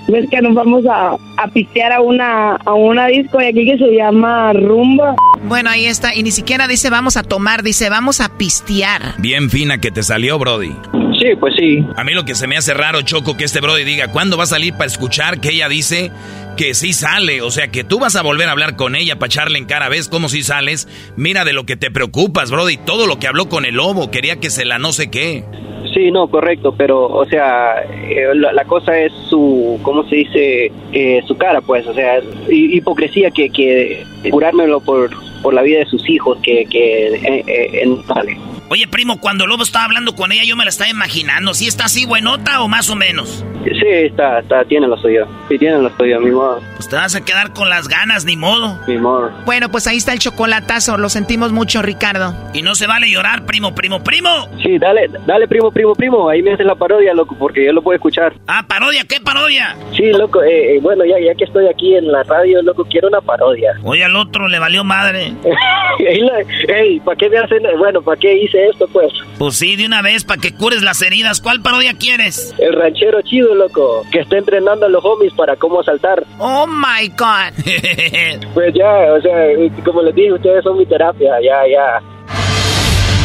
[0.07, 3.77] Ves que nos vamos a, a pistear a una, a una disco de aquí que
[3.77, 5.15] se llama Rumba.
[5.43, 6.15] Bueno, ahí está.
[6.15, 9.15] Y ni siquiera dice vamos a tomar, dice vamos a pistear.
[9.17, 10.73] Bien fina que te salió, Brody.
[11.19, 11.85] Sí, pues sí.
[11.95, 14.43] A mí lo que se me hace raro, Choco, que este Brody diga, ¿cuándo va
[14.43, 16.11] a salir para escuchar que ella dice
[16.57, 17.41] que sí sale?
[17.41, 19.89] O sea, que tú vas a volver a hablar con ella para echarle en cara,
[19.89, 20.87] ¿ves cómo sí sales?
[21.15, 22.77] Mira de lo que te preocupas, Brody.
[22.77, 25.45] Todo lo que habló con el lobo, quería que se la no sé qué.
[25.93, 30.71] Sí, no, correcto, pero, o sea, eh, la, la cosa es su, ¿cómo se dice?
[30.91, 35.11] Eh, su cara, pues, o sea, hi- hipocresía que, que jurármelo por,
[35.43, 38.37] por la vida de sus hijos, que, que eh, eh, en- vale.
[38.69, 41.53] Oye, primo, cuando Lobo estaba hablando con ella, yo me la estaba imaginando.
[41.53, 43.45] ¿Si está así buenota o más o menos?
[43.63, 47.15] Sí, está, está, tiene lo suyo, sí, tiene lo suyo, mi modo, Pues te vas
[47.15, 48.77] a quedar con las ganas, ni modo.
[48.87, 49.31] mi modo.
[49.45, 50.97] Bueno, pues ahí está el chocolatazo.
[50.97, 52.35] Lo sentimos mucho, Ricardo.
[52.53, 54.29] Y no se vale llorar, primo, primo, primo.
[54.61, 57.81] Sí, dale, dale, primo, primo, primo, ahí me haces la parodia, loco, porque yo lo
[57.81, 58.33] puedo escuchar.
[58.47, 59.75] Ah, parodia, ¿qué parodia?
[59.95, 63.07] Sí, loco, eh, eh, bueno, ya, ya que estoy aquí en la radio, loco, quiero
[63.07, 63.73] una parodia.
[63.83, 65.33] Oye, al otro le valió madre.
[65.99, 67.63] Ey, ¿para qué me hacen?
[67.77, 69.11] Bueno, ¿para qué hice esto, pues?
[69.37, 71.41] Pues sí, de una vez, para que cures las heridas.
[71.41, 72.53] ¿Cuál parodia quieres?
[72.57, 76.23] El ranchero chido, loco, que está entrenando a los homies para cómo asaltar.
[76.39, 77.53] Oh my God.
[78.53, 79.47] Pues ya, o sea,
[79.83, 82.01] como les dije, ustedes son mi terapia, ya, ya.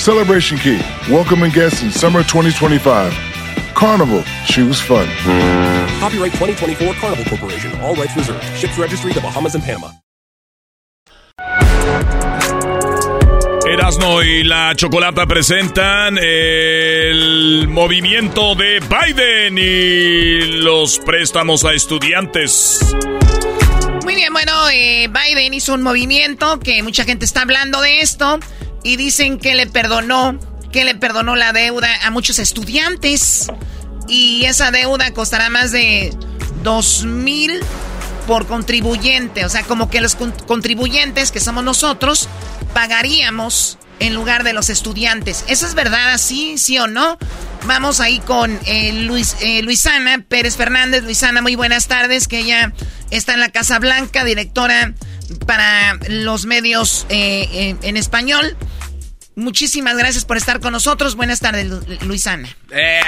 [0.00, 3.12] Celebration Key, welcoming guests in summer 2025.
[3.74, 5.06] Carnival, choose fun.
[6.00, 7.70] Copyright 2024 Carnival Corporation.
[7.82, 8.42] All rights reserved.
[8.56, 9.90] Ships registry the Bahamas and Panama.
[13.66, 22.80] Erasno y la Chocolata presentan el movimiento de Biden y los préstamos a estudiantes.
[24.04, 28.40] Muy bien, bueno, eh, Biden hizo un movimiento que mucha gente está hablando de esto
[28.82, 30.38] y dicen que le perdonó,
[30.72, 33.46] que le perdonó la deuda a muchos estudiantes
[34.08, 36.14] y esa deuda costará más de
[36.62, 37.60] dos mil
[38.26, 42.28] por contribuyente, o sea, como que los con- contribuyentes que somos nosotros
[42.74, 45.44] pagaríamos en lugar de los estudiantes.
[45.48, 47.18] ¿Eso es verdad así, sí o no?
[47.66, 51.02] Vamos ahí con eh, Luis, eh, Luisana Pérez Fernández.
[51.02, 52.72] Luisana, muy buenas tardes, que ella
[53.10, 54.94] está en la Casa Blanca, directora
[55.46, 58.56] para los medios eh, eh, en español.
[59.36, 61.14] Muchísimas gracias por estar con nosotros.
[61.16, 62.48] Buenas tardes, Lu- Luisana.
[62.70, 63.00] Eh,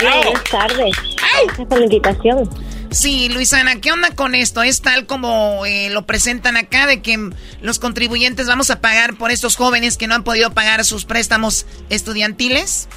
[0.00, 0.96] Hola, buenas tardes.
[1.16, 2.50] Gracias por la invitación.
[2.92, 4.62] Sí, Luisana, ¿qué onda con esto?
[4.62, 7.30] ¿Es tal como eh, lo presentan acá de que
[7.62, 11.66] los contribuyentes vamos a pagar por estos jóvenes que no han podido pagar sus préstamos
[11.88, 12.88] estudiantiles?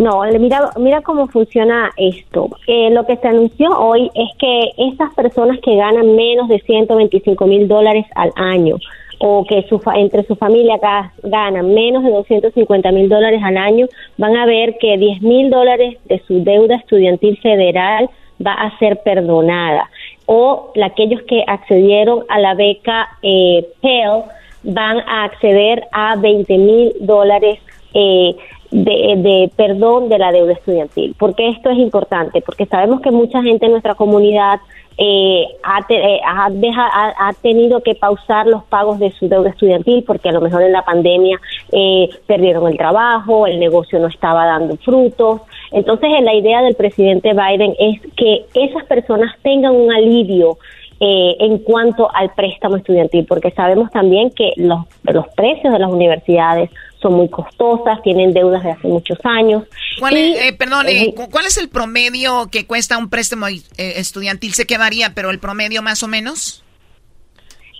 [0.00, 2.48] No, mira, mira cómo funciona esto.
[2.66, 7.46] Eh, lo que se anunció hoy es que estas personas que ganan menos de 125
[7.46, 8.76] mil dólares al año
[9.18, 13.58] o que su fa- entre su familia ga- ganan menos de 250 mil dólares al
[13.58, 13.86] año,
[14.16, 18.08] van a ver que 10 mil dólares de su deuda estudiantil federal
[18.44, 19.90] va a ser perdonada.
[20.24, 24.22] O aquellos que accedieron a la beca eh, Pell
[24.62, 27.58] van a acceder a 20 mil dólares
[27.92, 28.34] eh,
[28.70, 31.14] de, perdón de la deuda estudiantil.
[31.18, 32.40] ¿Por qué esto es importante?
[32.40, 34.60] Porque sabemos que mucha gente en nuestra comunidad
[35.02, 39.28] eh, ha, te- eh, ha, deja- ha- ha tenido que pausar los pagos de su
[39.28, 41.40] deuda estudiantil porque a lo mejor en la pandemia
[41.72, 45.40] eh, perdieron el trabajo, el negocio no estaba dando frutos.
[45.72, 50.58] Entonces, eh, la idea del presidente Biden es que esas personas tengan un alivio
[51.00, 55.90] eh, en cuanto al préstamo estudiantil, porque sabemos también que los, los precios de las
[55.90, 56.68] universidades
[57.00, 59.64] son muy costosas, tienen deudas de hace muchos años.
[59.98, 63.46] ¿Cuál es, eh, perdón, eh, ¿cuál es el promedio que cuesta un préstamo
[63.76, 64.52] estudiantil?
[64.54, 66.62] Sé que varía, pero el promedio más o menos.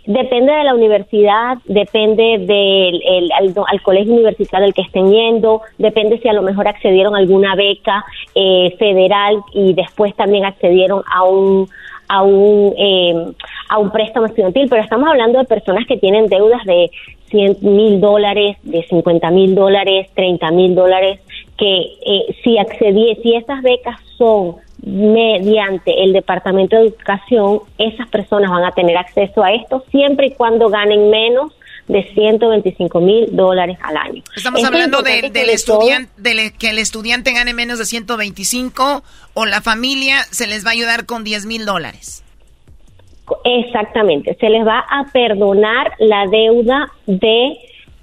[0.07, 6.29] Depende de la universidad, depende del al, colegio universitario al que estén yendo, depende si
[6.29, 11.69] a lo mejor accedieron a alguna beca eh, federal y después también accedieron a un
[12.09, 13.33] a un eh,
[13.69, 16.91] a un préstamo estudiantil, pero estamos hablando de personas que tienen deudas de
[17.31, 21.21] 100 mil dólares, de 50 mil dólares, 30 mil dólares,
[21.59, 28.51] que eh, si accedí, si esas becas son mediante el Departamento de Educación, esas personas
[28.51, 31.53] van a tener acceso a esto siempre y cuando ganen menos
[31.91, 34.23] de 125 mil dólares al año.
[34.35, 39.03] Estamos hablando del estudiante, de que el estudiante gane menos de 125
[39.35, 42.23] o la familia se les va a ayudar con 10 mil dólares.
[43.45, 47.57] Exactamente, se les va a perdonar la deuda de,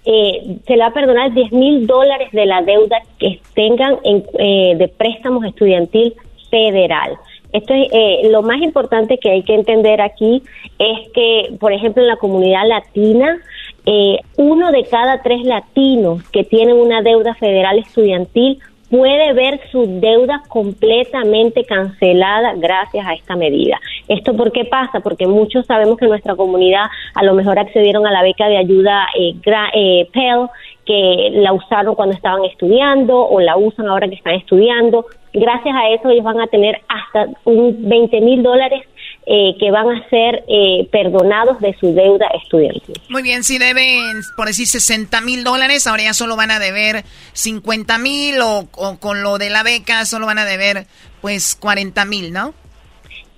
[0.06, 4.24] eh, se le va a perdonar 10 mil dólares de la deuda que tengan en,
[4.40, 6.14] eh, de préstamos estudiantil
[6.49, 7.18] federal.
[7.54, 10.44] Esto es eh, lo más importante que hay que entender aquí
[10.80, 13.40] es que, por ejemplo, en la comunidad latina,
[13.86, 19.99] eh, uno de cada tres latinos que tienen una deuda federal estudiantil puede ver su
[19.99, 23.80] deuda completamente cancelada gracias a esta medida.
[24.07, 24.99] ¿Esto por qué pasa?
[25.01, 26.85] Porque muchos sabemos que en nuestra comunidad
[27.15, 29.35] a lo mejor accedieron a la beca de ayuda eh,
[29.73, 30.47] eh, Pell,
[30.85, 35.05] que la usaron cuando estaban estudiando o la usan ahora que están estudiando.
[35.34, 38.84] Gracias a eso ellos van a tener hasta un 20 mil dólares
[39.30, 42.95] eh, que van a ser eh, perdonados de su deuda estudiantil.
[43.10, 47.04] Muy bien, si deben, por decir, 60 mil dólares, ahora ya solo van a deber
[47.34, 50.88] 50 mil o, o, con lo de la beca solo van a deber
[51.20, 52.54] pues 40 mil, ¿no?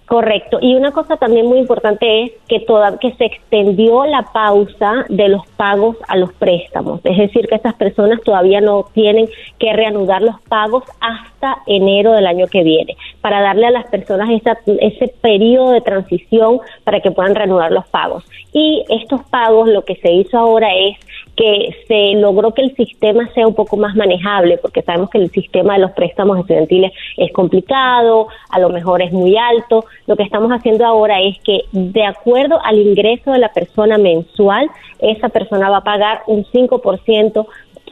[0.10, 0.57] Correcto.
[0.60, 5.30] Y una cosa también muy importante es que toda, que se extendió la pausa de
[5.30, 6.99] los pagos a los préstamos.
[7.03, 9.30] Es decir, que estas personas todavía no tienen
[9.60, 14.30] que reanudar los pagos hasta enero del año que viene, para darle a las personas
[14.31, 18.23] ese periodo de transición para que puedan reanudar los pagos.
[18.52, 20.98] Y estos pagos, lo que se hizo ahora es
[21.40, 25.32] que se logró que el sistema sea un poco más manejable, porque sabemos que el
[25.32, 29.86] sistema de los préstamos estudiantiles es complicado, a lo mejor es muy alto.
[30.06, 34.70] Lo que estamos haciendo ahora es que de acuerdo al ingreso de la persona mensual,
[34.99, 37.48] esa persona va a pagar un 5%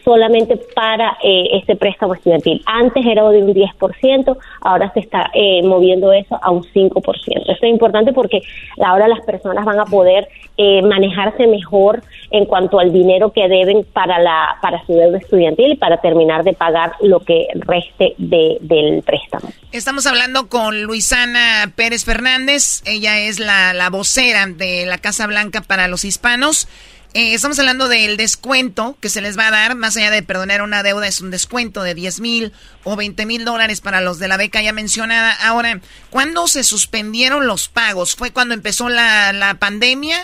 [0.07, 2.63] solamente para eh, este préstamo estudiantil.
[2.65, 7.01] Antes era de un 10%, ahora se está eh, moviendo eso a un 5%.
[7.41, 8.41] Esto es importante porque
[8.81, 13.84] ahora las personas van a poder eh, manejarse mejor en cuanto al dinero que deben
[13.84, 18.59] para la para su deuda estudiantil y para terminar de pagar lo que reste de,
[18.61, 19.49] del préstamo.
[19.73, 25.61] Estamos hablando con Luisana Pérez Fernández, ella es la, la vocera de la Casa Blanca
[25.61, 26.69] para los Hispanos.
[27.18, 30.61] Eh, estamos hablando del descuento que se les va a dar, más allá de perdonar
[30.61, 32.52] una deuda, es un descuento de 10 mil
[32.84, 35.31] o 20 mil dólares para los de la beca ya mencionada.
[35.44, 35.81] Ahora,
[36.11, 38.15] ¿cuándo se suspendieron los pagos?
[38.15, 40.15] ¿Fue cuando empezó la, la pandemia?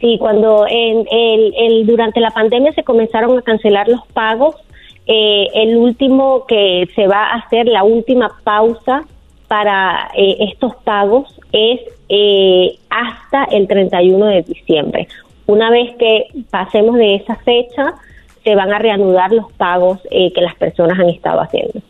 [0.00, 4.56] Sí, cuando en, el, durante la pandemia se comenzaron a cancelar los pagos.
[5.06, 9.04] Eh, el último que se va a hacer, la última pausa
[9.46, 11.80] para eh, estos pagos es
[12.88, 15.06] hasta el 31 de diciembre.
[15.46, 17.94] Una vez que pasemos de esa fecha,
[18.42, 21.80] se van a reanudar los pagos eh, que las personas han estado haciendo.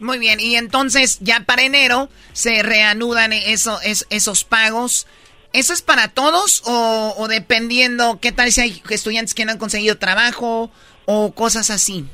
[0.00, 5.06] Muy bien, y entonces ya para enero se reanudan eso, esos pagos.
[5.52, 9.58] ¿Eso es para todos o, o, dependiendo qué tal si hay estudiantes que no han
[9.58, 10.70] conseguido trabajo
[11.06, 12.06] o cosas así?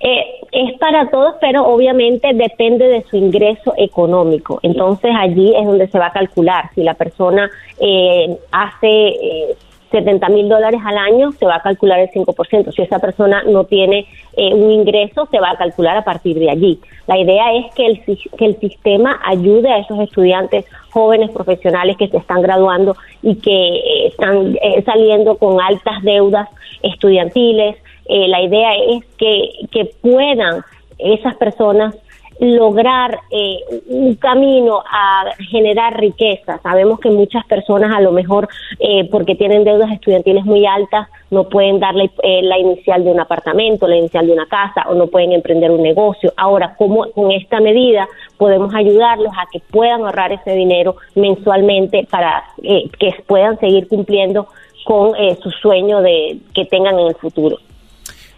[0.00, 4.58] Eh, es para todos, pero obviamente depende de su ingreso económico.
[4.62, 6.70] Entonces allí es donde se va a calcular.
[6.74, 7.50] Si la persona
[7.80, 9.56] eh, hace eh,
[9.90, 12.72] 70 mil dólares al año, se va a calcular el 5%.
[12.74, 14.06] Si esa persona no tiene
[14.36, 16.80] eh, un ingreso, se va a calcular a partir de allí.
[17.06, 22.08] La idea es que el, que el sistema ayude a esos estudiantes jóvenes profesionales que
[22.08, 26.48] se están graduando y que eh, están saliendo con altas deudas
[26.82, 27.76] estudiantiles,
[28.08, 30.62] eh, la idea es que, que puedan
[30.98, 31.94] esas personas
[32.38, 36.58] lograr eh, un camino a generar riqueza.
[36.62, 38.46] Sabemos que muchas personas a lo mejor
[38.78, 42.10] eh, porque tienen deudas estudiantiles muy altas no pueden darle
[42.42, 45.82] la inicial de un apartamento, la inicial de una casa o no pueden emprender un
[45.82, 46.32] negocio.
[46.36, 48.06] Ahora, ¿cómo con esta medida
[48.36, 54.46] podemos ayudarlos a que puedan ahorrar ese dinero mensualmente para que puedan seguir cumpliendo
[54.84, 57.56] con su sueño de que tengan en el futuro?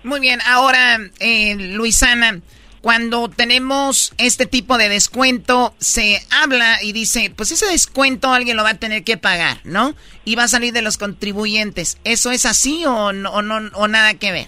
[0.04, 2.40] Muy bien, ahora, eh, Luisana,
[2.80, 8.62] cuando tenemos este tipo de descuento, se habla y dice, pues ese descuento alguien lo
[8.62, 9.94] va a tener que pagar, ¿no?
[10.24, 12.00] Y va a salir de los contribuyentes.
[12.04, 14.46] ¿Eso es así o, no, o, nada que ver?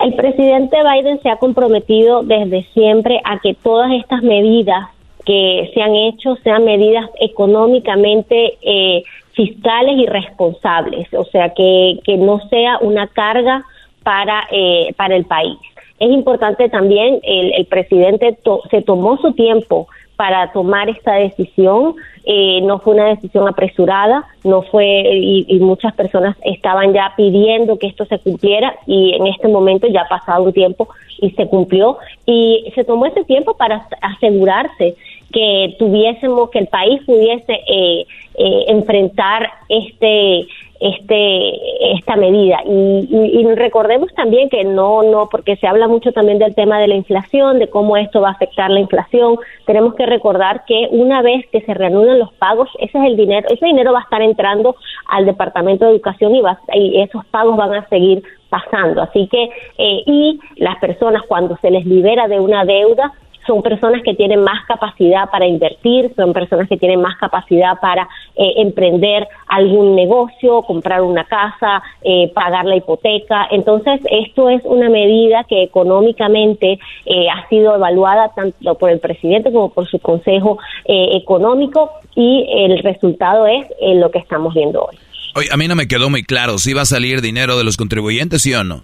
[0.00, 4.88] El presidente Biden se ha comprometido desde siempre a que todas estas medidas
[5.24, 9.02] que se han hecho sean medidas económicamente eh,
[9.32, 13.64] fiscales y responsables, o sea, que, que no sea una carga
[14.08, 15.58] para, eh, para el país.
[16.00, 18.38] Es importante también, el, el presidente
[18.70, 19.86] se tomó su tiempo
[20.16, 21.94] para tomar esta decisión.
[22.24, 27.86] Eh, no fue una decisión apresurada, no fue y, muchas personas estaban ya pidiendo que
[27.86, 30.88] esto se cumpliera y en este momento ya ha pasado un tiempo
[31.20, 34.94] y se cumplió y se tomó ese tiempo para asegurarse
[35.32, 38.06] que tuviésemos que el país pudiese eh,
[38.38, 40.46] eh, enfrentar este
[40.80, 42.58] este esta medida.
[42.64, 46.94] Y, recordemos también que no no porque se habla mucho también del tema de la
[46.94, 49.38] inflación de cómo esto va a afectar la inflación.
[49.66, 53.48] Tenemos que recordar que una vez que se reanuden los pagos ese es el dinero
[53.50, 54.76] ese dinero va a estar entrando
[55.08, 59.02] al departamento de educación y, va, y esos pagos van a seguir pasando.
[59.02, 59.44] Así que
[59.78, 63.12] eh, y las personas cuando se les libera de una deuda
[63.48, 68.06] son personas que tienen más capacidad para invertir, son personas que tienen más capacidad para
[68.36, 73.48] eh, emprender algún negocio, comprar una casa, eh, pagar la hipoteca.
[73.50, 79.50] Entonces, esto es una medida que económicamente eh, ha sido evaluada tanto por el presidente
[79.50, 84.96] como por su Consejo Económico y el resultado es lo que estamos viendo hoy.
[85.34, 87.76] Oye, a mí no me quedó muy claro si va a salir dinero de los
[87.76, 88.82] contribuyentes, sí o no.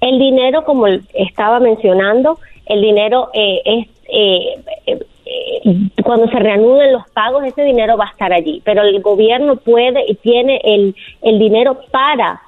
[0.00, 4.98] El dinero, como estaba mencionando, el dinero eh, es eh, eh,
[6.04, 8.60] cuando se reanuden los pagos ese dinero va a estar allí.
[8.64, 12.40] Pero el gobierno puede y tiene el, el dinero para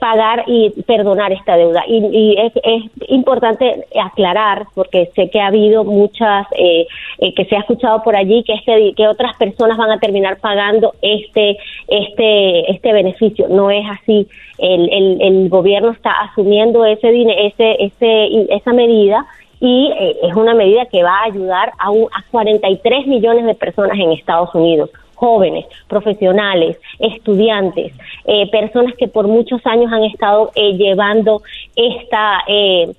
[0.00, 1.84] pagar y perdonar esta deuda.
[1.86, 8.16] Y, es, importante aclarar porque sé que ha habido muchas que se ha escuchado por
[8.16, 11.56] allí que este que otras personas van a terminar pagando este
[11.86, 13.46] este este beneficio.
[13.48, 14.26] No es así.
[14.58, 17.08] El, el, gobierno está asumiendo ese,
[17.46, 19.24] ese, ese, esa medida
[19.60, 23.98] y eh, es una medida que va a ayudar a, a 43 millones de personas
[23.98, 27.92] en Estados Unidos jóvenes, profesionales, estudiantes,
[28.24, 31.42] eh, personas que por muchos años han estado eh, llevando
[31.74, 32.94] esta, eh,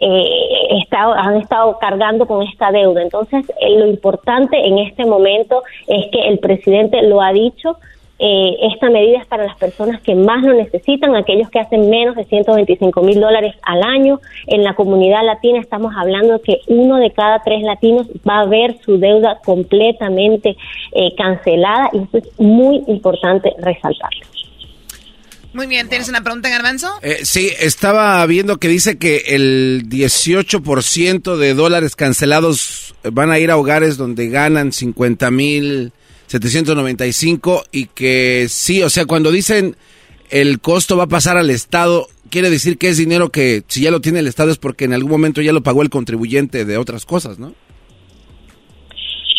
[0.00, 3.02] han estado cargando con esta deuda.
[3.02, 7.76] Entonces, lo importante en este momento es que el presidente lo ha dicho,
[8.18, 12.16] eh, esta medida es para las personas que más lo necesitan, aquellos que hacen menos
[12.16, 14.20] de 125 mil dólares al año.
[14.46, 18.76] En la comunidad latina estamos hablando que uno de cada tres latinos va a ver
[18.84, 20.56] su deuda completamente
[20.92, 24.26] eh, cancelada y eso es muy importante resaltarlo.
[25.52, 26.88] Muy bien, ¿tienes una pregunta, Garbanzo?
[27.02, 33.50] Eh, sí, estaba viendo que dice que el 18% de dólares cancelados van a ir
[33.50, 35.92] a hogares donde ganan 50 mil
[36.28, 39.76] 795 y que sí, o sea, cuando dicen
[40.30, 43.90] el costo va a pasar al Estado, quiere decir que es dinero que si ya
[43.90, 46.76] lo tiene el Estado es porque en algún momento ya lo pagó el contribuyente de
[46.76, 47.52] otras cosas, ¿no?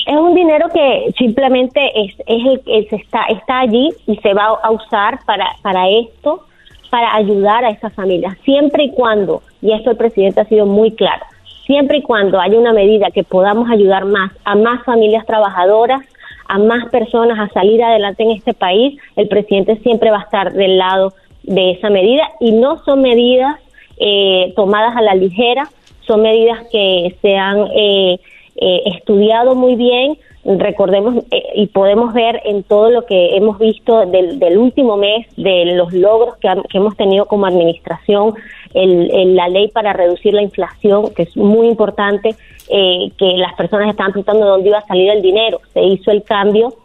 [0.07, 5.20] Es un dinero que simplemente es, es está, está allí y se va a usar
[5.26, 6.48] para, para esto,
[6.90, 10.94] para ayudar a esas familias, siempre y cuando, y esto el presidente ha sido muy
[10.94, 11.24] claro,
[11.68, 16.02] siempre y cuando haya una medida que podamos ayudar más a más familias trabajadoras,
[16.50, 20.52] a más personas a salir adelante en este país, el presidente siempre va a estar
[20.52, 21.14] del lado
[21.44, 22.28] de esa medida.
[22.40, 23.60] Y no son medidas
[23.98, 25.70] eh, tomadas a la ligera,
[26.08, 28.20] son medidas que se han eh,
[28.56, 31.24] eh, estudiado muy bien, recordemos
[31.54, 36.38] y podemos ver en todo lo que hemos visto del, último mes, de los logros
[36.38, 38.34] que, hemos tenido como administración,
[38.74, 42.36] el, la ley para reducir la inflación, que es muy importante,
[42.70, 45.60] eh, que las personas estaban preguntando de dónde iba a salir el dinero.
[45.74, 46.76] Se hizo el cambio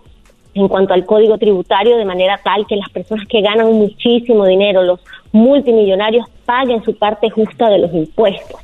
[0.55, 4.83] en cuanto al código tributario de manera tal que las personas que ganan muchísimo dinero,
[4.83, 5.01] los
[5.33, 8.61] multimillonarios, paguen su parte justa de los impuestos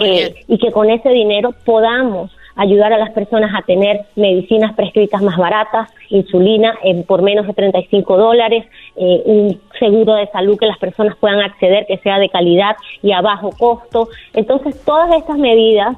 [0.00, 5.22] eh, y que con ese dinero podamos ayudar a las personas a tener medicinas prescritas
[5.22, 6.74] más baratas, insulina
[7.06, 8.66] por menos de 35 dólares,
[8.96, 13.12] eh, un seguro de salud que las personas puedan acceder, que sea de calidad y
[13.12, 14.08] a bajo costo.
[14.34, 15.96] Entonces, todas estas medidas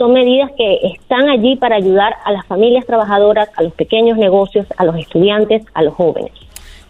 [0.00, 4.66] son medidas que están allí para ayudar a las familias trabajadoras, a los pequeños negocios,
[4.78, 6.32] a los estudiantes, a los jóvenes.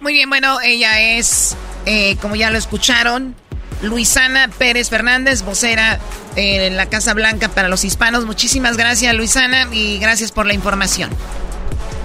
[0.01, 1.57] Muy bien, bueno, ella es,
[1.87, 3.35] eh, como ya lo escucharon,
[3.82, 5.99] Luisana Pérez Fernández, vocera
[6.37, 8.27] en la Casa Blanca para los hispanos.
[8.27, 11.11] Muchísimas gracias, Luisana, y gracias por la información.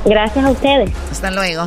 [0.06, 0.90] Gracias a ustedes.
[1.12, 1.66] Hasta luego.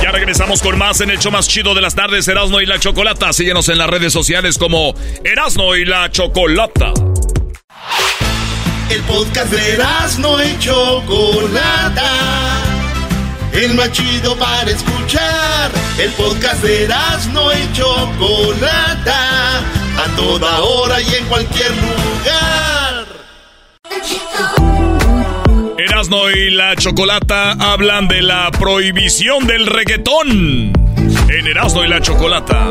[0.00, 2.78] Ya regresamos con más en el show más chido de las tardes, Erasno y la
[2.78, 3.32] Chocolata.
[3.32, 4.94] Síguenos en las redes sociales como
[5.24, 6.92] Erasno y la Chocolata.
[8.90, 12.10] El podcast de Erasno y Chocolata.
[13.52, 15.70] El más chido para escuchar.
[15.98, 19.58] El podcast de Erasno y Chocolata.
[19.58, 23.06] A toda hora y en cualquier lugar.
[25.78, 30.72] Erasno y la Chocolata hablan de la prohibición del reggaetón.
[31.28, 32.66] En Erasno y la Chocolata.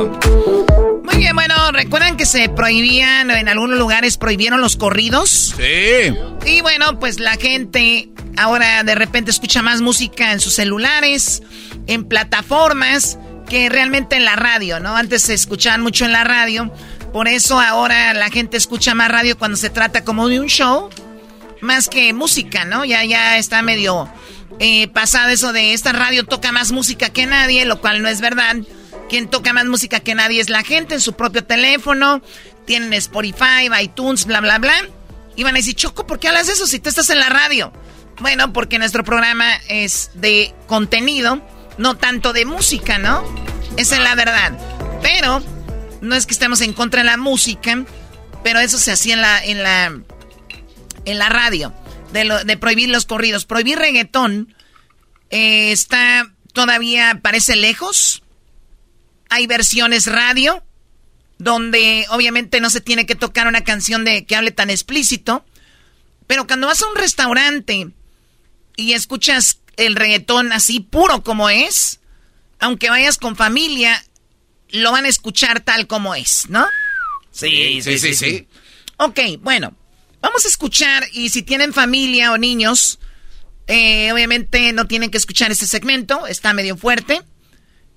[1.04, 5.54] Muy bien, bueno, ¿recuerdan que se prohibían, en algunos lugares prohibieron los corridos?
[5.58, 6.14] Sí.
[6.46, 11.44] Y bueno, pues la gente ahora de repente escucha más música en sus celulares,
[11.88, 13.18] en plataformas,
[13.50, 14.96] que realmente en la radio, ¿no?
[14.96, 16.72] Antes se escuchaban mucho en la radio,
[17.12, 20.90] por eso ahora la gente escucha más radio cuando se trata como de un show,
[21.62, 22.86] más que música, ¿no?
[22.86, 24.10] Ya, ya está medio
[24.60, 28.22] eh, pasado eso de esta radio toca más música que nadie, lo cual no es
[28.22, 28.56] verdad.
[29.10, 32.22] Quien toca más música que nadie es la gente en su propio teléfono.
[32.66, 34.74] Tienen Spotify, iTunes, bla, bla, bla.
[35.36, 37.74] Y van a decir, Choco, ¿por qué hablas eso si tú estás en la radio?
[38.20, 41.42] Bueno, porque nuestro programa es de contenido,
[41.78, 43.24] no tanto de música, ¿no?
[43.78, 44.58] Esa es la verdad.
[45.02, 45.44] Pero
[46.02, 47.84] no es que estemos en contra de la música,
[48.44, 50.00] pero eso se hacía en la, en la,
[51.06, 51.74] en la radio,
[52.14, 53.46] de, lo, de prohibir los corridos.
[53.46, 54.56] Prohibir reggaetón
[55.30, 58.24] eh, está todavía, parece lejos.
[59.30, 60.64] Hay versiones radio,
[61.40, 65.44] donde obviamente no se tiene que tocar una canción de que hable tan explícito.
[66.28, 67.90] Pero cuando vas a un restaurante
[68.78, 72.00] y escuchas el reggaetón así puro como es,
[72.60, 74.06] aunque vayas con familia,
[74.70, 76.66] lo van a escuchar tal como es, ¿no?
[77.32, 78.48] Sí, sí, sí, sí.
[78.98, 79.76] Ok, bueno,
[80.24, 82.98] vamos a escuchar y si tienen familia o niños,
[83.68, 87.22] eh, obviamente no tienen que escuchar este segmento, está medio fuerte,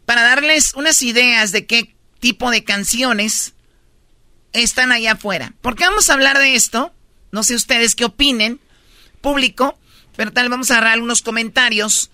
[0.05, 3.55] para darles unas ideas de qué tipo de canciones
[4.53, 5.55] están allá afuera.
[5.62, 6.93] ¿Por qué vamos a hablar de esto?
[7.31, 8.61] No sé ustedes qué opinen,
[9.20, 9.78] público,
[10.16, 12.11] pero tal vamos a dar algunos comentarios.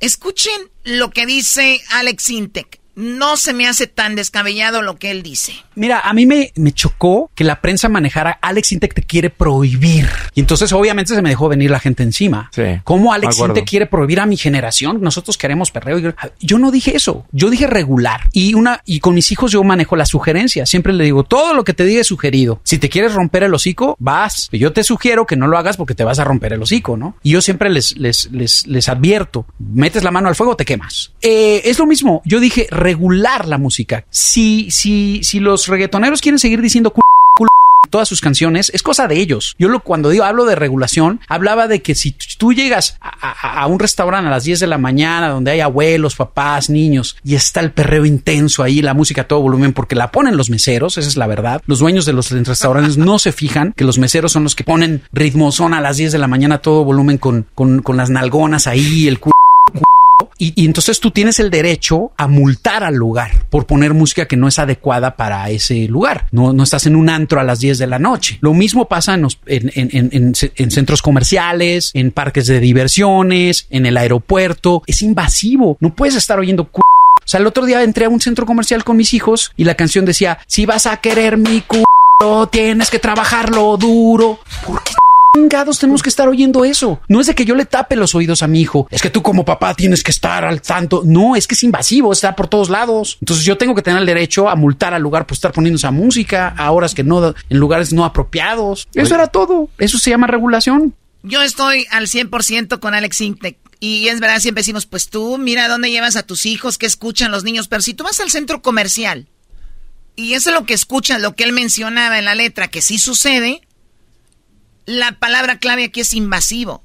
[0.00, 5.22] Escuchen lo que dice Alex Intec no se me hace tan descabellado lo que él
[5.22, 5.52] dice.
[5.74, 10.08] Mira, a mí me, me chocó que la prensa manejara Alex Intec te quiere prohibir.
[10.34, 12.50] Y entonces obviamente se me dejó venir la gente encima.
[12.52, 12.62] Sí.
[12.84, 15.00] ¿Cómo Alex Intec quiere prohibir a mi generación?
[15.02, 16.14] Nosotros queremos perreo.
[16.40, 17.26] Yo no dije eso.
[17.32, 18.22] Yo dije regular.
[18.32, 20.64] Y una y con mis hijos yo manejo la sugerencia.
[20.64, 22.60] Siempre le digo, todo lo que te diga es sugerido.
[22.64, 24.48] Si te quieres romper el hocico, vas.
[24.52, 27.16] Yo te sugiero que no lo hagas porque te vas a romper el hocico, ¿no?
[27.22, 31.12] Y yo siempre les, les, les, les advierto, metes la mano al fuego, te quemas.
[31.20, 32.22] Eh, es lo mismo.
[32.24, 34.04] Yo dije regular la música.
[34.10, 36.92] Si, si, si los reggaetoneros quieren seguir diciendo
[37.90, 39.54] todas sus canciones, es cosa de ellos.
[39.58, 43.78] Yo lo, cuando digo, hablo de regulación, hablaba de que si tú llegas a, un
[43.78, 47.72] restaurante a las 10 de la mañana donde hay abuelos, papás, niños y está el
[47.72, 51.16] perreo intenso ahí, la música a todo volumen, porque la ponen los meseros, esa es
[51.16, 51.62] la verdad.
[51.66, 55.02] Los dueños de los restaurantes no se fijan que los meseros son los que ponen
[55.12, 58.10] ritmo, son a las 10 de la mañana a todo volumen con, con, con las
[58.10, 59.32] nalgonas ahí, el culo
[60.38, 64.36] y, y, entonces tú tienes el derecho a multar al lugar por poner música que
[64.36, 66.26] no es adecuada para ese lugar.
[66.30, 68.38] No, no estás en un antro a las 10 de la noche.
[68.40, 73.96] Lo mismo pasa en, en, en, en, centros comerciales, en parques de diversiones, en el
[73.96, 74.82] aeropuerto.
[74.86, 75.76] Es invasivo.
[75.80, 76.80] No puedes estar oyendo cu
[77.26, 79.74] o sea, el otro día entré a un centro comercial con mis hijos y la
[79.74, 84.38] canción decía, si vas a querer mi culo, tienes que trabajarlo duro.
[84.64, 84.92] ¿Por qué
[85.36, 87.00] chingados tenemos que estar oyendo eso?
[87.08, 88.88] No es de que yo le tape los oídos a mi hijo.
[88.90, 91.02] Es que tú como papá tienes que estar al tanto.
[91.04, 93.18] No, es que es invasivo, está por todos lados.
[93.20, 95.90] Entonces yo tengo que tener el derecho a multar al lugar por estar poniendo esa
[95.90, 98.88] música a horas que no, en lugares no apropiados.
[98.94, 99.68] Eso era todo.
[99.78, 100.94] Eso se llama regulación.
[101.22, 103.58] Yo estoy al 100% con Alex Intec.
[103.78, 107.30] Y es verdad, siempre decimos, pues tú mira dónde llevas a tus hijos, qué escuchan
[107.30, 107.68] los niños.
[107.68, 109.28] Pero si tú vas al centro comercial
[110.14, 112.98] y eso es lo que escuchan, lo que él mencionaba en la letra, que sí
[112.98, 113.65] sucede,
[114.86, 116.82] la palabra clave aquí es invasivo.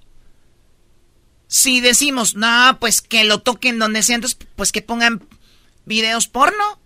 [1.47, 5.21] Si decimos, no, pues que lo toquen donde sea, entonces pues que pongan
[5.85, 6.79] videos porno,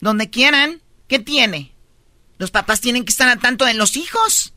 [0.00, 0.80] donde quieran.
[1.08, 1.72] ¿Qué tiene?
[2.38, 4.52] Los papás tienen que estar al tanto de los hijos.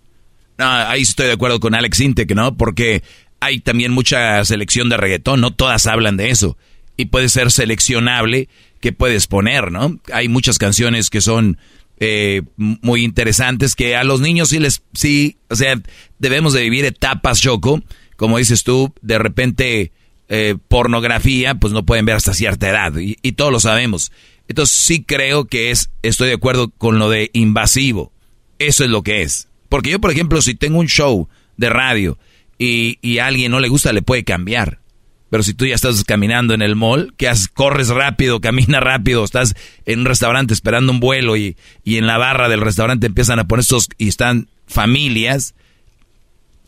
[0.57, 2.57] No, ahí estoy de acuerdo con Alex Intec, ¿no?
[2.57, 3.03] Porque
[3.39, 6.57] hay también mucha selección de reggaetón, no todas hablan de eso.
[6.97, 8.49] Y puede ser seleccionable
[8.81, 9.99] que puedes poner, ¿no?
[10.11, 11.57] Hay muchas canciones que son
[11.99, 15.79] eh, muy interesantes que a los niños sí les, sí, o sea,
[16.17, 17.81] debemos de vivir etapas, Choco,
[18.15, 19.91] como dices tú, de repente
[20.29, 24.11] eh, pornografía, pues no pueden ver hasta cierta edad y, y, todos lo sabemos.
[24.47, 28.13] Entonces sí creo que es, estoy de acuerdo con lo de invasivo,
[28.59, 29.49] eso es lo que es.
[29.67, 31.27] Porque yo, por ejemplo, si tengo un show
[31.57, 32.17] de radio
[32.57, 34.78] y, y a alguien no le gusta, le puede cambiar.
[35.29, 37.47] Pero si tú ya estás caminando en el mall, que haces?
[37.47, 42.17] Corres rápido, camina rápido, estás en un restaurante esperando un vuelo y, y en la
[42.17, 45.53] barra del restaurante empiezan a poner estos y están familias.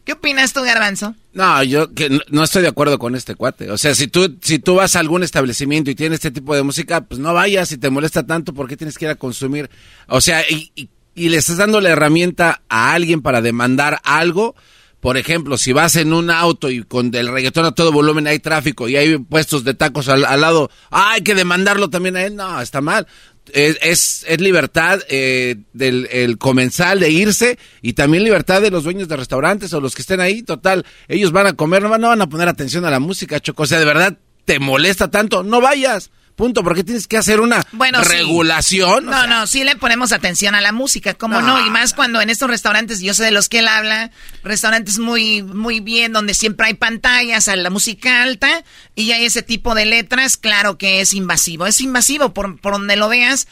[0.03, 1.15] ¿Qué opinas tú, Garbanzo?
[1.33, 3.69] No, yo que no, estoy de acuerdo con este cuate.
[3.69, 6.63] O sea, si tú, si tú vas a algún establecimiento y tienes este tipo de
[6.63, 7.69] música, pues no vayas.
[7.69, 9.69] Si te molesta tanto, ¿por qué tienes que ir a consumir?
[10.07, 14.55] O sea, y, y, y le estás dando la herramienta a alguien para demandar algo
[15.01, 18.37] por ejemplo, si vas en un auto y con el reggaetón a todo volumen hay
[18.37, 22.35] tráfico y hay puestos de tacos al, lado, ah, hay que demandarlo también a él.
[22.35, 23.07] No, está mal.
[23.51, 29.07] Es, es, libertad eh, del el comensal de irse y también libertad de los dueños
[29.07, 30.43] de restaurantes o los que estén ahí.
[30.43, 33.63] Total, ellos van a comer, no van a poner atención a la música, Choco.
[33.63, 35.41] O sea, de verdad, ¿te molesta tanto?
[35.41, 36.11] No vayas.
[36.35, 37.65] Punto, porque tienes que hacer una
[38.03, 39.05] regulación.
[39.05, 41.65] No, no, sí le ponemos atención a la música, ¿cómo no.
[41.65, 44.11] Y más cuando en estos restaurantes, yo sé de los que él habla,
[44.43, 48.63] restaurantes muy, muy bien, donde siempre hay pantallas, a la música alta,
[48.95, 51.67] y hay ese tipo de letras, claro que es invasivo.
[51.67, 53.47] Es invasivo por, por donde lo veas.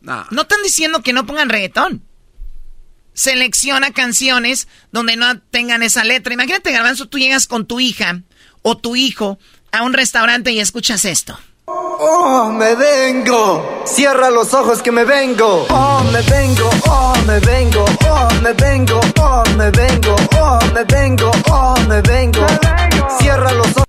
[0.00, 0.26] No.
[0.30, 2.02] no están diciendo que no pongan reggaetón.
[3.12, 6.32] Selecciona canciones donde no tengan esa letra.
[6.32, 8.22] Imagínate, Garbanzo, tú llegas con tu hija
[8.62, 9.38] o tu hijo
[9.72, 11.38] a un restaurante y escuchas esto.
[12.02, 13.84] Oh, me vengo.
[13.84, 15.66] Cierra los ojos que me vengo.
[15.68, 16.70] Oh, me vengo.
[16.86, 17.84] Oh, me vengo.
[18.08, 19.00] Oh, me vengo.
[19.20, 20.16] Oh, me vengo.
[20.40, 21.30] Oh, me vengo.
[21.50, 22.46] Oh, me vengo.
[23.20, 23.84] Cierra los ojos.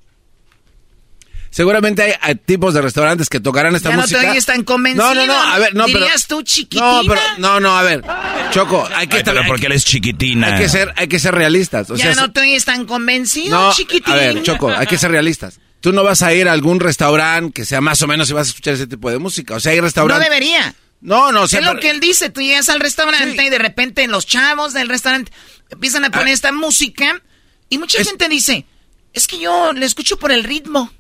[1.51, 4.23] Seguramente hay, tipos de restaurantes que tocarán esta ya música.
[4.23, 5.13] No te tan convencido.
[5.13, 6.91] No, no, no, a ver, no, ¿Dirías tú chiquitina?
[6.91, 8.03] No, pero, no, no, a ver,
[8.51, 9.17] Choco, hay que...
[9.17, 10.47] Ay, pero porque él es chiquitina.
[10.47, 11.89] Hay que ser, hay que ser realistas.
[11.89, 14.15] O ya sea, no te tan convencido, no, chiquitina.
[14.15, 15.59] A ver, Choco, hay que ser realistas.
[15.81, 18.47] Tú no vas a ir a algún restaurante que sea más o menos y vas
[18.47, 19.55] a escuchar ese tipo de música.
[19.55, 20.25] O sea, hay restaurantes...
[20.25, 20.73] No debería.
[21.01, 23.57] No, no, o sea, Es lo que él dice, tú llegas al restaurante y de
[23.57, 25.31] repente los chavos del restaurante
[25.69, 26.31] empiezan a poner Ah.
[26.33, 27.21] esta música
[27.69, 28.65] y mucha gente dice,
[29.13, 30.91] es que yo le escucho por el ritmo.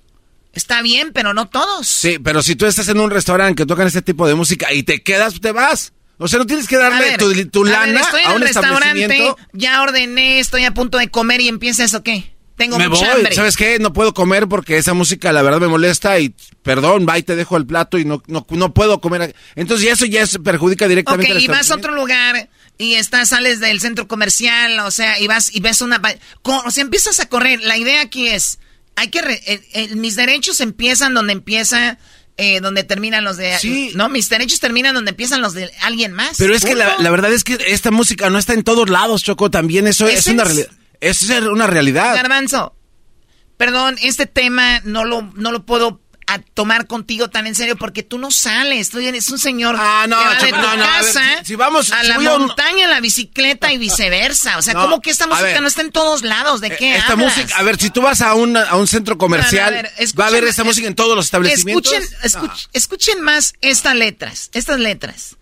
[0.53, 1.87] Está bien, pero no todos.
[1.87, 4.83] Sí, pero si tú estás en un restaurante que tocan este tipo de música y
[4.83, 5.93] te quedas, te vas.
[6.17, 8.29] O sea, no tienes que darle ver, tu, tu a lana ver, estoy en a
[8.31, 12.33] el un restaurante, ya ordené, estoy a punto de comer y empieza eso, ¿qué?
[12.61, 13.35] Tengo me mucha voy, hambre.
[13.35, 13.79] ¿sabes qué?
[13.79, 16.33] No puedo comer porque esa música la verdad me molesta y
[16.63, 19.35] perdón, va y te dejo el plato y no, no, no puedo comer.
[19.55, 22.93] Entonces ya eso ya es- perjudica Ok, directamente al y vas a otro lugar y
[22.95, 26.01] estás, sales del centro comercial, o sea, y vas y ves una...
[26.43, 27.59] O sea, empiezas a correr.
[27.61, 28.59] La idea aquí es,
[28.95, 29.21] hay que...
[29.21, 31.97] re- eh, eh, mis derechos empiezan donde empieza...
[32.37, 33.57] eh, donde terminan los de...
[33.59, 33.91] Sí.
[33.93, 36.37] No, mis derechos terminan donde empiezan los de alguien más.
[36.39, 39.51] Pero es que la, verdad es que esta música no está en todos lados, Choco.
[39.51, 40.69] También eso es, Es una realidad.
[41.01, 42.15] Es ser una realidad.
[42.15, 42.73] Garbanzo,
[43.57, 48.03] perdón, este tema no lo, no lo puedo a tomar contigo tan en serio porque
[48.03, 50.67] tú no sales, tú eres un señor Ah, no, que va de tu no, no,
[50.69, 54.57] a ver, casa si- si vamos- a si la montaña, a la bicicleta y viceversa.
[54.57, 55.61] O sea, ¿cómo que esta música ver.
[55.61, 56.61] no está en todos lados?
[56.61, 57.35] ¿De qué Esta hablas?
[57.35, 60.45] música, a ver, si tú vas a un, a un centro comercial, va a haber
[60.45, 61.91] esta música en todos los establecimientos.
[61.91, 65.35] Escuchen, escuch- escuchen más estas letras, estas letras.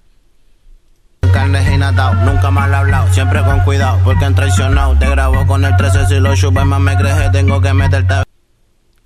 [1.33, 4.97] Carnes y natao, nunca mal hablado, siempre con cuidado, porque han traicionado.
[4.97, 8.15] Te grabo con el 13 si lo chupes más me crees, tengo que meterte.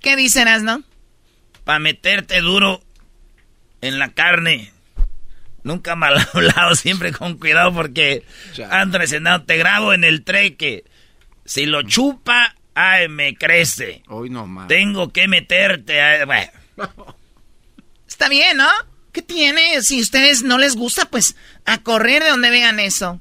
[0.00, 0.82] ¿Qué dicen, no?
[1.64, 2.80] Para meterte duro
[3.80, 4.72] en la carne.
[5.62, 8.24] Nunca mal hablado, siempre con cuidado porque
[8.70, 9.42] han traicionado.
[9.44, 10.84] Te grabo en el treque.
[11.44, 14.02] Si lo chupa, ay, me crece.
[14.08, 14.68] Hoy no más.
[14.68, 16.00] Tengo que meterte.
[16.00, 16.52] ay, bueno.
[18.06, 18.68] Está bien, ¿no?
[19.14, 19.80] ¿Qué tiene?
[19.82, 23.20] Si a ustedes no les gusta, pues a correr de donde vean eso.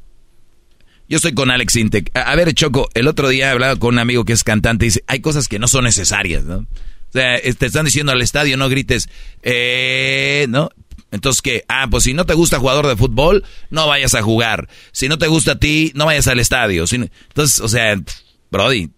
[1.08, 2.10] Yo estoy con Alex Intec.
[2.18, 4.88] A, a ver, Choco, el otro día hablaba con un amigo que es cantante y
[4.88, 6.58] dice, hay cosas que no son necesarias, ¿no?
[6.58, 9.08] O sea, te están diciendo al estadio, no grites,
[9.44, 10.70] eh, ¿no?
[11.12, 11.64] Entonces, ¿qué?
[11.68, 14.68] Ah, pues si no te gusta jugador de fútbol, no vayas a jugar.
[14.94, 16.88] Si no te gusta a ti, no vayas al estadio.
[16.88, 18.02] Si no- Entonces, o sea,
[18.50, 18.90] Brody,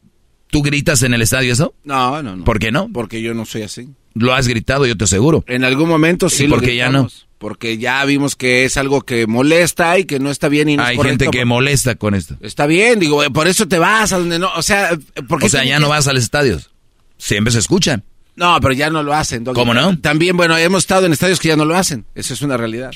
[0.49, 1.75] ¿tú gritas en el estadio eso?
[1.83, 2.45] No, no, no.
[2.45, 2.89] ¿Por qué no?
[2.93, 3.89] Porque yo no soy así.
[4.15, 5.43] Lo has gritado, yo te aseguro.
[5.45, 8.77] En algún momento sí ¿Y lo por qué ya gritamos, Porque ya vimos que es
[8.77, 11.25] algo que molesta y que no está bien y no es Hay correcto.
[11.25, 12.37] gente que molesta con esto.
[12.39, 14.97] Está bien, digo, eh, por eso te vas a donde no, o sea,
[15.27, 16.71] porque O sea, ya no vas a los estadios.
[17.17, 18.03] Siempre se escuchan.
[18.35, 19.43] No, pero ya no lo hacen.
[19.43, 19.55] Doggy.
[19.55, 19.97] ¿Cómo no?
[19.99, 22.05] También, bueno, hemos estado en estadios que ya no lo hacen.
[22.15, 22.91] Eso es una realidad.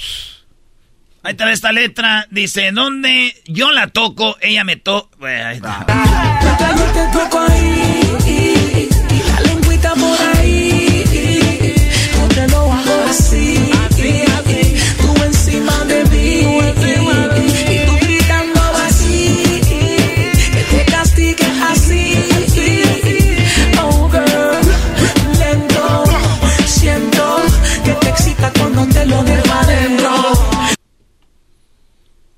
[1.23, 2.27] Ahí está esta letra.
[2.31, 4.37] Dice, ¿dónde yo la toco?
[4.41, 5.17] Ella me toca.
[5.49, 5.85] ahí está.
[6.93, 8.08] te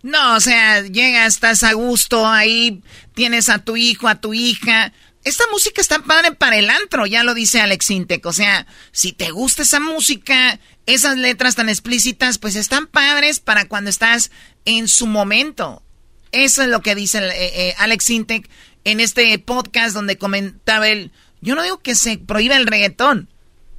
[0.04, 2.82] No, o sea, llegas, estás a gusto ahí,
[3.14, 4.94] tienes a tu hijo, a tu hija.
[5.24, 8.26] Esta música está padre para el antro, ya lo dice Alex Intec.
[8.26, 13.66] O sea, si te gusta esa música, esas letras tan explícitas, pues están padres para
[13.66, 14.32] cuando estás
[14.66, 15.84] en su momento.
[16.32, 17.32] Eso es lo que dice eh,
[17.70, 18.50] eh, Alex Intec
[18.84, 21.12] en este podcast donde comentaba él.
[21.42, 23.30] Yo no digo que se prohíba el reggaetón.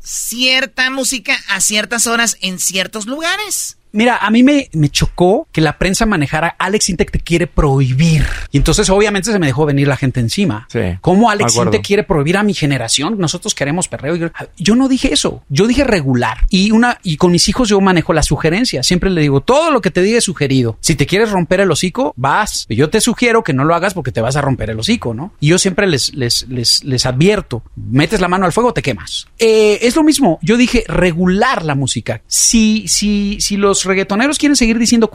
[0.03, 3.79] Cierta música a ciertas horas en ciertos lugares.
[3.93, 8.27] Mira, a mí me, me chocó que la prensa manejara Alex Intec te quiere prohibir.
[8.51, 10.67] Y entonces obviamente se me dejó venir la gente encima.
[10.71, 10.81] Sí.
[11.01, 11.57] ¿Cómo Alex.
[11.57, 13.19] Intec quiere prohibir a mi generación?
[13.19, 14.17] Nosotros queremos perreo.
[14.17, 15.43] Yo, yo no dije eso.
[15.49, 16.39] Yo dije regular.
[16.49, 18.83] Y una y con mis hijos yo manejo la sugerencia.
[18.83, 20.77] Siempre le digo, todo lo que te diga es sugerido.
[20.81, 22.67] Si te quieres romper el hocico, vas.
[22.69, 25.33] Yo te sugiero que no lo hagas porque te vas a romper el hocico, ¿no?
[25.41, 29.29] Y yo siempre les, les, les, les advierto, metes la mano al fuego, te quemas.
[29.39, 30.39] Eh, es lo mismo.
[30.43, 32.23] Yo dije regular la música.
[32.27, 35.11] Si, si, si los reggaetoneros quieren seguir diciendo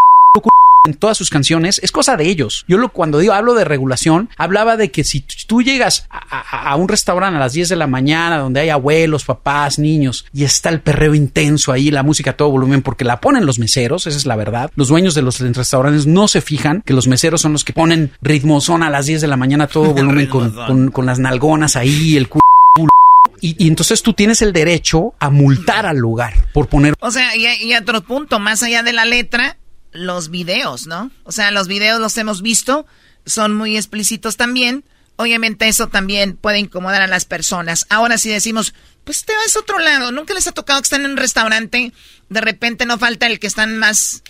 [0.87, 2.63] en todas sus canciones, es cosa de ellos.
[2.69, 6.69] Yo lo, cuando digo, hablo de regulación, hablaba de que si tú llegas a, a-
[6.71, 10.45] a un restaurante a las 10 de la mañana donde hay abuelos, papás, niños y
[10.45, 14.07] está el perreo intenso ahí, la música a todo volumen, porque la ponen los meseros,
[14.07, 14.71] esa es la verdad.
[14.77, 18.11] Los dueños de los restaurantes no se fijan que los meseros son los que ponen
[18.21, 21.19] ritmo, son a las 10 de la mañana a todo volumen con, con, con las
[21.19, 22.39] nalgonas ahí, el culo.
[23.41, 27.47] Y, entonces tú tienes el derecho a multar al lugar por poner O sea, y,
[27.47, 29.57] y otro punto, más allá de la letra,
[29.91, 31.11] los videos, ¿no?
[31.23, 32.85] O sea, los videos los hemos visto,
[33.25, 34.83] son muy explícitos también.
[35.15, 37.85] Obviamente eso también puede incomodar a las personas.
[37.89, 38.73] Ahora si decimos,
[39.03, 41.93] pues te vas a otro lado, nunca les ha tocado que están en un restaurante,
[42.29, 44.21] de repente no falta el que están más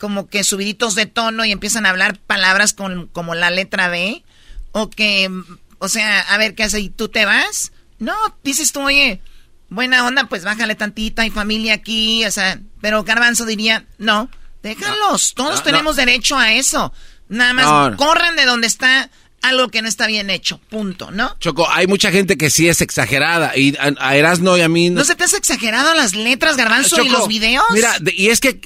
[0.00, 4.24] como que subiditos de tono y empiezan a hablar palabras con, como la letra B,
[4.72, 5.30] o que,
[5.78, 7.72] o sea, a ver qué hace, ¿y tú te vas?
[8.00, 9.20] No, dices tú, oye,
[9.68, 14.28] buena onda, pues bájale tantito, hay familia aquí, o sea, pero Garbanzo diría, no,
[14.62, 16.92] déjalos, todos No, tenemos derecho a eso,
[17.28, 19.10] nada más corran de donde está
[19.42, 21.36] algo que no está bien hecho, punto, ¿no?
[21.38, 24.90] Choco, hay mucha gente que sí es exagerada y a, a Erasno y a mí
[24.90, 27.64] ¿No se te hace exagerado las letras, Garbanzo, y los videos?
[27.70, 28.60] Mira, y es que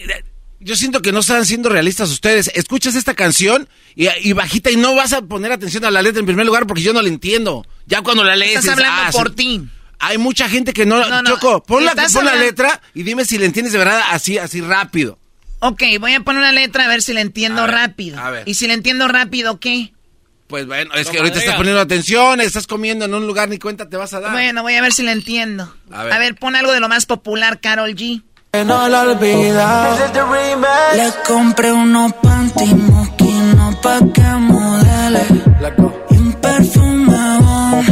[0.64, 2.50] yo siento que no están siendo realistas ustedes.
[2.54, 6.20] Escuchas esta canción y, y bajita y no vas a poner atención a la letra
[6.20, 7.66] en primer lugar porque yo no la entiendo.
[7.86, 8.50] Ya cuando la lees...
[8.58, 9.62] Estás es, hablando ah, por ti.
[9.98, 11.06] Hay mucha gente que no...
[11.08, 14.00] No, no, Choco, pon, la, pon la letra y dime si la entiendes de verdad
[14.10, 15.18] así, así rápido.
[15.60, 18.18] Ok, voy a poner una letra a ver si la entiendo A ver, rápido.
[18.18, 18.48] a ver.
[18.48, 19.92] Y si la entiendo rápido, ¿qué?
[20.46, 21.44] Pues bueno, es que ahorita diga.
[21.44, 24.32] estás poniendo atención, estás comiendo en un lugar ni cuenta te vas a dar.
[24.32, 25.74] Bueno, voy a ver si la entiendo.
[25.90, 26.18] A A ver.
[26.18, 28.22] ver, pon algo de lo más popular, Carol G.
[28.62, 29.96] No la olvida.
[30.94, 35.22] Le compré unos panty moquinos pa' que modele.
[36.10, 37.84] Y un perfume bon.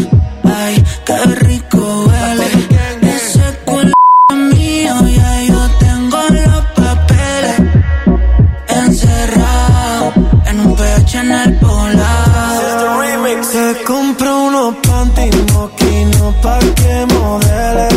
[0.45, 1.17] Ay, qué
[1.47, 2.47] rico huele.
[3.03, 3.93] Ese culo
[4.31, 7.61] es mío, ya yo tengo los papeles.
[8.69, 10.13] Encerrado
[10.47, 13.03] en un PH en el poblado.
[13.51, 17.92] Te compro unos panty moquinos pa' que modeles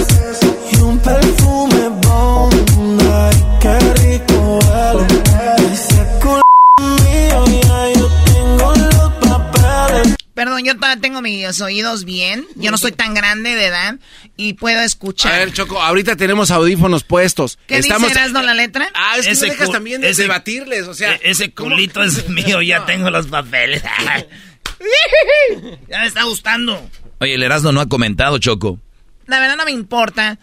[10.45, 12.45] Perdón, yo todavía tengo mis oídos bien.
[12.53, 13.95] Yo no soy tan grande de edad
[14.37, 15.33] y puedo escuchar.
[15.33, 17.57] A ver, Choco, ahorita tenemos audífonos puestos.
[17.65, 18.09] ¿Qué Estamos...
[18.09, 18.87] dice Erasmo la letra?
[18.93, 21.13] Ah, es que Ese no dejas cu- también de ese- debatirles, o sea...
[21.15, 23.81] e- ese culito es mío, ya tengo los papeles.
[25.89, 26.87] ya me está gustando.
[27.19, 28.79] Oye, el Erasmo no ha comentado, Choco.
[29.25, 30.37] La verdad no me importa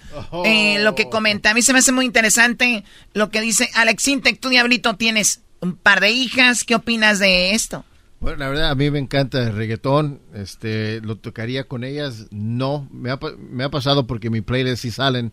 [0.45, 1.51] eh, lo que comenta.
[1.51, 2.83] A mí se me hace muy interesante
[3.15, 4.41] lo que dice Alex Intec.
[4.41, 6.65] Tú, Diablito, tienes un par de hijas.
[6.65, 7.85] ¿Qué opinas de esto?
[8.23, 10.21] Bueno, la verdad, a mí me encanta el reggaetón.
[10.33, 12.29] Este, lo tocaría con ellas.
[12.31, 15.33] No, me ha, pa- me ha pasado porque mi playlist sí salen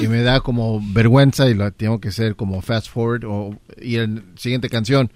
[0.00, 4.00] y me da como vergüenza y lo tengo que hacer como fast forward o ir
[4.00, 5.10] a la siguiente canción.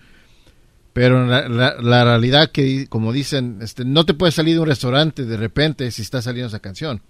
[0.95, 4.67] Pero la, la- la realidad que, como dicen, este, no te puedes salir de un
[4.69, 7.03] restaurante de repente si está saliendo esa canción.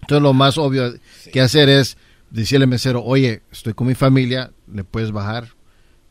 [0.00, 0.94] Entonces lo más obvio
[1.32, 1.96] que hacer es
[2.30, 5.48] decirle al mesero, oye, estoy con mi familia, le puedes bajar.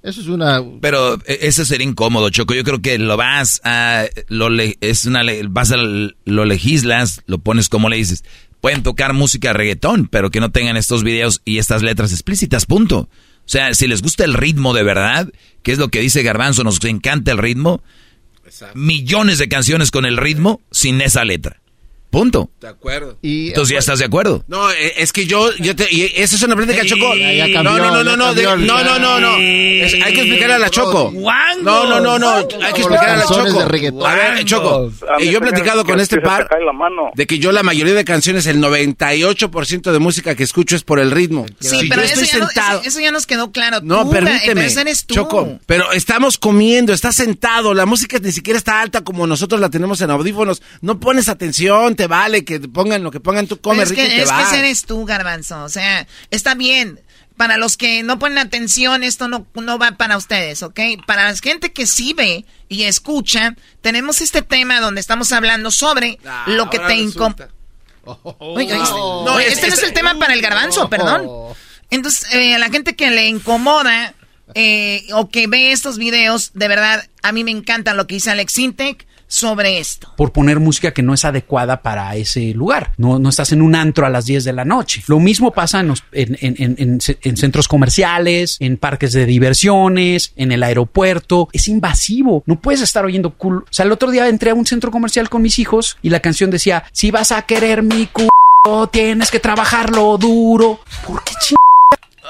[0.04, 0.62] Eso es una...
[0.82, 2.54] Pero eh, ese sería incómodo, Choco.
[2.54, 4.06] Yo creo que lo vas a...
[4.28, 5.78] Lo le- es una, le- vas a...
[5.78, 8.24] Lo legislas, lo pones como le dices.
[8.60, 13.10] Pueden tocar música reggaetón, pero que no tengan estos videos y estas letras explícitas, punto.
[13.46, 15.30] O sea, si les gusta el ritmo de verdad,
[15.64, 17.82] que es lo que dice Garbanzo, nos encanta el ritmo,
[18.76, 21.62] millones de canciones con el ritmo sin esa letra.
[22.14, 22.52] Punto.
[22.62, 23.18] De acuerdo.
[23.24, 24.44] Y, Entonces ya estás de acuerdo.
[24.48, 26.86] No, eh, es que yo, yo te, y esa es una plática.
[26.86, 27.16] Choco.
[27.16, 29.38] No, no, no, no, no, no, no, no, no.
[29.40, 31.12] Es- hay que explicarle a la Choco.
[31.12, 34.06] No, no, no, no, hay que Como explicarle a la Choco.
[34.06, 34.92] A ver, Choco,
[35.22, 36.48] y yo he platicado con este te par
[37.16, 41.00] de que yo la mayoría de canciones, el 98% de música que escucho es por
[41.00, 41.48] el ritmo.
[41.62, 43.80] Sí, pero yo eso estoy ya, eso, ya nos quedó claro.
[43.82, 44.54] No, permíteme.
[44.54, 45.16] pero ese eres tú.
[45.16, 49.70] Choco, pero estamos comiendo, estás sentado, la música ni siquiera está alta como nosotros la
[49.70, 50.62] tenemos en audífonos.
[50.82, 54.02] No pones atención, te vale que te pongan lo que pongan, tú comes es rico
[54.02, 54.48] que, y te es que vas.
[54.52, 55.64] ese eres tú, Garbanzo.
[55.64, 57.00] O sea, está bien.
[57.38, 60.80] Para los que no ponen atención, esto no, no va para ustedes, ¿ok?
[61.08, 66.20] Para la gente que sí ve y escucha, tenemos este tema donde estamos hablando sobre
[66.26, 67.50] Ah, lo que te incomoda.
[68.38, 71.28] Oye, este, No, es- este no es- el tema para el garbanzo, perdón.
[71.90, 74.14] Entonces, eh, a la gente que le incomoda
[74.56, 78.30] eh, o que ve estos videos, de verdad, a mí me encanta lo que dice
[78.30, 80.12] Alex Intec sobre esto.
[80.16, 82.92] por poner música que no es adecuada para ese lugar.
[82.98, 85.04] No, no estás en un antro a las 10 de la noche.
[85.08, 89.12] Lo mismo pasa en, los- en- en- en- en ce- en centros comerciales, en parques
[89.14, 91.50] de diversiones, en el aeropuerto.
[91.52, 92.44] Es invasivo.
[92.46, 93.58] No puedes estar oyendo cool.
[93.64, 96.20] O sea, el otro día entré a un centro comercial con mis hijos y la
[96.20, 100.80] canción decía, si vas a querer mi culo, tienes que trabajarlo duro.
[101.08, 101.56] ¿Por qué ching?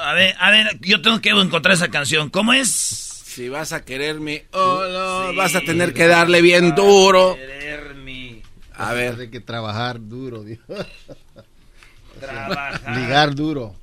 [0.02, 2.28] A ver, a ver, yo tengo que encontrar esa canción.
[2.30, 3.03] ¿Cómo es?
[3.34, 7.36] Si vas a quererme, oh no, vas a tener que darle bien duro.
[8.76, 9.18] A ver.
[9.18, 10.60] Hay que trabajar duro, Dios.
[12.20, 12.96] Trabajar.
[12.96, 13.74] Ligar duro.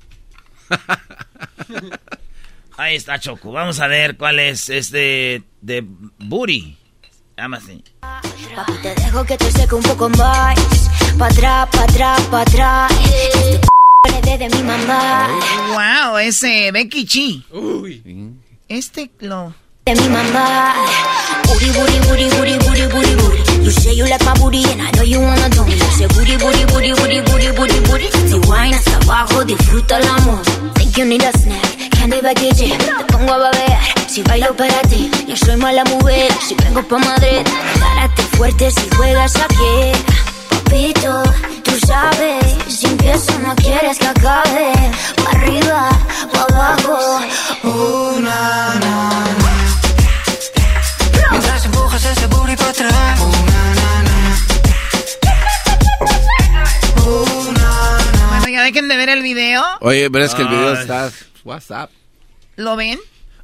[2.78, 3.52] Ahí está Choco.
[3.52, 5.84] Vamos a ver cuál es este de
[6.18, 6.78] Booty.
[7.36, 7.84] Llama así.
[8.00, 10.58] Papi, te dejo que te seque un poco más.
[11.18, 12.92] Pa' atrás, pa' atrás, pa' atrás.
[14.06, 15.28] Este p de mi mamá.
[16.08, 17.44] Wow, ese Becky Chi.
[18.72, 19.52] Este lo.
[19.84, 20.74] De mi mamá.
[23.62, 25.78] You say you like my booty and I know you wanna do me.
[25.78, 26.06] Say
[28.48, 30.40] wine hasta abajo, disfruta el amor.
[30.76, 32.22] Think you need a snack, candy.
[32.22, 33.78] Te pongo a babear,
[34.08, 35.10] si bailo para ti.
[35.28, 37.46] Yo soy mala mujer, si vengo pa' Madrid.
[37.78, 39.34] Párate fuerte si juegas.
[40.48, 41.22] Papito,
[41.80, 44.72] tú sabes, si empiezo no quieres que acabe.
[45.16, 45.88] Pa' arriba,
[46.32, 47.20] pa' abajo.
[47.64, 49.52] Oh, na, na, na.
[51.30, 53.20] Mientras empujas ese booty para atrás.
[53.20, 54.36] Oh, na, na, na.
[57.04, 57.24] Oh,
[58.30, 59.62] Bueno, ya dejen de ver el video.
[59.80, 60.78] Oye, pero es que el video Ay.
[60.82, 61.10] está
[61.44, 61.90] WhatsApp.
[62.56, 62.98] ¿Lo ven?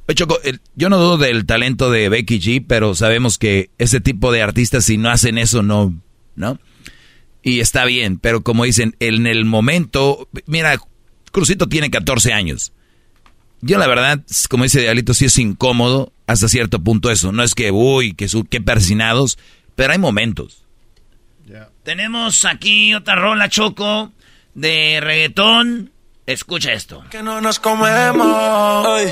[0.07, 3.99] Oye, Choco, el- yo no dudo del talento de Becky G, pero sabemos que ese
[4.01, 5.93] tipo de artistas, si no hacen eso, no,
[6.35, 6.59] ¿no?
[7.49, 10.77] Y está bien, pero como dicen, en el momento, mira,
[11.31, 12.73] Crucito tiene 14 años.
[13.61, 17.31] Yo la verdad, como dice Diablito, sí es incómodo hasta cierto punto eso.
[17.31, 19.39] No es que, uy, que su, qué persinados,
[19.75, 20.63] pero hay momentos.
[21.81, 24.11] Tenemos aquí otra rola Choco
[24.53, 25.91] de reggaetón.
[26.27, 27.03] Escucha esto.
[27.09, 28.99] Que no nos comemos.
[28.99, 29.11] Ey,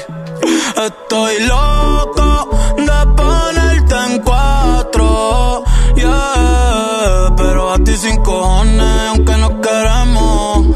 [0.85, 5.64] estoy loco de ponerte en cuatro.
[5.98, 10.68] Yeah, pero a ti sin cojones, aunque no queremos.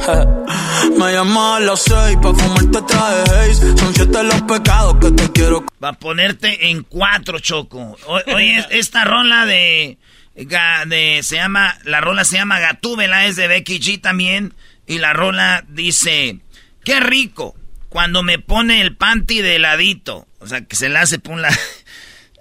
[0.98, 3.77] Me llama a las seis pa' fumarte traje Haze.
[3.77, 5.64] Son siete los pecados que te quiero.
[5.84, 7.95] Va a ponerte en cuatro, Choco.
[8.34, 9.99] Oye, esta rola de,
[10.35, 11.19] de...
[11.22, 11.77] Se llama...
[11.84, 14.56] La rola se llama Gatúbela, es de Becky G también.
[14.88, 16.39] Y la rola dice...
[16.84, 17.56] Qué rico
[17.89, 20.27] cuando me pone el panty de ladito.
[20.39, 21.56] O sea, que se la hace por un lado.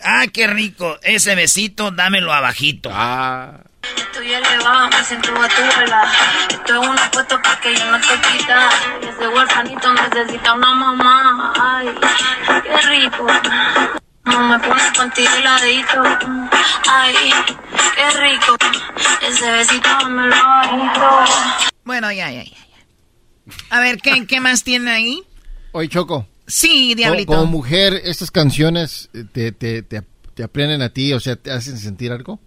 [0.02, 0.98] Ah, qué rico.
[1.02, 2.90] Ese besito, dámelo abajito.
[2.93, 3.60] Ah.
[3.97, 6.12] Estoy elevada, me siento batuela.
[6.48, 8.68] Esto es una foto porque yo no te quita.
[9.02, 11.52] Ese huerfanito necesita una mamá.
[11.59, 11.89] Ay,
[12.62, 13.27] qué rico.
[14.24, 16.02] No me pones contigo heladito.
[16.89, 17.14] Ay,
[17.97, 18.56] qué rico.
[19.22, 21.24] Ese besito me lo bajito.
[21.85, 22.51] Bueno, ya, ya, ya.
[22.51, 22.56] ya.
[23.70, 25.22] A ver, ¿qué, qué más tiene ahí?
[25.72, 26.27] Oye, Choco.
[26.51, 27.32] Sí, Como, Diablito.
[27.32, 30.02] como mujer, estas canciones eh, te, te, te,
[30.35, 32.40] te aprenden a ti, o sea, te hacen sentir algo.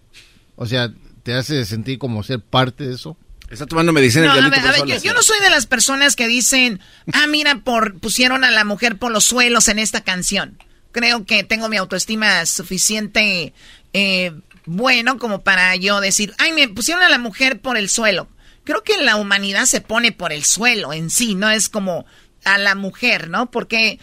[0.56, 3.16] O sea, te hace sentir como ser parte de eso.
[3.50, 6.16] Está tomando medicina No, el a ver, a ver, yo no soy de las personas
[6.16, 6.80] que dicen,
[7.12, 10.58] ah, mira, por, pusieron a la mujer por los suelos en esta canción.
[10.92, 13.52] Creo que tengo mi autoestima suficiente
[13.92, 14.32] eh,
[14.66, 18.28] bueno como para yo decir, ay, me pusieron a la mujer por el suelo.
[18.64, 22.06] Creo que la humanidad se pone por el suelo en sí, no es como
[22.44, 23.50] a la mujer, ¿no?
[23.50, 23.98] Porque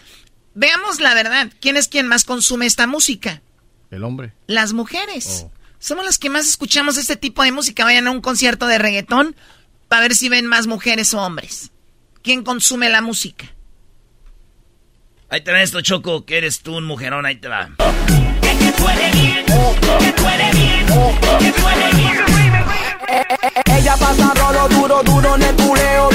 [0.54, 3.42] veamos la verdad, ¿quién es quien más consume esta música?
[3.90, 4.32] El hombre.
[4.46, 5.46] Las mujeres.
[5.78, 7.84] Somos las que más escuchamos este tipo de música.
[7.84, 9.36] Vayan a un concierto de reggaetón
[9.88, 11.70] para ver si ven más mujeres o hombres.
[12.22, 13.52] ¿Quién consume la música?
[15.28, 17.70] Ahí te va esto, Choco, que eres tú un mujerón, ahí te va.
[23.66, 26.11] Ella pasa rolo duro, duro en el culeo.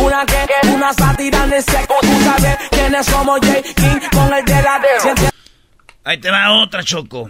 [0.00, 1.94] Una que, una sátira en el seco.
[2.00, 3.62] Tú sabes quiénes somos J.
[3.74, 5.30] King con el de la de.
[6.04, 7.28] Ahí te va otra, Choco.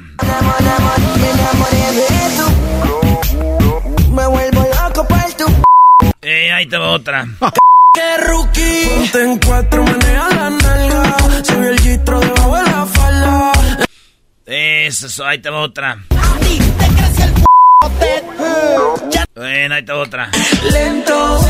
[4.11, 5.47] Me vuelvo loco por tu.
[6.23, 7.27] Eh, ahí te va otra.
[7.95, 8.89] ¡Qué rookie!
[8.95, 11.17] Ponte en cuatro, menea la nalga.
[11.43, 13.53] Soy el gistro debajo de la falda.
[14.45, 15.99] Eso, eso, ahí te va otra.
[19.35, 20.31] Bueno, ahí te va otra.
[20.71, 21.41] Lento,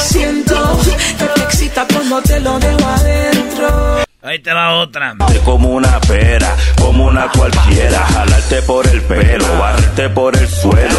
[0.00, 4.04] siento que te excita cuando te lo dejo adentro.
[4.22, 5.14] Ahí te va otra.
[5.44, 7.98] Como una pera, como una cualquiera.
[8.06, 10.98] Jalarte por el pelo, barrerte por el suelo.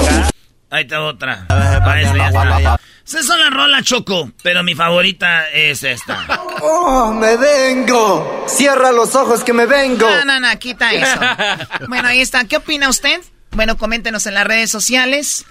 [0.69, 1.45] Ahí te va otra.
[1.47, 2.79] Pa' eso ya está.
[3.07, 6.25] Esas son las rolas, Choco, pero mi favorita es esta.
[6.61, 8.45] ¡Oh, me vengo!
[8.47, 10.09] Cierra los ojos que me vengo.
[10.09, 11.19] No, no, no, quita eso.
[11.87, 12.45] Bueno, ahí está.
[12.45, 13.21] ¿Qué opina usted?
[13.55, 15.45] Bueno, coméntenos en las redes sociales.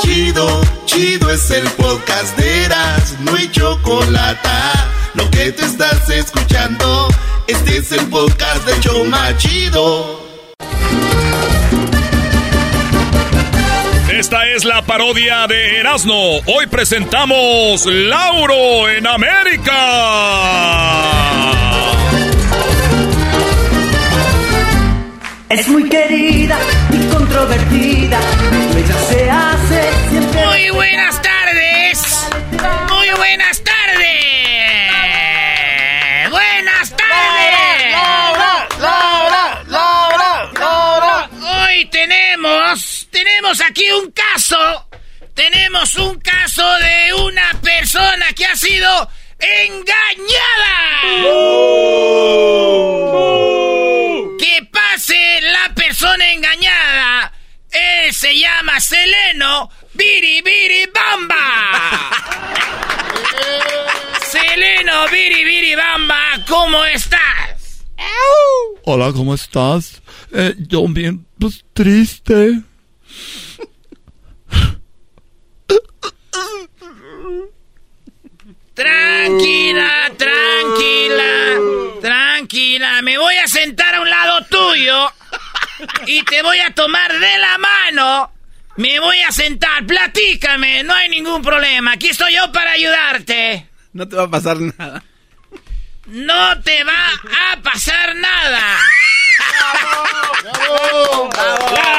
[0.00, 4.48] Chido, chido es el podcast de Eras, no hay chocolate.
[5.12, 7.08] Lo que te estás escuchando,
[7.46, 10.26] este es el podcast de Choma Chido.
[14.10, 16.38] Esta es la parodia de Erasmo.
[16.46, 19.76] Hoy presentamos Lauro en América.
[25.50, 26.58] Es muy querida
[26.92, 28.20] y controvertida.
[28.76, 30.46] Ella se hace siempre.
[30.46, 32.28] Muy buenas tardes.
[32.88, 34.10] Muy buenas tardes.
[36.30, 37.90] Buenas tardes.
[37.90, 41.28] Laura, Laura, Laura, Laura.
[41.64, 44.86] Hoy tenemos, tenemos aquí un caso.
[45.34, 49.08] Tenemos un caso de una persona que ha sido
[49.40, 50.70] engañada.
[54.40, 54.59] Pase la
[56.10, 57.32] persona engañada.
[57.70, 62.10] Él se llama Seleno Biri Biri Bamba.
[64.26, 67.84] Seleno Biri Biri Bamba, ¿cómo estás?
[68.84, 70.02] Hola, ¿cómo estás?
[70.32, 72.60] Eh, yo bien, pues triste.
[78.74, 83.02] Tranquila, tranquila, tranquila.
[83.02, 85.12] Me voy a sentar a un lado tuyo
[86.06, 88.32] y te voy a tomar de la mano.
[88.76, 91.92] Me voy a sentar, platícame, no hay ningún problema.
[91.92, 93.68] Aquí estoy yo para ayudarte.
[93.92, 95.02] No te va a pasar nada.
[96.06, 97.10] No te va
[97.52, 98.78] a pasar nada.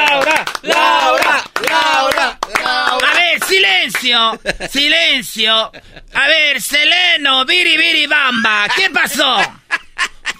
[0.04, 4.40] Laura, Laura, Laura, A ver, silencio,
[4.70, 5.72] silencio.
[6.14, 9.38] A ver, Seleno, Biri Biri Bamba, ¿qué pasó?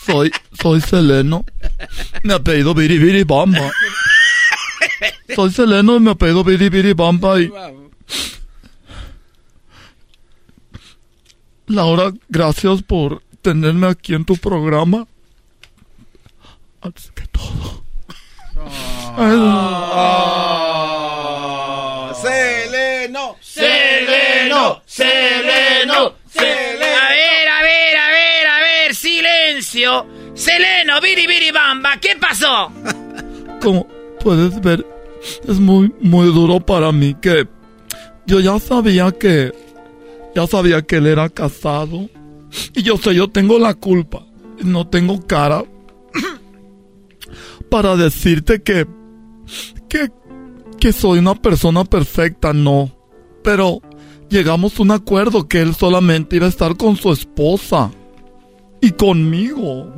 [0.06, 1.46] Soy, soy Seleno.
[2.24, 3.72] Mi apellido Biri Biri Bamba.
[5.36, 7.52] Soy Seleno y mi apellido Biri Biri Bamba y...
[11.68, 15.08] Laura, gracias por tenerme aquí en tu programa.
[16.82, 17.84] Antes que todo.
[22.22, 26.21] Seleno, Seleno, Seleno, Seleno.
[29.82, 30.06] Silencio.
[30.34, 32.72] Seleno, Biri Biri Bamba, ¿qué pasó?
[33.62, 33.88] Como
[34.24, 34.86] puedes ver,
[35.48, 37.48] es muy, muy duro para mí que
[38.26, 39.52] yo ya sabía que,
[40.34, 42.10] ya sabía que él era casado.
[42.74, 44.26] Y yo sé, yo tengo la culpa.
[44.64, 45.64] No tengo cara
[47.70, 48.88] para decirte que,
[49.90, 50.10] que,
[50.80, 52.92] que soy una persona perfecta, no.
[53.44, 53.82] Pero
[54.30, 57.92] llegamos a un acuerdo que él solamente iba a estar con su esposa.
[58.82, 59.94] Y conmigo.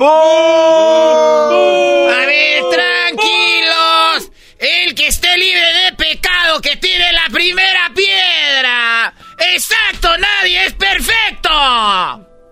[2.09, 4.31] A ver, tranquilos.
[4.59, 9.13] El que esté libre de pecado, que tire la primera piedra.
[9.53, 11.49] Exacto, nadie es perfecto.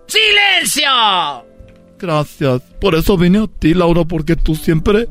[0.06, 1.46] Silencio.
[1.98, 2.62] Gracias.
[2.80, 5.08] Por eso vine a ti, Laura, porque tú siempre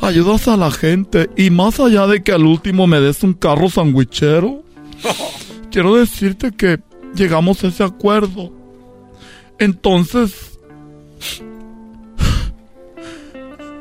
[0.00, 1.28] ayudas a la gente.
[1.36, 4.62] Y más allá de que al último me des un carro sandwichero,
[5.70, 6.78] quiero decirte que
[7.14, 8.52] llegamos a ese acuerdo.
[9.58, 10.47] Entonces,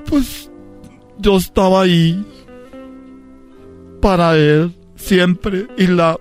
[0.09, 0.49] pues
[1.19, 2.23] yo estaba ahí
[4.01, 6.17] para él siempre y la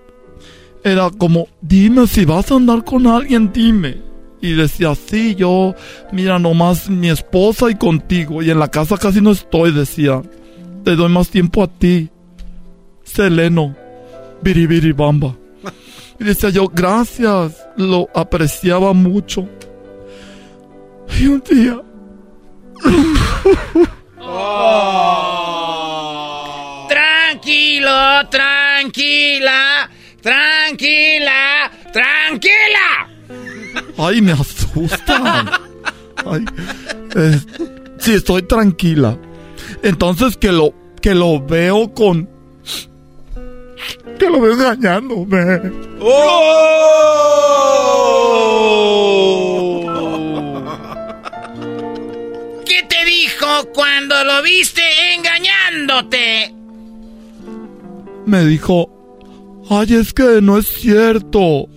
[0.83, 3.97] era como dime si vas a andar con alguien dime
[4.41, 5.75] y decía sí yo
[6.11, 10.21] mira nomás mi esposa y contigo y en la casa casi no estoy decía
[10.83, 12.09] te doy más tiempo a ti
[13.03, 13.75] Seleno
[14.41, 15.35] biribiri bamba
[16.19, 19.47] y decía yo gracias lo apreciaba mucho
[21.19, 21.81] y un día
[28.29, 29.89] tranquila,
[30.21, 33.09] tranquila, tranquila.
[33.97, 35.49] Ay, me asustan.
[36.25, 36.45] Ay,
[37.15, 37.39] eh,
[37.99, 39.17] sí, estoy tranquila.
[39.83, 42.29] Entonces que lo, que lo veo con...
[44.19, 45.61] Que lo veo engañándome.
[45.61, 45.69] ¿Qué
[53.47, 54.81] dijo cuando lo viste
[55.15, 56.53] engañándote?
[58.25, 58.89] Me dijo,
[59.69, 61.67] ay, es que no es cierto.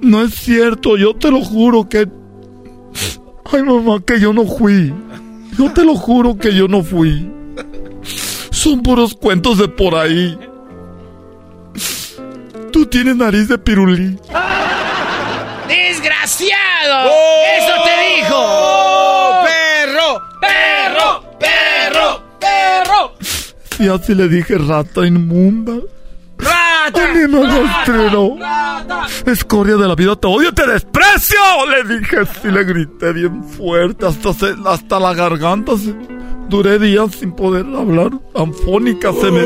[0.00, 2.08] No es cierto, yo te lo juro que...
[3.52, 4.94] Ay, mamá, que yo no fui.
[5.58, 7.30] Yo te lo juro que yo no fui.
[8.50, 10.38] Son puros cuentos de por ahí.
[12.72, 14.16] Tú tienes nariz de pirulí.
[15.68, 17.10] ¡Desgraciado!
[17.10, 17.42] ¡Oh!
[17.58, 18.36] ¡Eso te dijo!
[18.36, 20.22] ¡Oh, perro!
[20.40, 20.69] ¡Perro!
[23.80, 25.72] Sí, así le dije rata inmunda.
[26.38, 27.02] ¡Rata!
[27.10, 28.36] ¡Anima rastrero!
[29.26, 31.38] ¡Escoria de la vida, te odio, te desprecio!
[31.70, 35.78] Le dije, sí, le grité bien fuerte, hasta, se- hasta la garganta.
[35.78, 35.94] se-
[36.48, 38.10] duré días sin poder hablar.
[38.34, 39.44] Anfónica se me...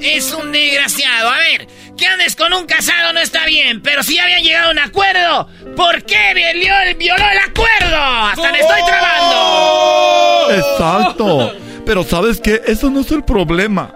[0.00, 1.28] Es un desgraciado.
[1.28, 4.68] A ver, que andes con un casado no está bien, pero si ya habían llegado
[4.68, 5.46] a un acuerdo,
[5.76, 7.96] ¿por qué violó el, violó el acuerdo?
[8.02, 10.46] ¡Hasta le estoy trabando!
[10.50, 11.52] Exacto.
[11.84, 12.62] Pero ¿sabes qué?
[12.66, 13.94] Eso no es el problema.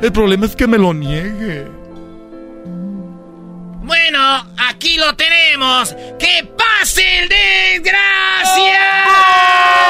[0.00, 1.66] El problema es que me lo niegue.
[3.82, 5.94] Bueno, aquí lo tenemos.
[6.18, 9.87] ¡Que pase el desgraciado!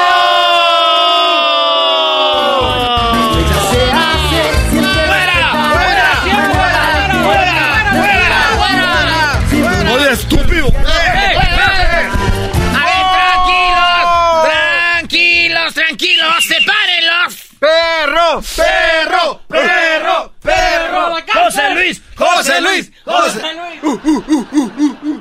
[22.19, 25.19] José Luis, José Luis, José.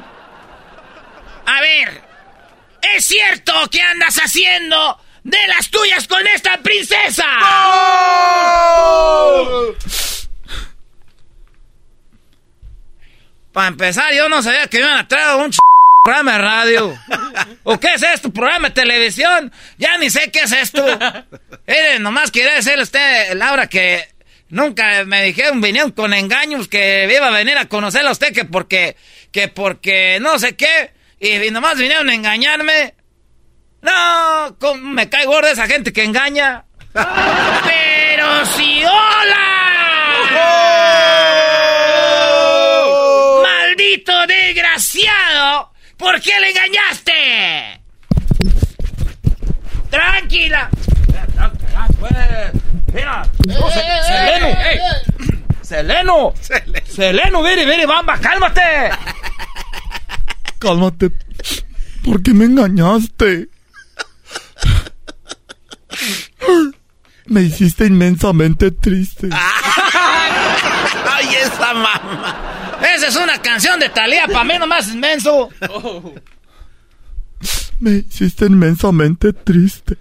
[1.46, 2.02] A ver,
[2.96, 7.24] ¿es cierto que andas haciendo de las tuyas con esta princesa?
[13.52, 15.58] Para empezar, yo no sabía que me iban a traer un ch...
[16.02, 16.98] programa de radio.
[17.64, 18.30] ¿O qué es esto?
[18.32, 19.52] ¿Programa de televisión?
[19.78, 20.84] Ya ni sé qué es esto.
[21.66, 24.08] Miren, nomás quería decirle a usted, Laura, que
[24.48, 28.44] nunca me dijeron, vinieron con engaños, que iba a venir a conocerla a usted, que
[28.44, 28.96] porque,
[29.32, 32.94] que porque no sé qué, y nomás vinieron a engañarme.
[33.80, 36.64] No, cómo me cae gorda esa gente que engaña.
[36.92, 39.58] Pero si hola.
[43.42, 45.72] ¡Maldito desgraciado!
[45.96, 47.80] ¿Por qué le engañaste?
[49.90, 50.70] Tranquila.
[52.92, 54.78] Mira, no, Se- Seleno, ey.
[55.62, 56.34] Seleno,
[56.86, 58.60] Seleno, vere, vere, bamba, cálmate.
[60.58, 61.10] Cálmate.
[62.04, 63.48] ¿Por qué me engañaste?
[67.26, 69.28] Me hiciste inmensamente triste.
[69.32, 72.78] Ay, esa mamá.
[72.94, 75.50] Esa es una canción de Talía, para mí nomás inmenso.
[77.80, 79.98] Me hiciste inmensamente triste.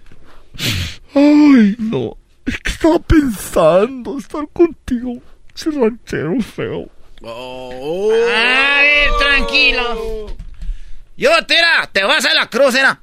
[1.18, 2.16] Ay, no.
[2.46, 5.14] Es que estaba pensando estar contigo.
[5.54, 6.88] Ese ranchero feo.
[7.24, 10.36] A ver, tranquilo.
[11.16, 13.00] Yo, tira, te voy a la cruz, era.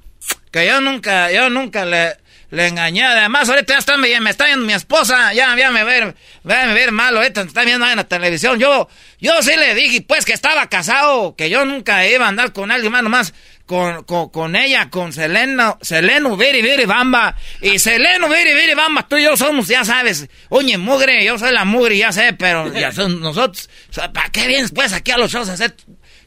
[0.52, 2.16] Que yo nunca, yo nunca le,
[2.50, 3.04] le engañé.
[3.04, 5.34] Además, ahorita ya está, me, me está viendo mi esposa.
[5.34, 6.16] Ya, ya me ver,
[6.48, 8.58] a ver mal ahorita, me está viendo en la televisión.
[8.58, 8.88] Yo,
[9.20, 12.72] yo sí le dije, pues, que estaba casado, que yo nunca iba a andar con
[12.72, 13.34] alguien más, nomás
[13.66, 17.36] con, con, con ella, con Seleno, Seleno, Viri, Viri, Bamba.
[17.62, 21.52] Y Seleno, Viri, Viri, Bamba, tú y yo somos, ya sabes, oye, mugre, yo soy
[21.52, 23.70] la mugre, ya sé, pero ya son nosotros,
[24.14, 25.76] ¿para qué vienes, pues, aquí a los shows a hacer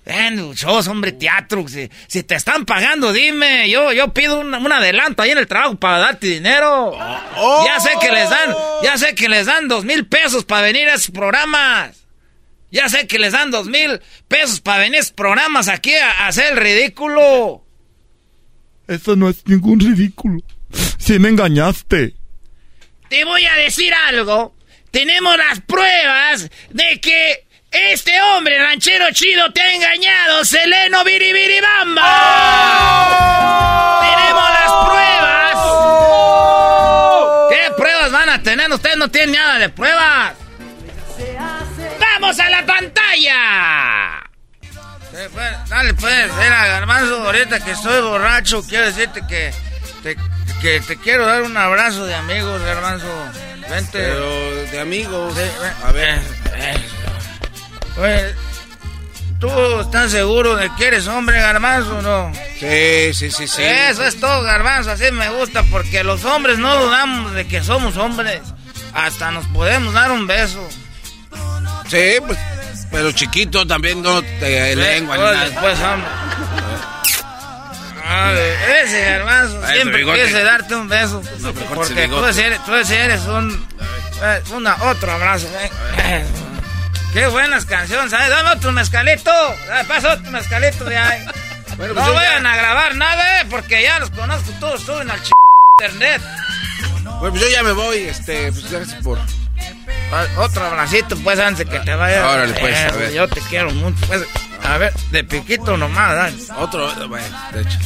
[0.09, 1.69] Ven, shows, hombre, teatro.
[1.69, 3.69] Si, si te están pagando, dime.
[3.69, 6.97] Yo, yo pido un, un adelanto ahí en el trabajo para darte dinero.
[7.66, 10.89] Ya sé que les dan, ya sé que les dan dos mil pesos para venir
[10.89, 12.07] a esos programas.
[12.70, 16.59] Ya sé que les dan dos mil pesos para venir programas aquí a, hacer el
[16.59, 17.65] ridículo.
[18.86, 20.40] Eso no es ningún ridículo.
[20.99, 22.15] Sí me engañaste.
[23.09, 24.55] Te voy a decir algo.
[24.90, 32.03] Tenemos las pruebas de que este hombre ranchero chido te ha engañado, Seleno Biribiribamba.
[34.01, 35.57] Tenemos las pruebas.
[37.51, 38.70] ¿Qué pruebas van a tener?
[38.73, 40.35] Ustedes no tienen nada de pruebas.
[42.01, 42.57] ¡Vamos a la
[45.78, 49.55] Dale pues, mira, Garbanzo, ahorita que estoy borracho, quiero decirte que
[50.02, 50.16] te,
[50.60, 53.06] que te quiero dar un abrazo de amigos, Garbanzo.
[53.70, 53.92] Vente.
[53.92, 55.36] Pero de amigos.
[55.84, 56.20] A ver.
[57.96, 58.34] Oye,
[59.38, 59.48] ¿tú
[59.80, 62.32] estás seguro de que eres hombre, Garbanzo, o no?
[62.59, 63.62] Sí, sí, sí, sí.
[63.62, 64.90] Eso es todo, Garbanzo.
[64.90, 68.40] Así me gusta porque los hombres no dudamos de que somos hombres.
[68.94, 70.68] Hasta nos podemos dar un beso.
[71.88, 72.36] Sí, pues,
[72.90, 75.60] pero chiquito también no te lengua ni nada.
[75.60, 76.09] pues, hombre.
[78.10, 81.23] A ver, ese garbanzo siempre quise darte un beso.
[81.40, 83.69] No, porque tú eres, tú eres un.
[84.23, 85.47] eh, Una, otro abrazo.
[85.59, 86.24] eh.
[87.12, 88.31] Qué buenas canciones, ¿sabes?
[88.31, 89.31] Dame otro mezcalito.
[89.86, 91.24] Pasa otro mezcalito de ahí.
[91.77, 94.82] Bueno, no pues yo vayan ya- a grabar nada, eh, porque ya los conozco todos,
[94.82, 95.31] suben al ch
[95.81, 96.23] internet.
[96.93, 99.19] Bueno, pues yo ya me voy, este, pues gracias por...
[100.39, 102.24] Otro abracito, pues, antes que te vayas.
[102.24, 103.12] Órale, pues, a Eh, ver.
[103.12, 104.22] Yo te quiero mucho, pues.
[104.64, 106.36] A ver, de piquito nomás, dale.
[106.59, 107.78] Otro, bueno, de hecho.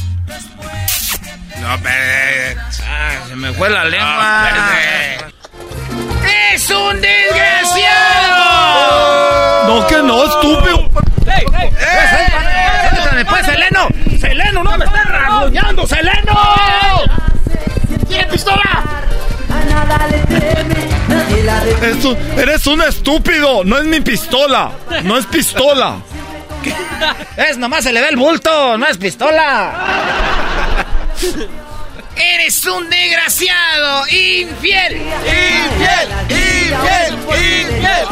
[1.61, 2.61] No, pero...
[2.85, 4.49] Ah, se me fue la lengua.
[4.51, 5.27] No,
[6.53, 9.67] ¡Es un desgraciado!
[9.67, 10.89] No, que no, estúpido.
[11.25, 11.69] ¡Ey, ey!
[12.91, 13.87] ¡Suéltame, pues, Seleno!
[14.19, 16.39] ¡Seleno, no me estás rasguñando, Seleno!
[18.07, 18.83] ¡Tiene pistola!
[21.81, 23.63] Es un- eres un estúpido.
[23.63, 24.71] No es mi pistola.
[25.03, 25.97] No es pistola.
[27.35, 29.73] Es nomás se le ve el bulto, no es pistola.
[32.15, 34.95] Eres un desgraciado, infiel.
[34.95, 38.07] Infiel, infiel, infiel.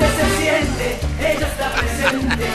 [0.00, 2.46] Se siente, ella está presente.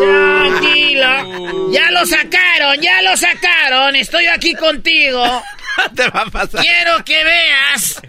[0.00, 1.70] Tranquilo.
[1.72, 3.96] Ya lo sacaron, ya lo sacaron.
[3.96, 5.42] Estoy aquí contigo.
[5.96, 6.60] Te va a pasar.
[6.60, 8.00] Quiero que veas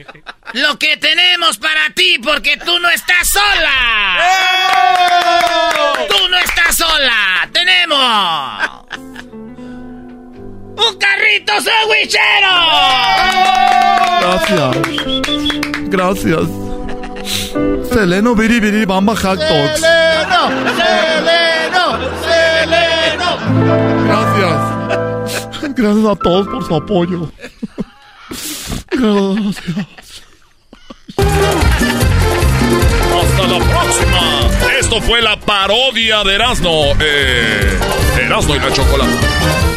[0.54, 4.18] lo que tenemos para ti porque tú no estás sola.
[6.08, 7.50] Tú no estás sola.
[7.52, 8.88] Tenemos
[10.78, 12.54] un carrito sandwichero.
[14.22, 14.78] Gracias.
[15.90, 16.67] Gracias.
[17.28, 19.80] Seleno Biri Biri Bamba Hot Dogs.
[19.80, 20.42] ¡Seleno!
[22.24, 23.38] ¡Seleno!
[24.06, 24.60] Gracias.
[25.76, 27.32] Gracias a todos por su apoyo.
[28.92, 29.88] Gracias.
[33.18, 34.22] Hasta la próxima.
[34.80, 36.94] Esto fue la parodia de Erasmo.
[37.00, 37.80] Eh,
[38.26, 39.77] Erasmo y la chocolate.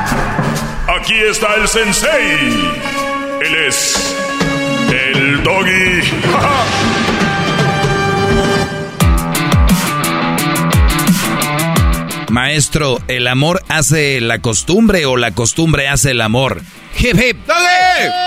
[1.01, 2.37] Aquí está el sensei.
[3.41, 4.15] Él es.
[4.91, 6.01] El doggy.
[12.29, 16.61] Maestro, ¿el amor hace la costumbre o la costumbre hace el amor?
[16.99, 17.37] Hip, hip.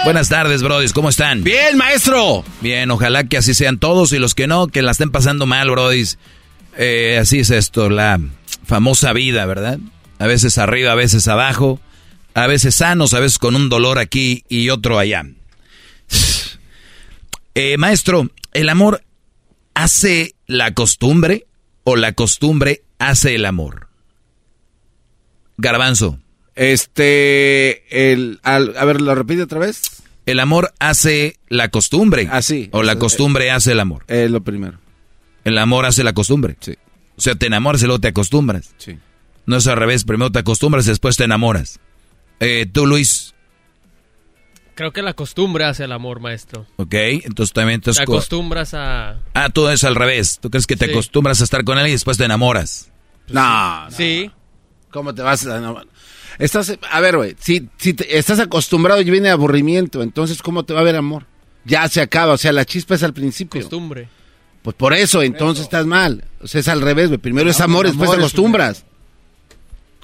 [0.03, 1.45] Buenas tardes, brodis, ¿cómo están?
[1.45, 2.43] Bien, maestro.
[2.61, 5.71] Bien, ojalá que así sean todos y los que no, que la estén pasando mal,
[5.71, 6.19] brodis.
[6.77, 8.19] Eh, así es esto, la
[8.67, 9.79] famosa vida, ¿verdad?
[10.19, 11.79] A veces arriba, a veces abajo,
[12.35, 15.25] a veces sanos, a veces con un dolor aquí y otro allá.
[17.57, 19.05] Eh, maestro, ¿el amor
[19.75, 21.47] hace la costumbre
[21.85, 23.87] o la costumbre hace el amor?
[25.57, 26.19] Garbanzo.
[26.57, 29.83] Este, el, al- a ver, ¿lo repite otra vez?
[30.27, 32.29] El amor hace la costumbre.
[32.31, 32.71] Así.
[32.73, 34.05] O la costumbre hace el amor.
[34.09, 34.79] Eh, lo primero.
[35.45, 36.57] El amor hace la costumbre.
[36.61, 36.75] Sí.
[37.17, 38.75] O sea, te enamoras y luego te acostumbras.
[38.79, 38.99] Sí.
[39.47, 41.79] No es al revés, primero te acostumbras y después te enamoras.
[42.45, 43.31] Eh, tú, Luis,
[44.75, 46.67] Creo que la costumbre hace el amor, maestro.
[46.77, 46.95] ok,
[47.25, 47.81] entonces también...
[47.81, 49.21] Te acostumbras a...
[49.35, 50.41] ah, tú es al revés.
[50.43, 50.91] Tú crees que te Sí.
[50.91, 52.91] acostumbras a estar con él y después te enamoras.
[53.29, 54.31] No, Sí.
[54.91, 55.61] ¿Cómo te vas a.?
[55.61, 55.81] no,
[56.39, 60.73] estás, a ver, güey, si, si te- estás acostumbrado y viene aburrimiento, entonces, ¿cómo te
[60.75, 61.27] va a ver amor?
[61.65, 63.61] Ya se acaba, o sea, la chispa es al principio.
[63.61, 64.09] Costumbre.
[64.63, 66.25] Pues por eso, entonces estás mal.
[66.41, 67.19] O sea, es al revés, güey.
[67.19, 68.85] Primero es amor, después te es acostumbras.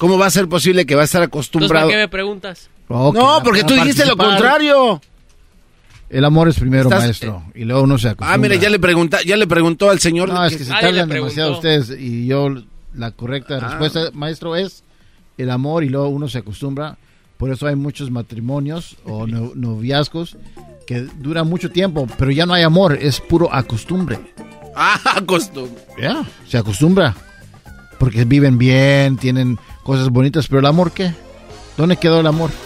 [0.01, 1.87] ¿Cómo va a ser posible que va a estar acostumbrado?
[1.87, 2.71] ¿para qué me preguntas?
[2.89, 5.01] Ok, No, porque tú dijiste lo contrario.
[6.09, 7.45] El amor es primero, Estás- maestro.
[7.55, 8.35] Y luego uno se acostumbra.
[8.35, 10.31] Ah, mire, ya le pregunta, ya le preguntó al señor.
[10.31, 11.91] No, es que se le tardan demasiado ustedes.
[12.01, 12.49] Y yo,
[12.95, 13.69] la correcta Ah.
[13.69, 14.83] respuesta, maestro, es
[15.39, 16.97] el amor y luego uno se acostumbra.
[17.37, 20.37] Por eso hay muchos matrimonios o no- noviazgos
[20.87, 24.19] que duran mucho tiempo, pero ya no hay amor, es puro acostumbre.
[24.75, 25.81] Ah, acostumbre.
[26.01, 27.15] Ya, se acostumbra.
[28.01, 31.13] Porque viven bien, tienen cosas bonitas, pero el amor, ¿qué?
[31.77, 32.51] ¿Dónde quedó el amor?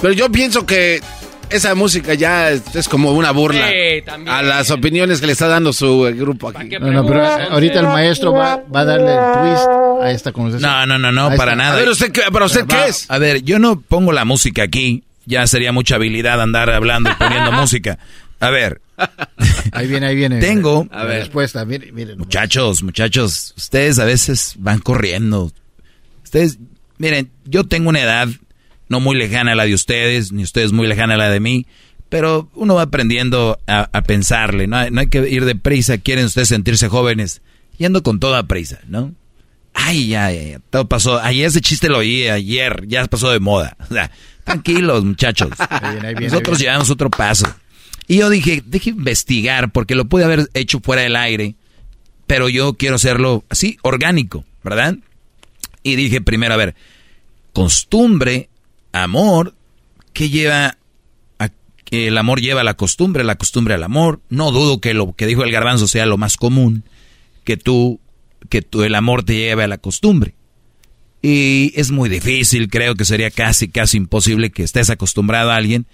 [0.00, 1.00] Pero yo pienso que
[1.48, 5.46] esa música ya es, es como una burla Sí, a las opiniones que le está
[5.46, 6.70] dando su eh, grupo aquí.
[6.80, 9.68] No, no, pero ahorita el maestro va, va a darle el twist
[10.02, 10.68] a esta conversación.
[10.70, 11.74] No, no, no, no, para nada.
[11.74, 13.08] A ver, ¿usted qué- para usted qué Va, es?
[13.10, 15.04] A ver, yo no pongo la música aquí.
[15.24, 17.96] Ya sería mucha habilidad andar hablando y poniendo música.
[18.40, 18.80] A ver,
[19.72, 20.40] Ahí viene, ahí viene.
[20.40, 21.64] Tengo- respuesta.
[21.64, 22.16] Mire, mire.
[22.16, 25.52] muchachos, muchachos, ustedes a veces van corriendo.
[26.24, 26.58] Ustedes,
[26.98, 28.28] miren, yo tengo una edad
[28.88, 31.66] no muy lejana a la de ustedes, ni ustedes muy lejana a la de mí,
[32.08, 34.76] pero uno va aprendiendo a, a pensarle, ¿no?
[34.76, 37.40] Hay- no hay que ir deprisa, quieren ustedes sentirse jóvenes,
[37.78, 39.14] yendo con toda prisa, ¿no?
[39.74, 41.18] Ay, ya, ya, todo pasó.
[41.20, 43.76] Ayer ese chiste lo oí, ayer, ya pasó de moda.
[43.90, 44.10] O sea,
[44.44, 45.48] tranquilos, muchachos.
[45.58, 47.46] Ahí viene, ahí viene, Nosotros llevamos otro paso.
[48.12, 51.54] Y yo dije, deje investigar, porque lo pude haber hecho fuera del aire,
[52.26, 54.98] pero yo quiero hacerlo así, orgánico, ¿verdad?
[55.82, 56.74] Y dije primero, a ver,
[57.54, 58.50] costumbre,
[58.92, 59.54] amor,
[60.12, 60.76] ¿qué lleva
[61.90, 64.20] el amor lleva a la costumbre, la costumbre al amor?
[64.28, 66.84] No dudo que lo que dijo el garbanzo sea lo más común,
[67.44, 67.98] que tú,
[68.50, 70.34] que tú, el amor te lleve a la costumbre.
[71.22, 75.86] Y es muy difícil, creo que sería casi, casi imposible que estés acostumbrado a alguien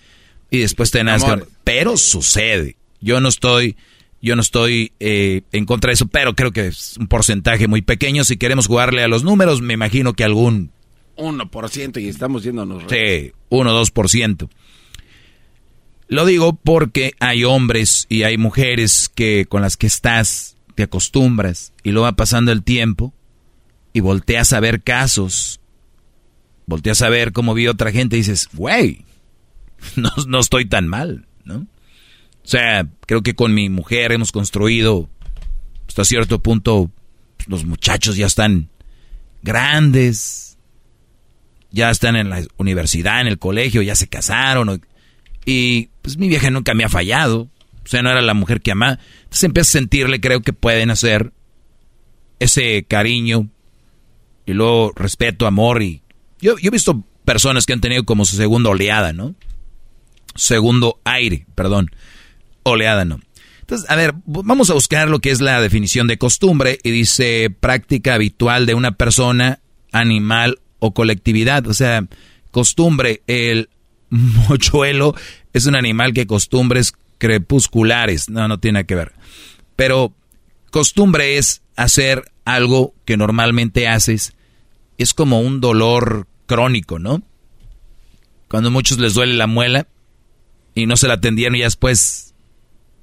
[0.50, 1.34] y después te nazca.
[1.34, 1.48] Amor.
[1.64, 2.76] Pero sucede.
[3.00, 3.76] Yo no estoy,
[4.20, 7.82] yo no estoy eh, en contra de eso, pero creo que es un porcentaje muy
[7.82, 8.24] pequeño.
[8.24, 10.72] Si queremos jugarle a los números, me imagino que algún
[11.16, 12.84] 1% y estamos yéndonos.
[12.88, 14.48] Sí, 1 2%.
[16.08, 21.72] Lo digo porque hay hombres y hay mujeres que con las que estás, te acostumbras
[21.82, 23.12] y luego va pasando el tiempo
[23.92, 25.60] y volteas a ver casos,
[26.66, 29.04] volteas a ver cómo vi otra gente y dices, güey,
[29.96, 31.56] no, no estoy tan mal, ¿no?
[31.56, 35.08] O sea, creo que con mi mujer hemos construido
[35.86, 36.90] hasta cierto punto,
[37.46, 38.68] los muchachos ya están
[39.42, 40.58] grandes,
[41.70, 44.82] ya están en la universidad, en el colegio, ya se casaron.
[45.44, 47.48] y pues mi vieja nunca me ha fallado.
[47.84, 48.98] O sea, no era la mujer que amaba.
[49.22, 51.32] Entonces empiezo a sentirle, creo que pueden hacer
[52.38, 53.48] ese cariño
[54.44, 55.82] y luego respeto, amor.
[55.82, 56.02] y
[56.40, 59.34] Yo, yo he visto personas que han tenido como su segunda oleada, ¿no?
[60.34, 61.90] Segundo aire, perdón.
[62.62, 63.20] Oleada, no.
[63.60, 67.54] Entonces, a ver, vamos a buscar lo que es la definición de costumbre y dice
[67.60, 69.60] práctica habitual de una persona,
[69.92, 71.66] animal o colectividad.
[71.66, 72.06] O sea,
[72.50, 73.68] costumbre, el
[74.10, 75.14] mochuelo
[75.52, 78.30] es un animal que costumbres crepusculares.
[78.30, 79.12] No, no tiene que ver.
[79.76, 80.14] Pero
[80.70, 84.32] costumbre es hacer algo que normalmente haces.
[84.96, 87.22] Es como un dolor crónico, ¿no?
[88.48, 89.86] Cuando a muchos les duele la muela
[90.74, 92.34] y no se la atendieron y después,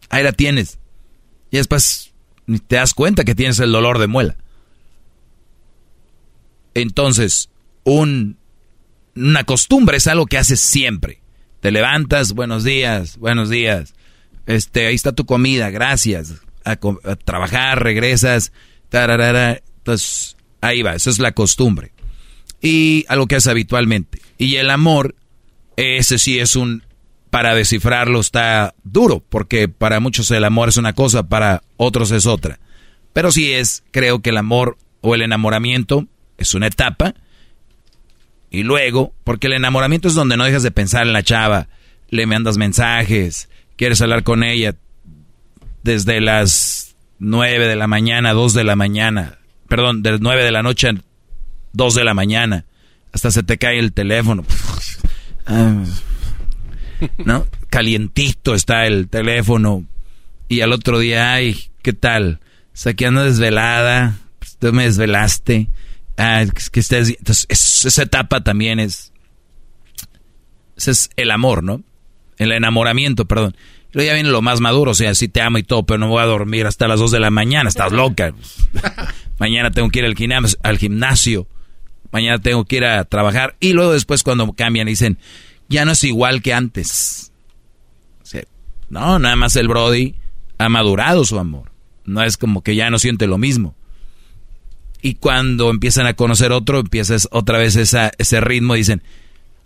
[0.09, 0.79] ahí la tienes.
[1.51, 2.13] Y después
[2.67, 4.37] te das cuenta que tienes el dolor de muela.
[6.73, 7.49] Entonces,
[7.83, 8.37] un,
[9.15, 11.21] una costumbre es algo que haces siempre.
[11.61, 13.93] Te levantas, buenos días, buenos días.
[14.45, 16.35] Este, ahí está tu comida, gracias.
[16.63, 18.51] A trabajar, regresas.
[18.89, 19.61] tararara.
[19.77, 21.91] Entonces, ahí va, esa es la costumbre.
[22.61, 24.19] Y algo que haces habitualmente.
[24.37, 25.15] Y el amor,
[25.77, 26.83] ese sí es un,
[27.35, 32.27] para descifrarlo está duro, porque para muchos el amor es una cosa, para otros es
[32.27, 32.59] otra.
[33.11, 36.07] Pero sí es, creo que el amor o el enamoramiento
[36.37, 37.13] es una etapa.
[38.49, 41.67] Y luego, porque el enamoramiento es donde no dejas de pensar en la chava,
[42.09, 44.75] le mandas mensajes, quieres hablar con ella
[45.83, 50.63] desde las 9 de la mañana, 2 de la mañana, perdón, de 9 de la
[50.63, 50.93] noche a
[51.73, 52.63] 2 de la mañana,
[53.11, 54.45] hasta se te cae el teléfono.
[55.45, 55.83] Ah,
[57.23, 57.45] ¿No?
[57.69, 59.85] Calientito está el teléfono.
[60.47, 62.39] Y al otro día, ay, ¿qué tal?
[62.41, 65.67] O sea, que ando desvelada, pues, tú me desvelaste.
[66.17, 67.09] Ah, es que estés...
[67.09, 69.11] Entonces, es- esa etapa también es...
[70.77, 71.81] Ese es el amor, ¿no?
[72.37, 73.55] El enamoramiento, perdón.
[73.93, 76.09] Luego ya viene lo más maduro, o sea, sí te amo y todo, pero no
[76.09, 78.33] voy a dormir hasta las 2 de la mañana, estás loca.
[79.39, 81.47] Mañana tengo que ir al gimnasio, al gimnasio.
[82.11, 83.55] Mañana tengo que ir a trabajar.
[83.61, 85.17] Y luego después cuando cambian dicen,
[85.69, 87.31] ya no es igual que antes.
[88.89, 90.15] No, nada más el Brody
[90.57, 91.71] ha madurado su amor.
[92.05, 93.75] No es como que ya no siente lo mismo.
[95.01, 99.03] Y cuando empiezan a conocer otro, empiezas otra vez ese ritmo dicen,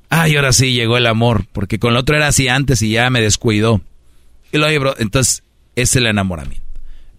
[0.09, 3.09] ay, ahora sí llegó el amor, porque con el otro era así antes y ya
[3.09, 3.81] me descuidó.
[4.51, 5.43] Y lo bro, entonces
[5.75, 6.65] es el enamoramiento.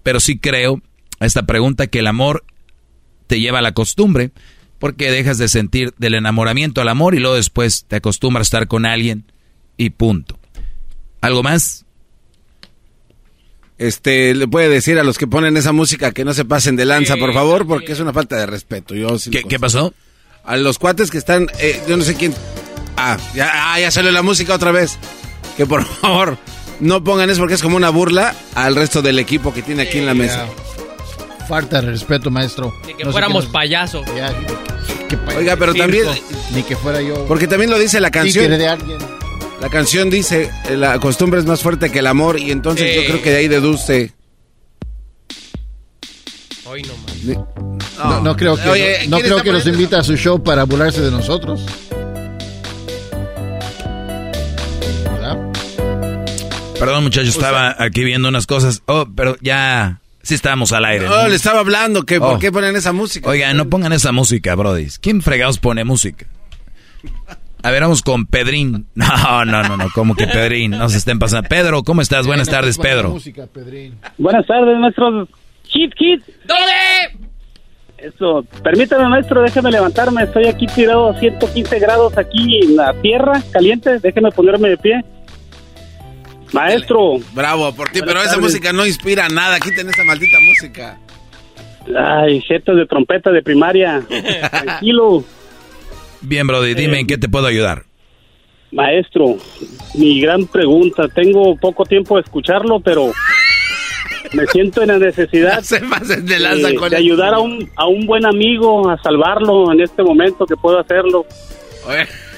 [0.03, 0.83] Pero sí creo
[1.19, 2.45] a esta pregunta que el amor
[3.27, 4.33] te lleva a la costumbre,
[4.81, 8.67] porque dejas de sentir del enamoramiento al amor y luego después te acostumbras a estar
[8.67, 9.31] con alguien
[9.77, 10.41] y punto.
[11.21, 11.85] ¿Algo más?
[13.79, 16.87] Este, le puede decir a los que ponen esa música que no se pasen de
[16.87, 18.95] lanza, por favor, porque es una falta de respeto.
[18.95, 19.95] Yo sí ¿Qué, qué pasó?
[20.45, 22.35] A los cuates que están, eh, yo no sé quién.
[22.97, 24.99] Ah, ya, ah, ya salió la música otra vez.
[25.57, 26.39] Que por favor
[26.81, 29.99] no pongan eso porque es como una burla al resto del equipo que tiene aquí
[29.99, 30.47] en la mesa.
[31.51, 32.73] Falta de respeto, maestro.
[32.87, 34.07] Ni que No fuéramos nos- payasos.
[34.17, 34.33] Ya,
[35.09, 35.85] qué pa- Oiga, pero circo.
[35.85, 36.07] también-
[36.55, 37.27] Ni que fuera yo.
[37.27, 38.45] Porque también lo dice la canción.
[38.45, 38.99] Títere de alguien.
[39.61, 43.21] La canción dice, la costumbre es más fuerte que el amor y entonces yo creo
[43.21, 44.13] que de ahí deduce.
[46.67, 47.47] Hoy no más.
[47.99, 50.63] No, no creo que, Oye, no, ¿quién creo que los invita a su show para
[50.65, 51.61] burlarse de nosotros.
[55.05, 55.37] ¿Verdad?
[56.79, 58.83] Perdón, muchachos, estaba aquí viendo unas cosas.
[58.87, 60.01] Oh, pero ya.
[60.23, 61.07] Sí estábamos al aire.
[61.09, 61.29] Oh, ¿no?
[61.29, 62.21] le estaba hablando que Oh.
[62.31, 63.29] por qué ponen esa música.
[63.29, 64.87] Oigan, no pongan esa música, Brody.
[65.01, 66.27] ¿Quién fregados pone música?
[67.63, 68.87] A ver, vamos con Pedrín.
[68.95, 70.73] No, no, no, no, como que Pedrín.
[70.73, 71.49] No se estén pasando.
[71.49, 72.27] Pedro, ¿cómo estás?
[72.27, 73.11] Buenas tardes, Pedro.
[73.11, 73.97] Música, Pedrín.
[74.19, 75.27] Buenas tardes, maestro.
[75.65, 76.23] Kit, Kit.
[76.47, 77.29] ¿Dónde?
[77.99, 80.23] Eso, permítame, maestro, déjeme levantarme.
[80.25, 83.99] Estoy aquí tirado a 115 grados aquí en la tierra caliente.
[84.01, 85.05] Déjeme ponerme de pie.
[86.53, 87.19] Maestro.
[87.33, 88.43] Bravo por ti, Buenas pero esa tardes.
[88.45, 89.59] música no inspira nada.
[89.61, 90.99] Quiten esa maldita música.
[91.97, 94.03] Ay, jetas de trompeta de primaria.
[94.51, 95.25] Tranquilo.
[96.21, 97.85] Bien, Brody, dime en qué te puedo ayudar.
[98.73, 99.37] Maestro,
[99.95, 101.09] mi gran pregunta.
[101.09, 103.11] Tengo poco tiempo de escucharlo, pero
[104.33, 105.63] me siento en la necesidad
[106.23, 107.05] de lanza de, con de eso.
[107.05, 111.25] ayudar a un, a un buen amigo a salvarlo en este momento que puedo hacerlo.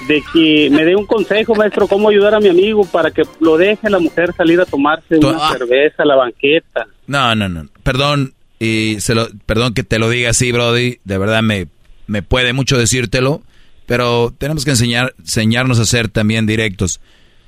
[0.08, 3.56] De que me dé un consejo, maestro, cómo ayudar a mi amigo para que lo
[3.56, 5.52] deje la mujer salir a tomarse una Ah.
[5.56, 6.86] cerveza a la banqueta.
[7.06, 7.68] No, no, no.
[7.82, 10.98] Perdón, y se lo, perdón que te lo diga así, Brody.
[11.04, 11.68] De verdad me,
[12.08, 13.42] me puede mucho decírtelo,
[13.86, 17.00] pero tenemos que enseñar, enseñarnos a ser también directos.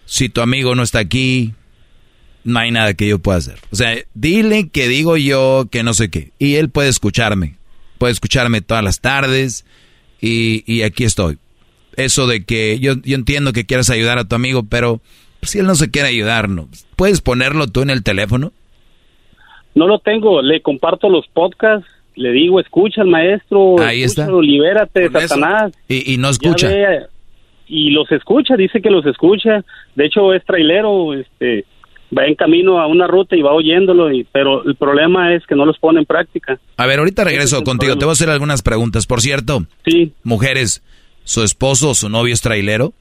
[0.07, 1.55] Si tu amigo no está aquí,
[2.45, 3.59] no hay nada que yo pueda hacer.
[3.73, 6.31] O sea, dile que digo yo que no sé qué.
[6.39, 7.57] Y él puede escucharme.
[7.99, 9.65] Puede escucharme todas las tardes
[10.21, 11.39] y, y aquí estoy.
[11.97, 15.01] Eso de que yo, yo entiendo que quieras ayudar a tu amigo, pero
[15.43, 16.69] si él no se quiere ayudar, ¿no?
[16.97, 18.53] ¿puedes ponerlo tú en el teléfono?
[19.75, 24.29] No lo tengo, le comparto los podcasts, le digo, escucha al maestro, Ahí está.
[24.41, 25.21] libérate, Con.
[25.21, 25.73] Satanás.
[25.89, 26.69] Y, y no escucha.
[26.69, 27.07] ve,
[27.67, 29.65] y los escucha, dice que los escucha.
[29.97, 31.65] De hecho, es trailero, este,
[32.17, 35.57] va en camino a una ruta y va oyéndolo, y, pero el problema es que
[35.57, 36.59] no los pone en práctica.
[36.77, 37.97] A ver, ahorita regreso es contigo.
[37.97, 39.07] Te voy a hacer algunas preguntas.
[39.07, 40.13] Por cierto, sí.
[40.23, 40.83] mujeres,
[41.25, 42.93] ¿su esposo o su novio es trailero?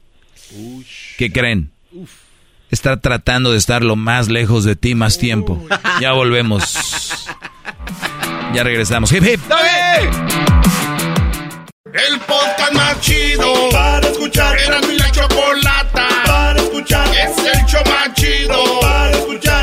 [1.18, 1.70] ¿Qué creen?
[2.70, 5.64] Está tratando de estar lo más lejos de ti más tiempo.
[6.00, 6.76] Ya volvemos.
[8.52, 9.12] Ya regresamos.
[9.12, 9.40] Hip, hip.
[11.92, 14.58] El podcast más chido para escuchar.
[14.58, 17.06] Era mi la chocolata para escuchar.
[17.14, 19.53] Es el show más chido para escuchar.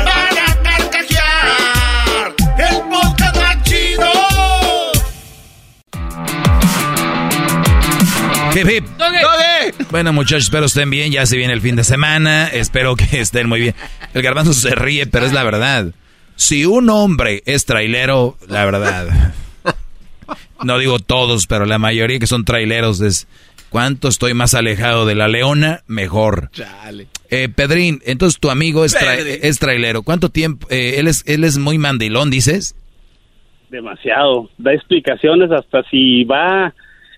[9.90, 11.12] Bueno, muchachos, espero estén bien.
[11.12, 12.48] Ya se viene el fin de semana.
[12.48, 13.74] Espero que estén muy bien.
[14.14, 15.92] El garbanzo se ríe, pero es la verdad.
[16.36, 19.32] Si un hombre es trailero, la verdad.
[20.64, 23.26] No digo todos, pero la mayoría que son traileros es.
[23.68, 25.80] ¿Cuánto estoy más alejado de la leona?
[25.86, 26.50] Mejor.
[27.30, 29.38] Eh, Pedrín, entonces tu amigo es, tra- Pedrín.
[29.42, 30.02] es trailero.
[30.02, 30.66] ¿Cuánto tiempo?
[30.70, 32.74] eh, él, es, él es muy mandilón, dices.
[33.70, 34.50] Demasiado.
[34.58, 36.74] Da explicaciones hasta si va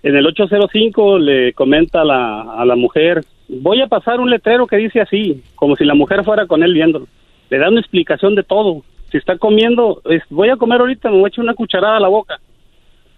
[0.07, 4.67] en el 805 le comenta a la, a la mujer, voy a pasar un letrero
[4.67, 7.07] que dice así, como si la mujer fuera con él viéndolo.
[7.49, 8.83] Le da una explicación de todo.
[9.11, 11.99] Si está comiendo, es, voy a comer ahorita, me voy a echar una cucharada a
[11.99, 12.39] la boca.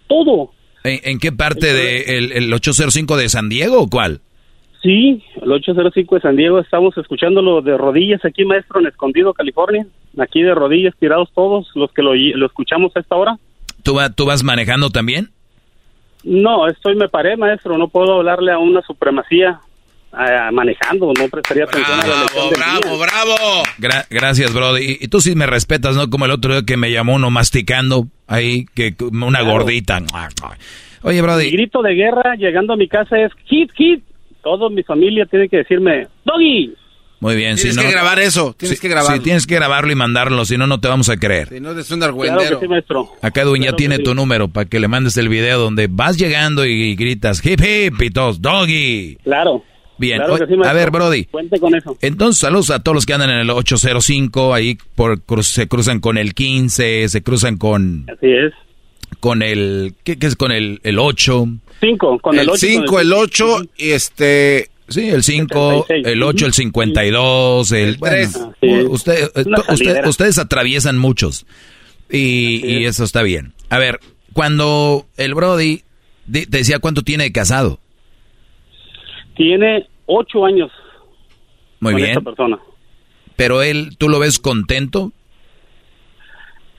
[0.06, 0.52] Todo.
[0.84, 4.20] ¿En, en qué parte de el, el 805 de San Diego o cuál?
[4.82, 9.86] Sí, el 805 de San Diego, estamos escuchándolo de rodillas aquí, maestro, en Escondido, California.
[10.18, 13.36] Aquí de rodillas, tirados todos, los que lo, lo escuchamos a esta hora.
[13.82, 15.30] ¿Tú, va- ¿Tú vas manejando también?
[16.24, 19.60] No, estoy, me paré, maestro, no puedo hablarle a una supremacía
[20.52, 22.96] manejando, no prestaría atención a la día.
[22.98, 23.62] bravo.
[23.78, 24.82] Gra- gracias, Brody.
[25.00, 26.08] Y, y tú sí me respetas, ¿no?
[26.10, 29.52] Como el otro día que me llamó uno masticando ahí, que una Claro.
[29.52, 30.00] gordita.
[31.02, 34.02] Oye, Mi Brody, grito de guerra llegando a mi casa es hit, hit.
[34.42, 36.74] Toda mi familia tiene que decirme, doggy.
[37.20, 37.56] Muy bien.
[37.56, 39.16] Tienes si que no- grabar eso, tienes Sí, que grabarlo.
[39.16, 41.48] Sí, tienes que grabarlo y mandarlo, si no, no te vamos a creer.
[41.48, 42.38] Si no, es un argüendero.
[42.40, 43.10] Claro que sí, maestro.
[43.22, 44.02] Acá Edwin ya Claro que tiene sí.
[44.04, 48.00] tu número para que le mandes el video donde vas llegando y gritas hip hip
[48.02, 49.16] y todos, doggy.
[49.24, 49.64] Claro.
[50.00, 50.70] Bien, Claro que sí, maestro.
[50.70, 51.24] a ver, Brody.
[51.24, 51.98] Cuente con eso.
[52.02, 56.18] Entonces, saludos a todos los que andan en el 805, ahí por, se cruzan con
[56.18, 58.52] el 15, se cruzan con, Así es.
[59.18, 61.46] con el, ¿qué, qué es con el, el 8?
[61.80, 64.68] Cinco, con el, el ocho, con 5, el 8 y este...
[64.88, 66.06] Sí, el 5, 76.
[66.06, 67.96] el 8, el 52, el...
[67.98, 68.36] bueno, tres.
[68.36, 68.84] Así es.
[68.86, 71.46] usted- eh, usted- ustedes atraviesan muchos
[72.10, 73.52] y, y eso está bien.
[73.70, 74.00] A ver,
[74.32, 75.82] cuando el Brody
[76.30, 77.78] te decía cuánto tiene de casado.
[79.36, 80.70] Tiene ocho años
[81.80, 82.10] Muy con bien.
[82.10, 82.58] esta persona.
[83.36, 85.12] Pero él, ¿tú lo ves contento?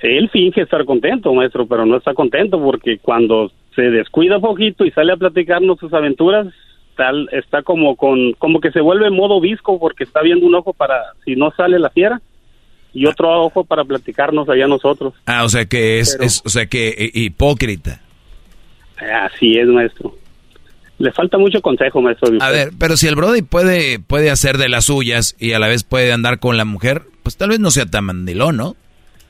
[0.02, 4.91] Él finge estar contento, maestro, pero no está contento porque cuando se descuida poquito y
[4.91, 6.48] sale a platicarnos sus aventuras,
[6.99, 10.73] tal, está como con, como que se vuelve modo visco porque está viendo un ojo
[10.73, 12.21] para si no sale la fiera
[12.93, 15.13] y otro ojo para platicarnos allá nosotros.
[15.26, 18.01] Ah, o sea que es, Pero- es- o sea que eh, hipócrita.
[19.23, 20.15] Así es, maestro.
[20.97, 22.30] Le falta mucho consejo, maestro.
[22.41, 25.69] A ver, pero si el Brody puede, puede hacer de las suyas y a la
[25.69, 28.69] vez puede andar con la mujer, pues tal vez no sea tan mandilón, ¿no?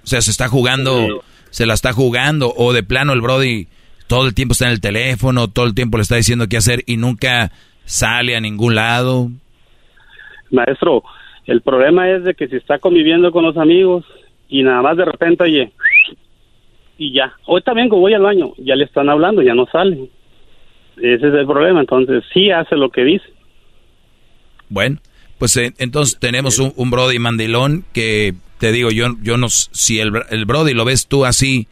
[0.03, 3.67] O sea, se está jugando, se la está jugando, o de plano el Brody
[4.09, 6.83] todo el tiempo está en el teléfono, todo el tiempo le está diciendo qué hacer
[6.87, 7.51] y nunca
[7.85, 9.29] sale a ningún lado.
[10.49, 11.03] Maestro,
[11.45, 14.03] el problema es de que si está conviviendo con los amigos
[14.49, 15.71] y nada más de repente, oye,
[16.97, 20.09] y ya, ahorita vengo, voy al baño, ya le están hablando, ya no sale.
[20.97, 23.25] Ese es el problema, entonces sí hace lo que dice.
[24.69, 24.97] Bueno,
[25.37, 29.99] pues eh, entonces tenemos un, un Brody mandilón que te digo, yo, yo no, si
[29.99, 31.67] el, el Brody lo ves tú así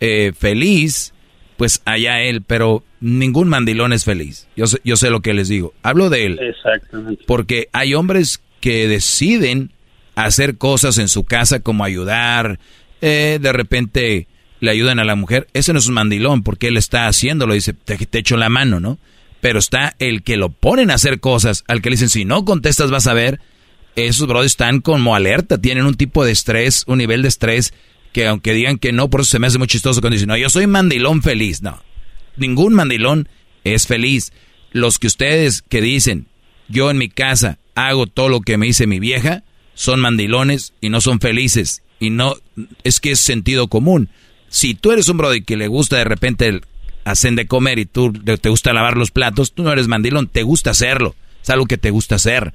[0.00, 1.12] eh, feliz,
[1.56, 4.48] pues allá él, pero ningún mandilón es feliz.
[4.56, 5.74] Yo sé, yo sé lo que les digo.
[5.82, 6.38] Hablo de él.
[6.40, 7.24] Exactamente.
[7.26, 9.72] Porque hay hombres que deciden
[10.14, 12.58] hacer cosas en su casa como ayudar,
[13.00, 14.26] eh, de repente
[14.60, 15.48] le ayudan a la mujer.
[15.52, 18.78] Ese no es un mandilón porque él está haciéndolo, dice, te, te echo la mano,
[18.78, 18.98] ¿no?
[19.40, 22.44] Pero está el que lo ponen a hacer cosas, al que le dicen, si no
[22.44, 23.40] contestas vas a ver,
[23.96, 27.74] esos brothers están como alerta, tienen un tipo de estrés, un nivel de estrés
[28.12, 30.36] que aunque digan que no, por eso se me hace muy chistoso cuando dicen, no,
[30.36, 31.62] yo soy mandilón feliz.
[31.62, 31.82] No,
[32.36, 33.28] ningún mandilón
[33.64, 34.32] es feliz.
[34.72, 36.26] Los que ustedes que dicen,
[36.68, 39.44] yo en mi casa hago todo lo que me dice mi vieja,
[39.74, 41.82] son mandilones y no son felices.
[42.00, 42.36] Y no,
[42.84, 44.08] es que es sentido común.
[44.48, 46.62] Si tú eres un brody que le gusta de repente el
[47.04, 50.42] hacen de comer y tú te gusta lavar los platos, tú no eres mandilón, te
[50.42, 51.14] gusta hacerlo.
[51.42, 52.52] Es algo que te gusta hacer.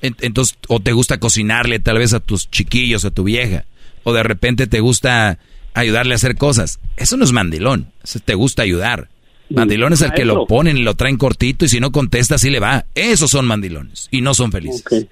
[0.00, 3.64] En- Entonces, o te gusta cocinarle tal vez a tus chiquillos, a tu vieja,
[4.04, 5.38] o de repente te gusta
[5.74, 6.80] ayudarle a hacer cosas.
[6.96, 9.08] Eso no es mandilón, eso te gusta ayudar.
[9.50, 12.50] Mandilón es el que lo ponen y lo traen cortito y si no contesta así
[12.50, 12.86] le va.
[12.94, 15.08] Esos son mandilones y no son felices.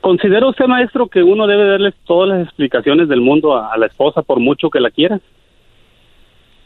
[0.00, 3.86] ¿Considera usted, maestro, que uno debe darle todas las explicaciones del mundo a, a la
[3.86, 5.20] esposa por mucho que la quiera?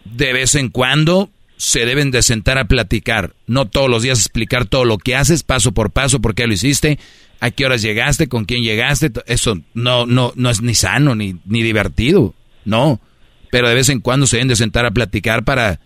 [0.04, 4.66] De vez en cuando se deben de sentar a platicar, no todos los días explicar
[4.66, 6.98] todo lo que haces paso por paso, por qué lo hiciste,
[7.40, 11.36] a qué horas llegaste, con quién llegaste, eso no no no es ni sano ni
[11.44, 12.34] ni divertido,
[12.64, 13.00] no.
[13.50, 15.80] Pero de vez en cuando se deben de sentar a platicar para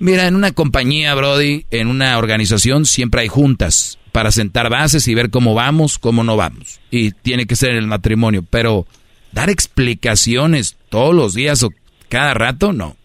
[0.00, 5.14] Mira, en una compañía, Brody, en una organización siempre hay juntas para sentar bases y
[5.14, 6.80] ver cómo vamos, cómo no vamos.
[6.90, 8.86] Y tiene que ser en el matrimonio, pero
[9.32, 11.68] dar explicaciones todos los días o
[12.08, 12.96] cada rato, no.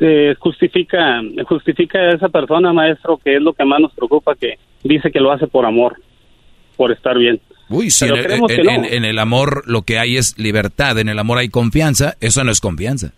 [0.00, 4.58] Eh, justifica, justifica a esa persona, maestro, que es lo que más nos preocupa, que
[4.88, 5.96] dice que lo hace por amor,
[6.76, 7.40] por estar bien.
[7.68, 8.70] Uy, si Pero en el, creemos que en- no.
[8.72, 12.44] en- en el amor lo que hay es libertad, en el amor hay confianza, eso
[12.44, 13.12] no es confianza.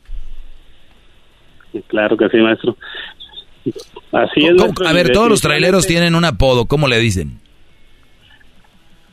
[1.88, 2.76] Claro que sí, maestro.
[4.12, 4.52] Así es.
[4.52, 7.38] ¿Cómo- maestro, a ver, todos los traileros tienen un apodo, ¿cómo le dicen?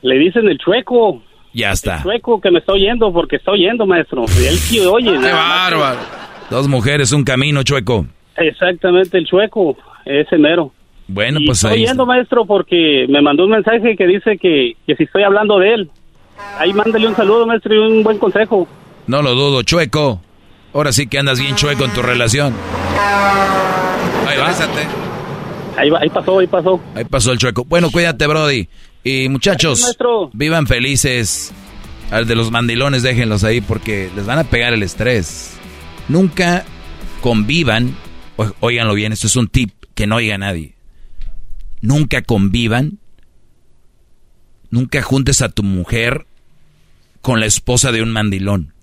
[0.01, 1.21] Le dicen el chueco.
[1.53, 2.01] Ya está.
[2.03, 4.25] Chueco que me está oyendo, porque está oyendo, maestro.
[4.41, 5.11] Y él sí oye.
[5.11, 5.99] ¡Qué bárbaro!
[6.49, 8.05] Dos mujeres, un camino, chueco.
[8.37, 10.73] Exactamente, el chueco, ese mero.
[11.07, 11.91] Bueno, Y pues estoy ahí está.
[11.91, 15.73] oyendo, maestro, porque me mandó un mensaje que dice que, que si estoy hablando de
[15.73, 15.89] él.
[16.57, 18.67] Ahí mándale un saludo, maestro, y un buen consejo.
[19.07, 20.21] No lo dudo, chueco.
[20.73, 22.53] Ahora sí que andas bien chueco en tu relación.
[24.27, 24.53] Ahí va.
[25.77, 26.81] Ahí, va, ahí pasó, ahí pasó.
[26.95, 27.65] Ahí pasó el chueco.
[27.65, 28.67] Bueno, cuídate, Brody.
[29.03, 30.29] Y muchachos, Gracias, maestro.
[30.33, 31.53] vivan felices.
[32.11, 35.57] Al de los mandilones, déjenlos ahí porque les van a pegar el estrés.
[36.07, 36.63] Nunca
[37.21, 37.95] convivan.
[38.37, 40.74] o- Óiganlo bien, esto es un tip que no oiga nadie.
[41.81, 42.99] Nunca convivan.
[44.69, 46.27] Nunca juntes a tu mujer
[47.21, 48.73] con la esposa de un mandilón.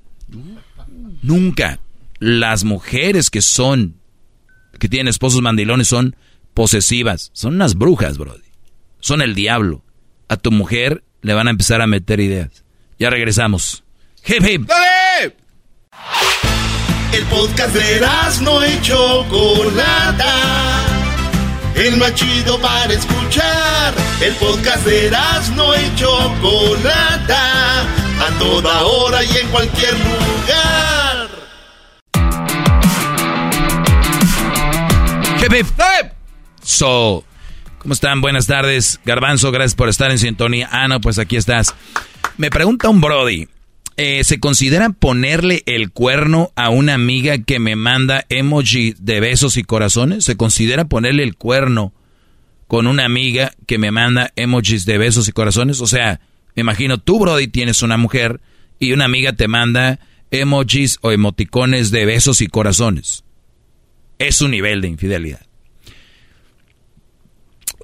[1.23, 1.81] Nunca.
[2.19, 3.97] Las mujeres que son,
[4.79, 6.17] que tienen esposos mandilones son
[6.55, 7.31] posesivas.
[7.33, 8.43] Son unas brujas, Brody.
[9.01, 9.85] Son el diablo.
[10.29, 12.65] A tu mujer le van a empezar a meter ideas.
[12.99, 13.85] Ya regresamos.
[14.27, 14.71] Hip hip.
[17.13, 18.01] El podcast de
[18.43, 20.92] no y Chocolata.
[21.75, 23.95] El más chido para escuchar.
[24.21, 25.11] El podcast de
[25.57, 27.83] no y Chocolata.
[27.83, 31.29] A toda hora y en cualquier lugar.
[36.63, 37.25] So,
[37.79, 38.21] ¿cómo están?
[38.21, 39.01] Buenas tardes.
[39.05, 40.69] Garbanzo, gracias por estar en sintonía.
[40.73, 41.75] Ah, no, pues aquí estás.
[42.39, 43.49] Me pregunta un Brody.
[43.97, 49.57] Eh, ¿Se considera ponerle el cuerno a una amiga que me manda emoji de besos
[49.57, 50.25] y corazones?
[50.25, 51.93] ¿Se considera ponerle el cuerno
[52.73, 55.83] con una amiga que me manda emojis de besos y corazones.
[55.83, 56.23] O sea,
[56.57, 58.41] me imagino tú, Brody, tienes una mujer
[58.79, 60.01] y una amiga te manda
[60.31, 63.25] emojis o emoticones de besos y corazones.
[64.19, 65.45] Es un nivel de infidelidad.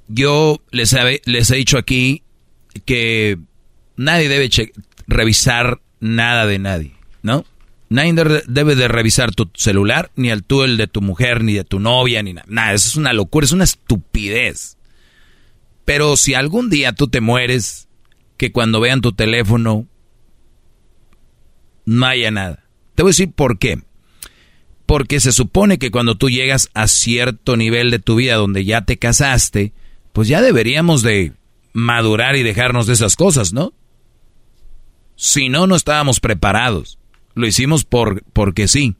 [0.06, 2.22] Yo les he, les he dicho aquí
[2.86, 3.36] que
[3.98, 4.48] nadie debe
[5.06, 6.92] revisar nada de nadie,
[7.22, 7.44] ¿no?
[7.90, 8.14] Nadie
[8.46, 11.80] debe de revisar tu celular, ni el tú, el de tu mujer, ni de tu
[11.80, 12.46] novia, ni nada.
[12.48, 14.76] Nada, eso es una locura, es una estupidez.
[15.86, 17.88] Pero si algún día tú te mueres,
[18.38, 19.86] que cuando vean tu teléfono
[21.84, 22.64] no haya nada.
[22.94, 23.82] Te voy a decir por qué.
[24.86, 28.82] Porque se supone que cuando tú llegas a cierto nivel de tu vida donde ya
[28.82, 29.72] te casaste,
[30.12, 31.32] pues ya deberíamos de
[31.72, 33.74] madurar y dejarnos de esas cosas, ¿no?
[35.20, 36.96] Si no, no estábamos preparados.
[37.34, 38.94] Lo hicimos por, porque sí.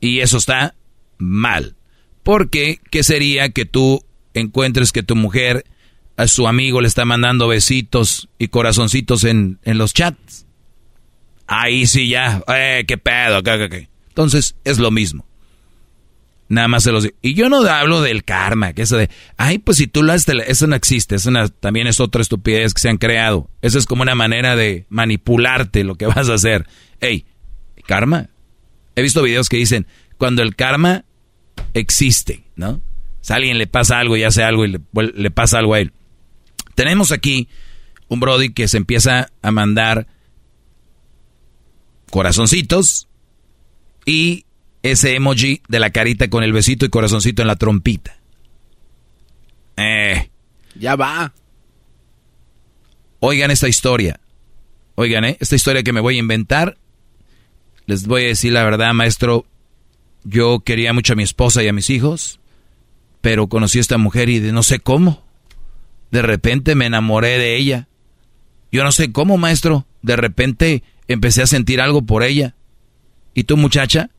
[0.00, 0.74] Y eso está
[1.18, 1.76] mal.
[2.22, 4.02] Porque, ¿qué sería que tú
[4.32, 5.66] encuentres que tu mujer
[6.16, 10.46] a su amigo le está mandando besitos y corazoncitos en, en los chats?
[11.46, 15.25] Ahí sí ya, eh, qué pedo, qué, qué, Entonces, es lo mismo.
[16.48, 17.16] Nada más se los digo.
[17.22, 20.34] Y yo no hablo del karma, que eso de, ay, pues si tú lo haces,
[20.46, 23.50] eso no existe, eso también es otra estupidez que se han creado.
[23.62, 26.66] Eso es como una manera de manipularte lo que vas a hacer.
[27.00, 27.26] Ey,
[27.86, 28.28] karma.
[28.94, 29.86] He visto videos que dicen,
[30.18, 31.04] cuando el karma
[31.74, 32.80] existe, ¿no?
[33.20, 35.92] Si a alguien le pasa algo y hace algo y le pasa algo a él.
[36.74, 37.48] Tenemos aquí
[38.08, 40.06] un Brody que se empieza a mandar
[42.10, 43.08] corazoncitos
[44.04, 44.45] y
[44.90, 48.18] ese emoji de la carita con el besito y corazoncito en la trompita.
[49.76, 50.30] Eh.
[50.74, 51.32] Ya va.
[53.20, 54.20] Oigan esta historia.
[54.94, 55.36] Oigan, ¿eh?
[55.40, 56.78] Esta historia que me voy a inventar.
[57.86, 59.46] Les voy a decir la verdad, maestro.
[60.24, 62.40] Yo quería mucho a mi esposa y a mis hijos,
[63.20, 65.24] pero conocí a esta mujer y de no sé cómo.
[66.10, 67.88] De repente me enamoré de ella.
[68.72, 69.86] Yo no sé cómo, maestro.
[70.02, 72.56] De repente empecé a sentir algo por ella.
[73.34, 74.10] ¿Y tú, muchacha?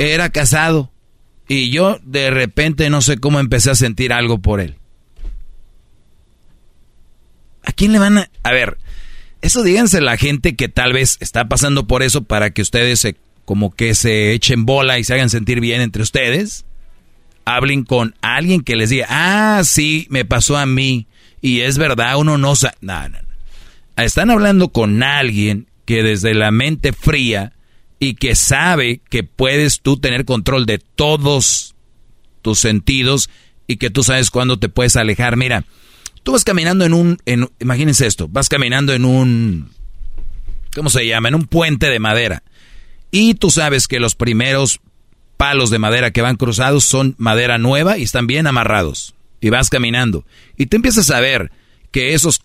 [0.00, 0.90] Era casado
[1.46, 4.76] y yo de repente no sé cómo empecé a sentir algo por él.
[7.64, 8.30] ¿A quién le van a...?
[8.42, 8.78] A ver,
[9.42, 13.16] eso díganse la gente que tal vez está pasando por eso para que ustedes se,
[13.44, 16.64] como que se echen bola y se hagan sentir bien entre ustedes.
[17.44, 21.08] Hablen con alguien que les diga, ah, sí, me pasó a mí.
[21.42, 22.76] Y es verdad, uno no sabe...
[22.80, 23.28] No, no, no.
[24.02, 27.52] Están hablando con alguien que desde la mente fría
[28.02, 31.76] y que sabe que puedes tú tener control de todos
[32.42, 33.28] tus sentidos
[33.66, 35.36] y que tú sabes cuándo te puedes alejar.
[35.36, 35.64] Mira,
[36.22, 39.70] tú vas caminando en un, en, imagínense esto, vas caminando en un,
[40.74, 41.28] ¿cómo se llama?
[41.28, 42.42] En un puente de madera.
[43.10, 44.80] Y tú sabes que los primeros
[45.36, 49.14] palos de madera que van cruzados son madera nueva y están bien amarrados.
[49.42, 50.24] Y vas caminando.
[50.56, 51.50] Y tú empiezas a ver
[51.90, 52.42] que esos,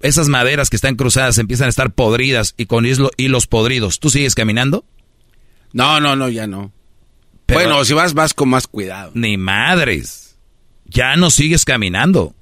[0.00, 4.00] esas maderas que están cruzadas empiezan a estar podridas y con hilos podridos.
[4.00, 4.84] ¿Tú sigues caminando?
[5.72, 6.72] No, no, no, ya no.
[7.46, 9.12] bueno, si vas, vas con más cuidado.
[9.14, 10.36] Ni madres.
[10.86, 12.34] Ya no sigues caminando.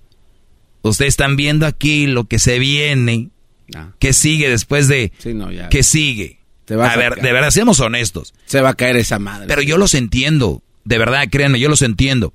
[0.82, 3.30] Ustedes están viendo aquí lo que se viene.
[3.74, 3.90] Ah.
[3.98, 5.12] ¿Qué sigue después de...
[5.18, 5.68] Sí, no, ya.
[5.68, 6.38] ¿Qué sigue?
[6.70, 8.34] a, ver, de verdad, seamos honestos.
[8.44, 9.46] Se va a caer esa madre.
[9.48, 10.62] Pero yo los entiendo.
[10.84, 12.32] De verdad, créanme, yo los entiendo.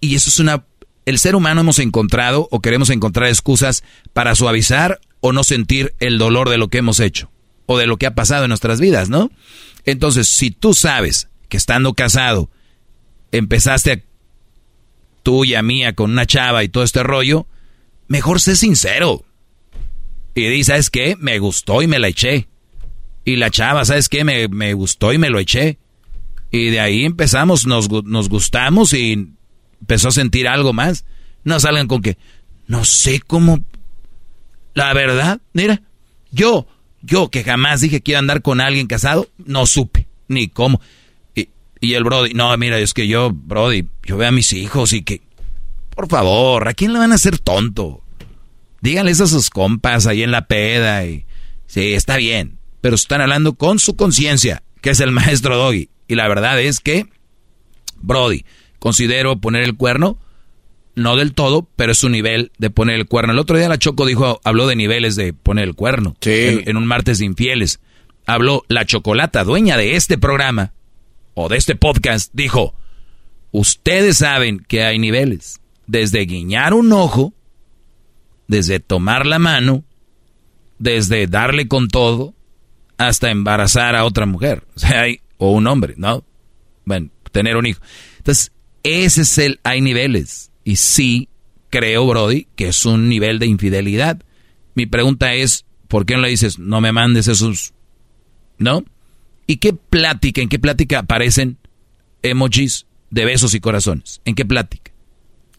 [0.00, 0.64] Y eso es una...
[1.06, 6.18] El ser humano hemos encontrado o queremos encontrar excusas para suavizar o no sentir el
[6.18, 7.30] dolor de lo que hemos hecho
[7.70, 9.30] o de lo que ha pasado en nuestras vidas, ¿no?
[9.84, 12.50] Entonces, si tú sabes que estando casado
[13.30, 14.00] empezaste a,
[15.22, 17.46] tuya mía con una chava y todo este rollo,
[18.06, 19.22] mejor sé sincero.
[20.34, 21.14] Y di, ¿sabes qué?
[21.20, 22.48] Me gustó y me la eché.
[23.26, 24.24] Y la chava, ¿sabes qué?
[24.24, 25.76] Me, me gustó y me lo eché.
[26.50, 29.28] Y de ahí empezamos, nos, nos gustamos y
[29.78, 31.04] empezó a sentir algo más.
[31.44, 32.16] No salgan con que,
[32.66, 33.62] no sé cómo...
[34.72, 35.82] La verdad, mira,
[36.30, 36.66] yo
[37.02, 40.80] yo que jamás dije que iba a andar con alguien casado, no supe, ni cómo.
[41.34, 41.48] Y,
[41.80, 45.02] y el Brody, no, mira, es que yo, Brody, yo veo a mis hijos y
[45.02, 45.22] que,
[45.90, 48.02] por favor, ¿a quién le van a hacer tonto?
[48.80, 51.24] Díganles a sus compas ahí en la peda y,
[51.66, 55.90] sí, está bien, pero están hablando con su conciencia, que es el maestro Doggy.
[56.06, 57.06] Y la verdad es que,
[57.96, 58.44] Brody,
[58.78, 60.18] considero poner el cuerno
[60.98, 63.32] no del todo, pero es un nivel de poner el cuerno.
[63.32, 66.16] El otro día la Choco dijo, habló de niveles de poner el cuerno.
[66.20, 66.60] Sí.
[66.66, 67.80] En, un martes de infieles.
[68.26, 70.72] Habló la Chocolata, dueña de este programa
[71.34, 72.74] o de este podcast, dijo,
[73.52, 75.60] ustedes saben que hay niveles.
[75.86, 77.32] Desde guiñar un ojo,
[78.48, 79.84] desde tomar la mano,
[80.78, 82.34] desde darle con todo,
[82.98, 84.64] hasta embarazar a otra mujer.
[84.74, 86.24] O sea, hay, o un hombre, ¿no?
[86.84, 87.80] Bueno, tener un hijo.
[88.18, 88.52] Entonces,
[88.82, 90.50] Ese es el, hay niveles.
[90.68, 91.30] Y sí,
[91.70, 94.22] creo, Brody, que es un nivel de infidelidad.
[94.74, 97.72] Mi pregunta es, ¿por qué no le dices, no me mandes esos,
[98.58, 98.84] ¿no?
[99.46, 101.56] ¿Y qué plática, en qué plática aparecen
[102.20, 104.20] emojis de besos y corazones?
[104.26, 104.92] ¿En qué plática?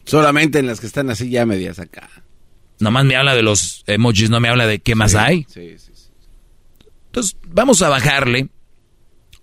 [0.04, 2.08] Solamente en las que están así ya medias acá.
[2.78, 5.44] Nomás me habla de los emojis, no me habla de qué más hay.
[5.48, 6.04] Sí, sí, sí.
[7.06, 8.48] Entonces, vamos a bajarle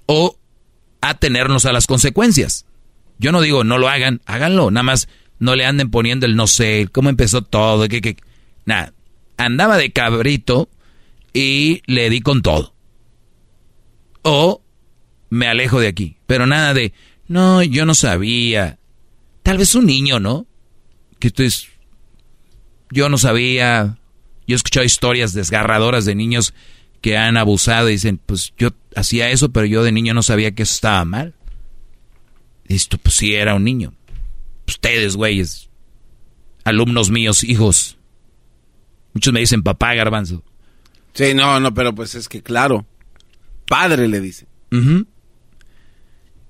[0.05, 0.39] o
[1.01, 2.65] atenernos a las consecuencias.
[3.19, 6.47] Yo no digo no lo hagan, háganlo, nada más no le anden poniendo el no
[6.47, 8.17] sé, cómo empezó todo, que, que,
[8.65, 8.93] nada.
[9.37, 10.69] Andaba de cabrito
[11.33, 12.73] y le di con todo.
[14.23, 14.63] O
[15.29, 16.93] me alejo de aquí, pero nada de,
[17.27, 18.79] no, yo no sabía.
[19.43, 20.47] Tal vez un niño, ¿no?
[21.19, 21.67] Que esto es,
[22.91, 23.97] yo no sabía.
[24.47, 26.53] Yo he escuchado historias desgarradoras de niños
[27.01, 30.51] que han abusado y dicen, pues yo hacía eso, pero yo de niño no sabía
[30.51, 31.35] que eso estaba mal.
[32.65, 33.93] Esto, pues sí, era un niño.
[34.67, 35.69] Ustedes, güeyes,
[36.63, 37.97] alumnos míos, hijos.
[39.13, 40.43] Muchos me dicen papá, garbanzo.
[41.13, 42.85] Sí, no, no, pero pues es que claro.
[43.67, 44.45] Padre le dice.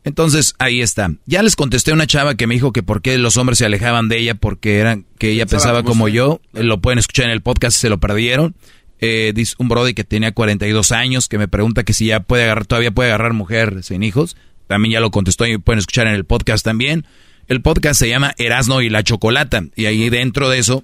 [0.03, 1.11] Entonces, ahí está.
[1.25, 3.65] Ya les contesté a una chava que me dijo que por qué los hombres se
[3.65, 6.41] alejaban de ella porque eran que ella Pensaba pensaba como yo.
[6.53, 8.55] Eh, Lo pueden escuchar en el podcast si se lo perdieron.
[8.99, 12.43] Eh, dice un brody que tenía 42 años que me pregunta que si ya puede
[12.43, 14.37] agarrar, todavía puede agarrar mujer sin hijos.
[14.67, 17.05] También ya lo contestó y pueden escuchar en el podcast también.
[17.47, 19.63] El podcast se llama Erasno y la Chocolata.
[19.75, 20.83] Y ahí dentro de eso,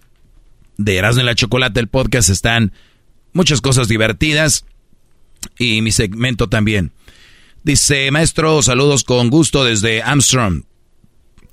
[0.78, 2.72] de Erasno y la Chocolata, el podcast están
[3.34, 4.66] muchas cosas divertidas
[5.60, 6.92] y mi segmento también.
[7.64, 10.64] Dice, maestro, saludos con gusto desde Armstrong.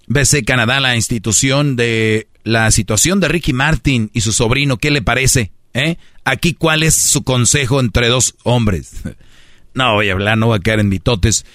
[0.07, 5.03] BC Canadá, la institución de la situación de Ricky Martin y su sobrino, ¿qué le
[5.03, 5.53] parece?
[5.75, 5.97] ¿Eh?
[6.25, 9.03] Aquí, ¿cuál es su consejo entre dos hombres?
[9.73, 11.47] No voy a hablar, no voy a caer en mitotes,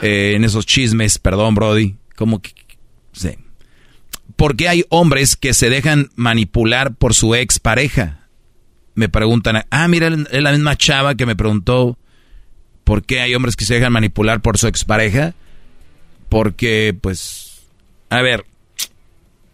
[0.00, 1.96] eh, en esos chismes, perdón, Brody.
[2.16, 2.52] Como que,
[3.18, 3.36] sí.
[4.36, 8.28] ¿Por qué hay hombres que se dejan manipular por su ex pareja?
[8.94, 11.98] Me preguntan, ah, mira, es la misma chava que me preguntó
[12.84, 15.34] por qué hay hombres que se dejan manipular por su expareja.
[16.28, 17.62] Porque, pues,
[18.10, 18.44] a ver,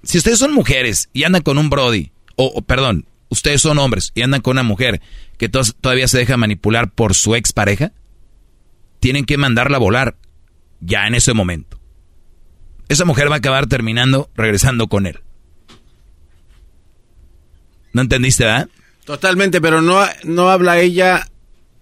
[0.02, 4.23] si ustedes son mujeres y andan con un Brody, o, perdón, ustedes son hombres y
[4.23, 5.01] andan con una mujer
[5.39, 7.93] que todavía se deja manipular por su expareja,
[9.01, 10.17] tienen que mandarla a volar
[10.81, 11.78] ya en ese momento.
[12.88, 15.20] Esa mujer va a acabar terminando regresando con él.
[17.92, 18.68] ¿No entendiste, verdad?
[19.04, 21.28] Totalmente, pero no, no habla ella,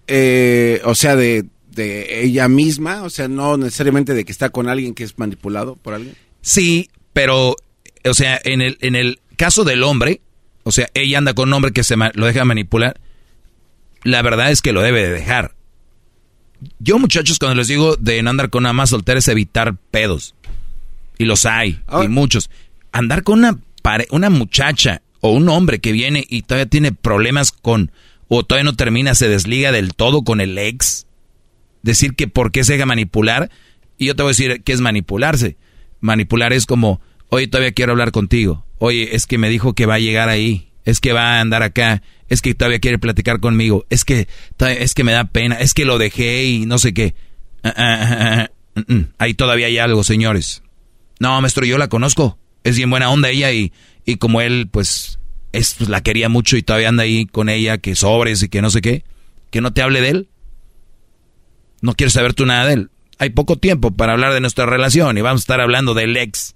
[0.07, 4.69] eh, o sea, de, de ella misma, o sea, no necesariamente de que está con
[4.69, 6.15] alguien que es manipulado por alguien.
[6.41, 7.55] Sí, pero,
[8.05, 10.21] o sea, en el, en el caso del hombre,
[10.63, 12.99] o sea, ella anda con un hombre que se lo deja manipular,
[14.03, 15.55] la verdad es que lo debe de dejar.
[16.79, 20.35] Yo, muchachos, cuando les digo de no andar con una más soltera es evitar pedos.
[21.23, 22.49] Y los hay, y muchos.
[22.91, 27.51] Andar con una, pare- una muchacha o un hombre que viene y todavía tiene problemas
[27.51, 27.91] con,
[28.27, 31.07] o todavía no termina, se desliga del todo con el ex.
[31.81, 33.49] Decir que por qué se deja manipular.
[33.97, 35.57] Y yo te voy a decir qué es manipularse.
[35.99, 38.65] Manipular es como, oye, todavía quiero hablar contigo.
[38.79, 40.69] Oye, es que me dijo que va a llegar ahí.
[40.85, 42.01] Es que va a andar acá.
[42.29, 43.85] Es que todavía quiere platicar conmigo.
[43.89, 44.27] Es que,
[44.79, 45.55] es que me da pena.
[45.55, 47.15] Es que lo dejé y no sé qué.
[47.63, 48.17] Ah, ah,
[48.75, 49.07] ah, mm, mm.
[49.19, 50.63] Ahí todavía hay algo, señores.
[51.23, 52.37] No, maestro, yo la conozco.
[52.65, 53.71] Es bien buena onda ella y,
[54.03, 55.19] y como él, pues,
[55.53, 58.61] es, pues, la quería mucho y todavía anda ahí con ella, que sobres y que
[58.61, 59.05] no sé qué.
[59.49, 60.29] Que no te hable de él.
[61.79, 62.89] No quieres saber tú nada de él.
[63.19, 66.55] Hay poco tiempo para hablar de nuestra relación y vamos a estar hablando del ex.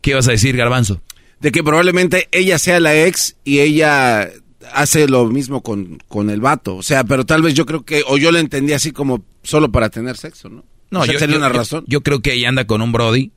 [0.00, 1.02] ¿Qué vas a decir, Garbanzo?
[1.40, 4.30] De que probablemente ella sea la ex y ella
[4.72, 6.76] hace lo mismo con, con el vato.
[6.76, 9.72] O sea, pero tal vez yo creo que, o yo lo entendí así como solo
[9.72, 10.64] para tener sexo, ¿no?
[10.90, 11.84] No, O sea, yo, una yo- razón.
[11.86, 13.32] yo creo que ella anda con un Brody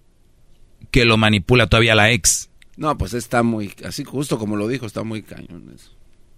[0.90, 2.50] que lo manipula todavía la ex.
[2.78, 5.92] No, pues está muy, así justo como lo dijo, está muy cañón eso.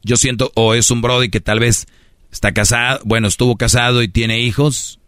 [0.04, 1.86] Yo siento, o es un Brody que tal vez
[2.32, 5.00] está casado, bueno, estuvo casado y tiene hijos.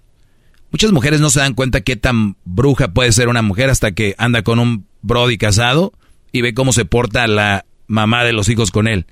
[0.71, 4.15] Muchas mujeres no se dan cuenta qué tan bruja puede ser una mujer hasta que
[4.17, 5.93] anda con un Brody casado
[6.31, 9.05] y ve cómo se porta la mamá de los hijos con él.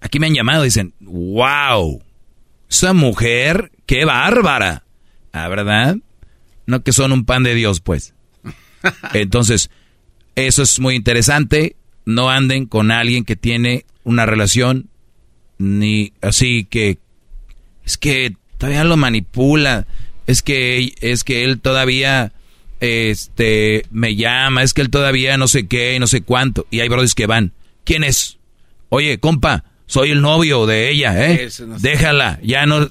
[0.00, 2.02] Aquí me han llamado y dicen, wow,
[2.68, 4.84] esa mujer, qué bárbara.
[5.32, 5.96] Ah, ¿verdad?
[6.66, 8.14] No que son un pan de Dios, pues.
[9.14, 9.70] Entonces,
[10.34, 11.76] eso es muy interesante.
[12.04, 14.88] No anden con alguien que tiene una relación
[15.58, 16.98] ni así que
[17.84, 19.86] es que todavía lo manipula,
[20.26, 22.32] es que es que él todavía
[22.80, 26.88] este me llama, es que él todavía no sé qué, no sé cuánto y hay
[26.88, 27.52] brothers que van.
[27.84, 28.38] ¿Quién es?
[28.88, 31.48] Oye, compa, soy el novio de ella, ¿eh?
[31.66, 31.78] No.
[31.78, 32.90] Déjala, ya no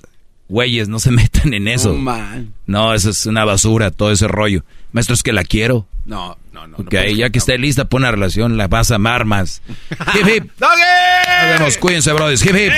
[0.51, 1.93] Güeyes, no se metan en eso.
[1.93, 2.53] No, man.
[2.65, 4.65] No, eso es una basura, todo ese rollo.
[4.91, 5.87] Maestro, es que la quiero.
[6.05, 6.77] No, no, no.
[6.77, 9.61] Ok, ya que esté lista para una relación, la vas a amar más.
[10.13, 10.51] hip hip.
[10.59, 10.81] ¡Doggy!
[11.41, 12.45] Nos vemos, cuídense, brothers.
[12.45, 12.73] Hip hip.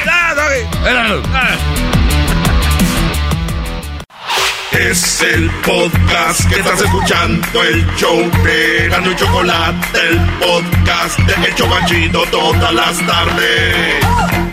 [4.71, 11.47] Es el podcast que estás escuchando, el show de Gano y Chocolate, el podcast de
[11.47, 14.52] El Chobachito todas las tardes.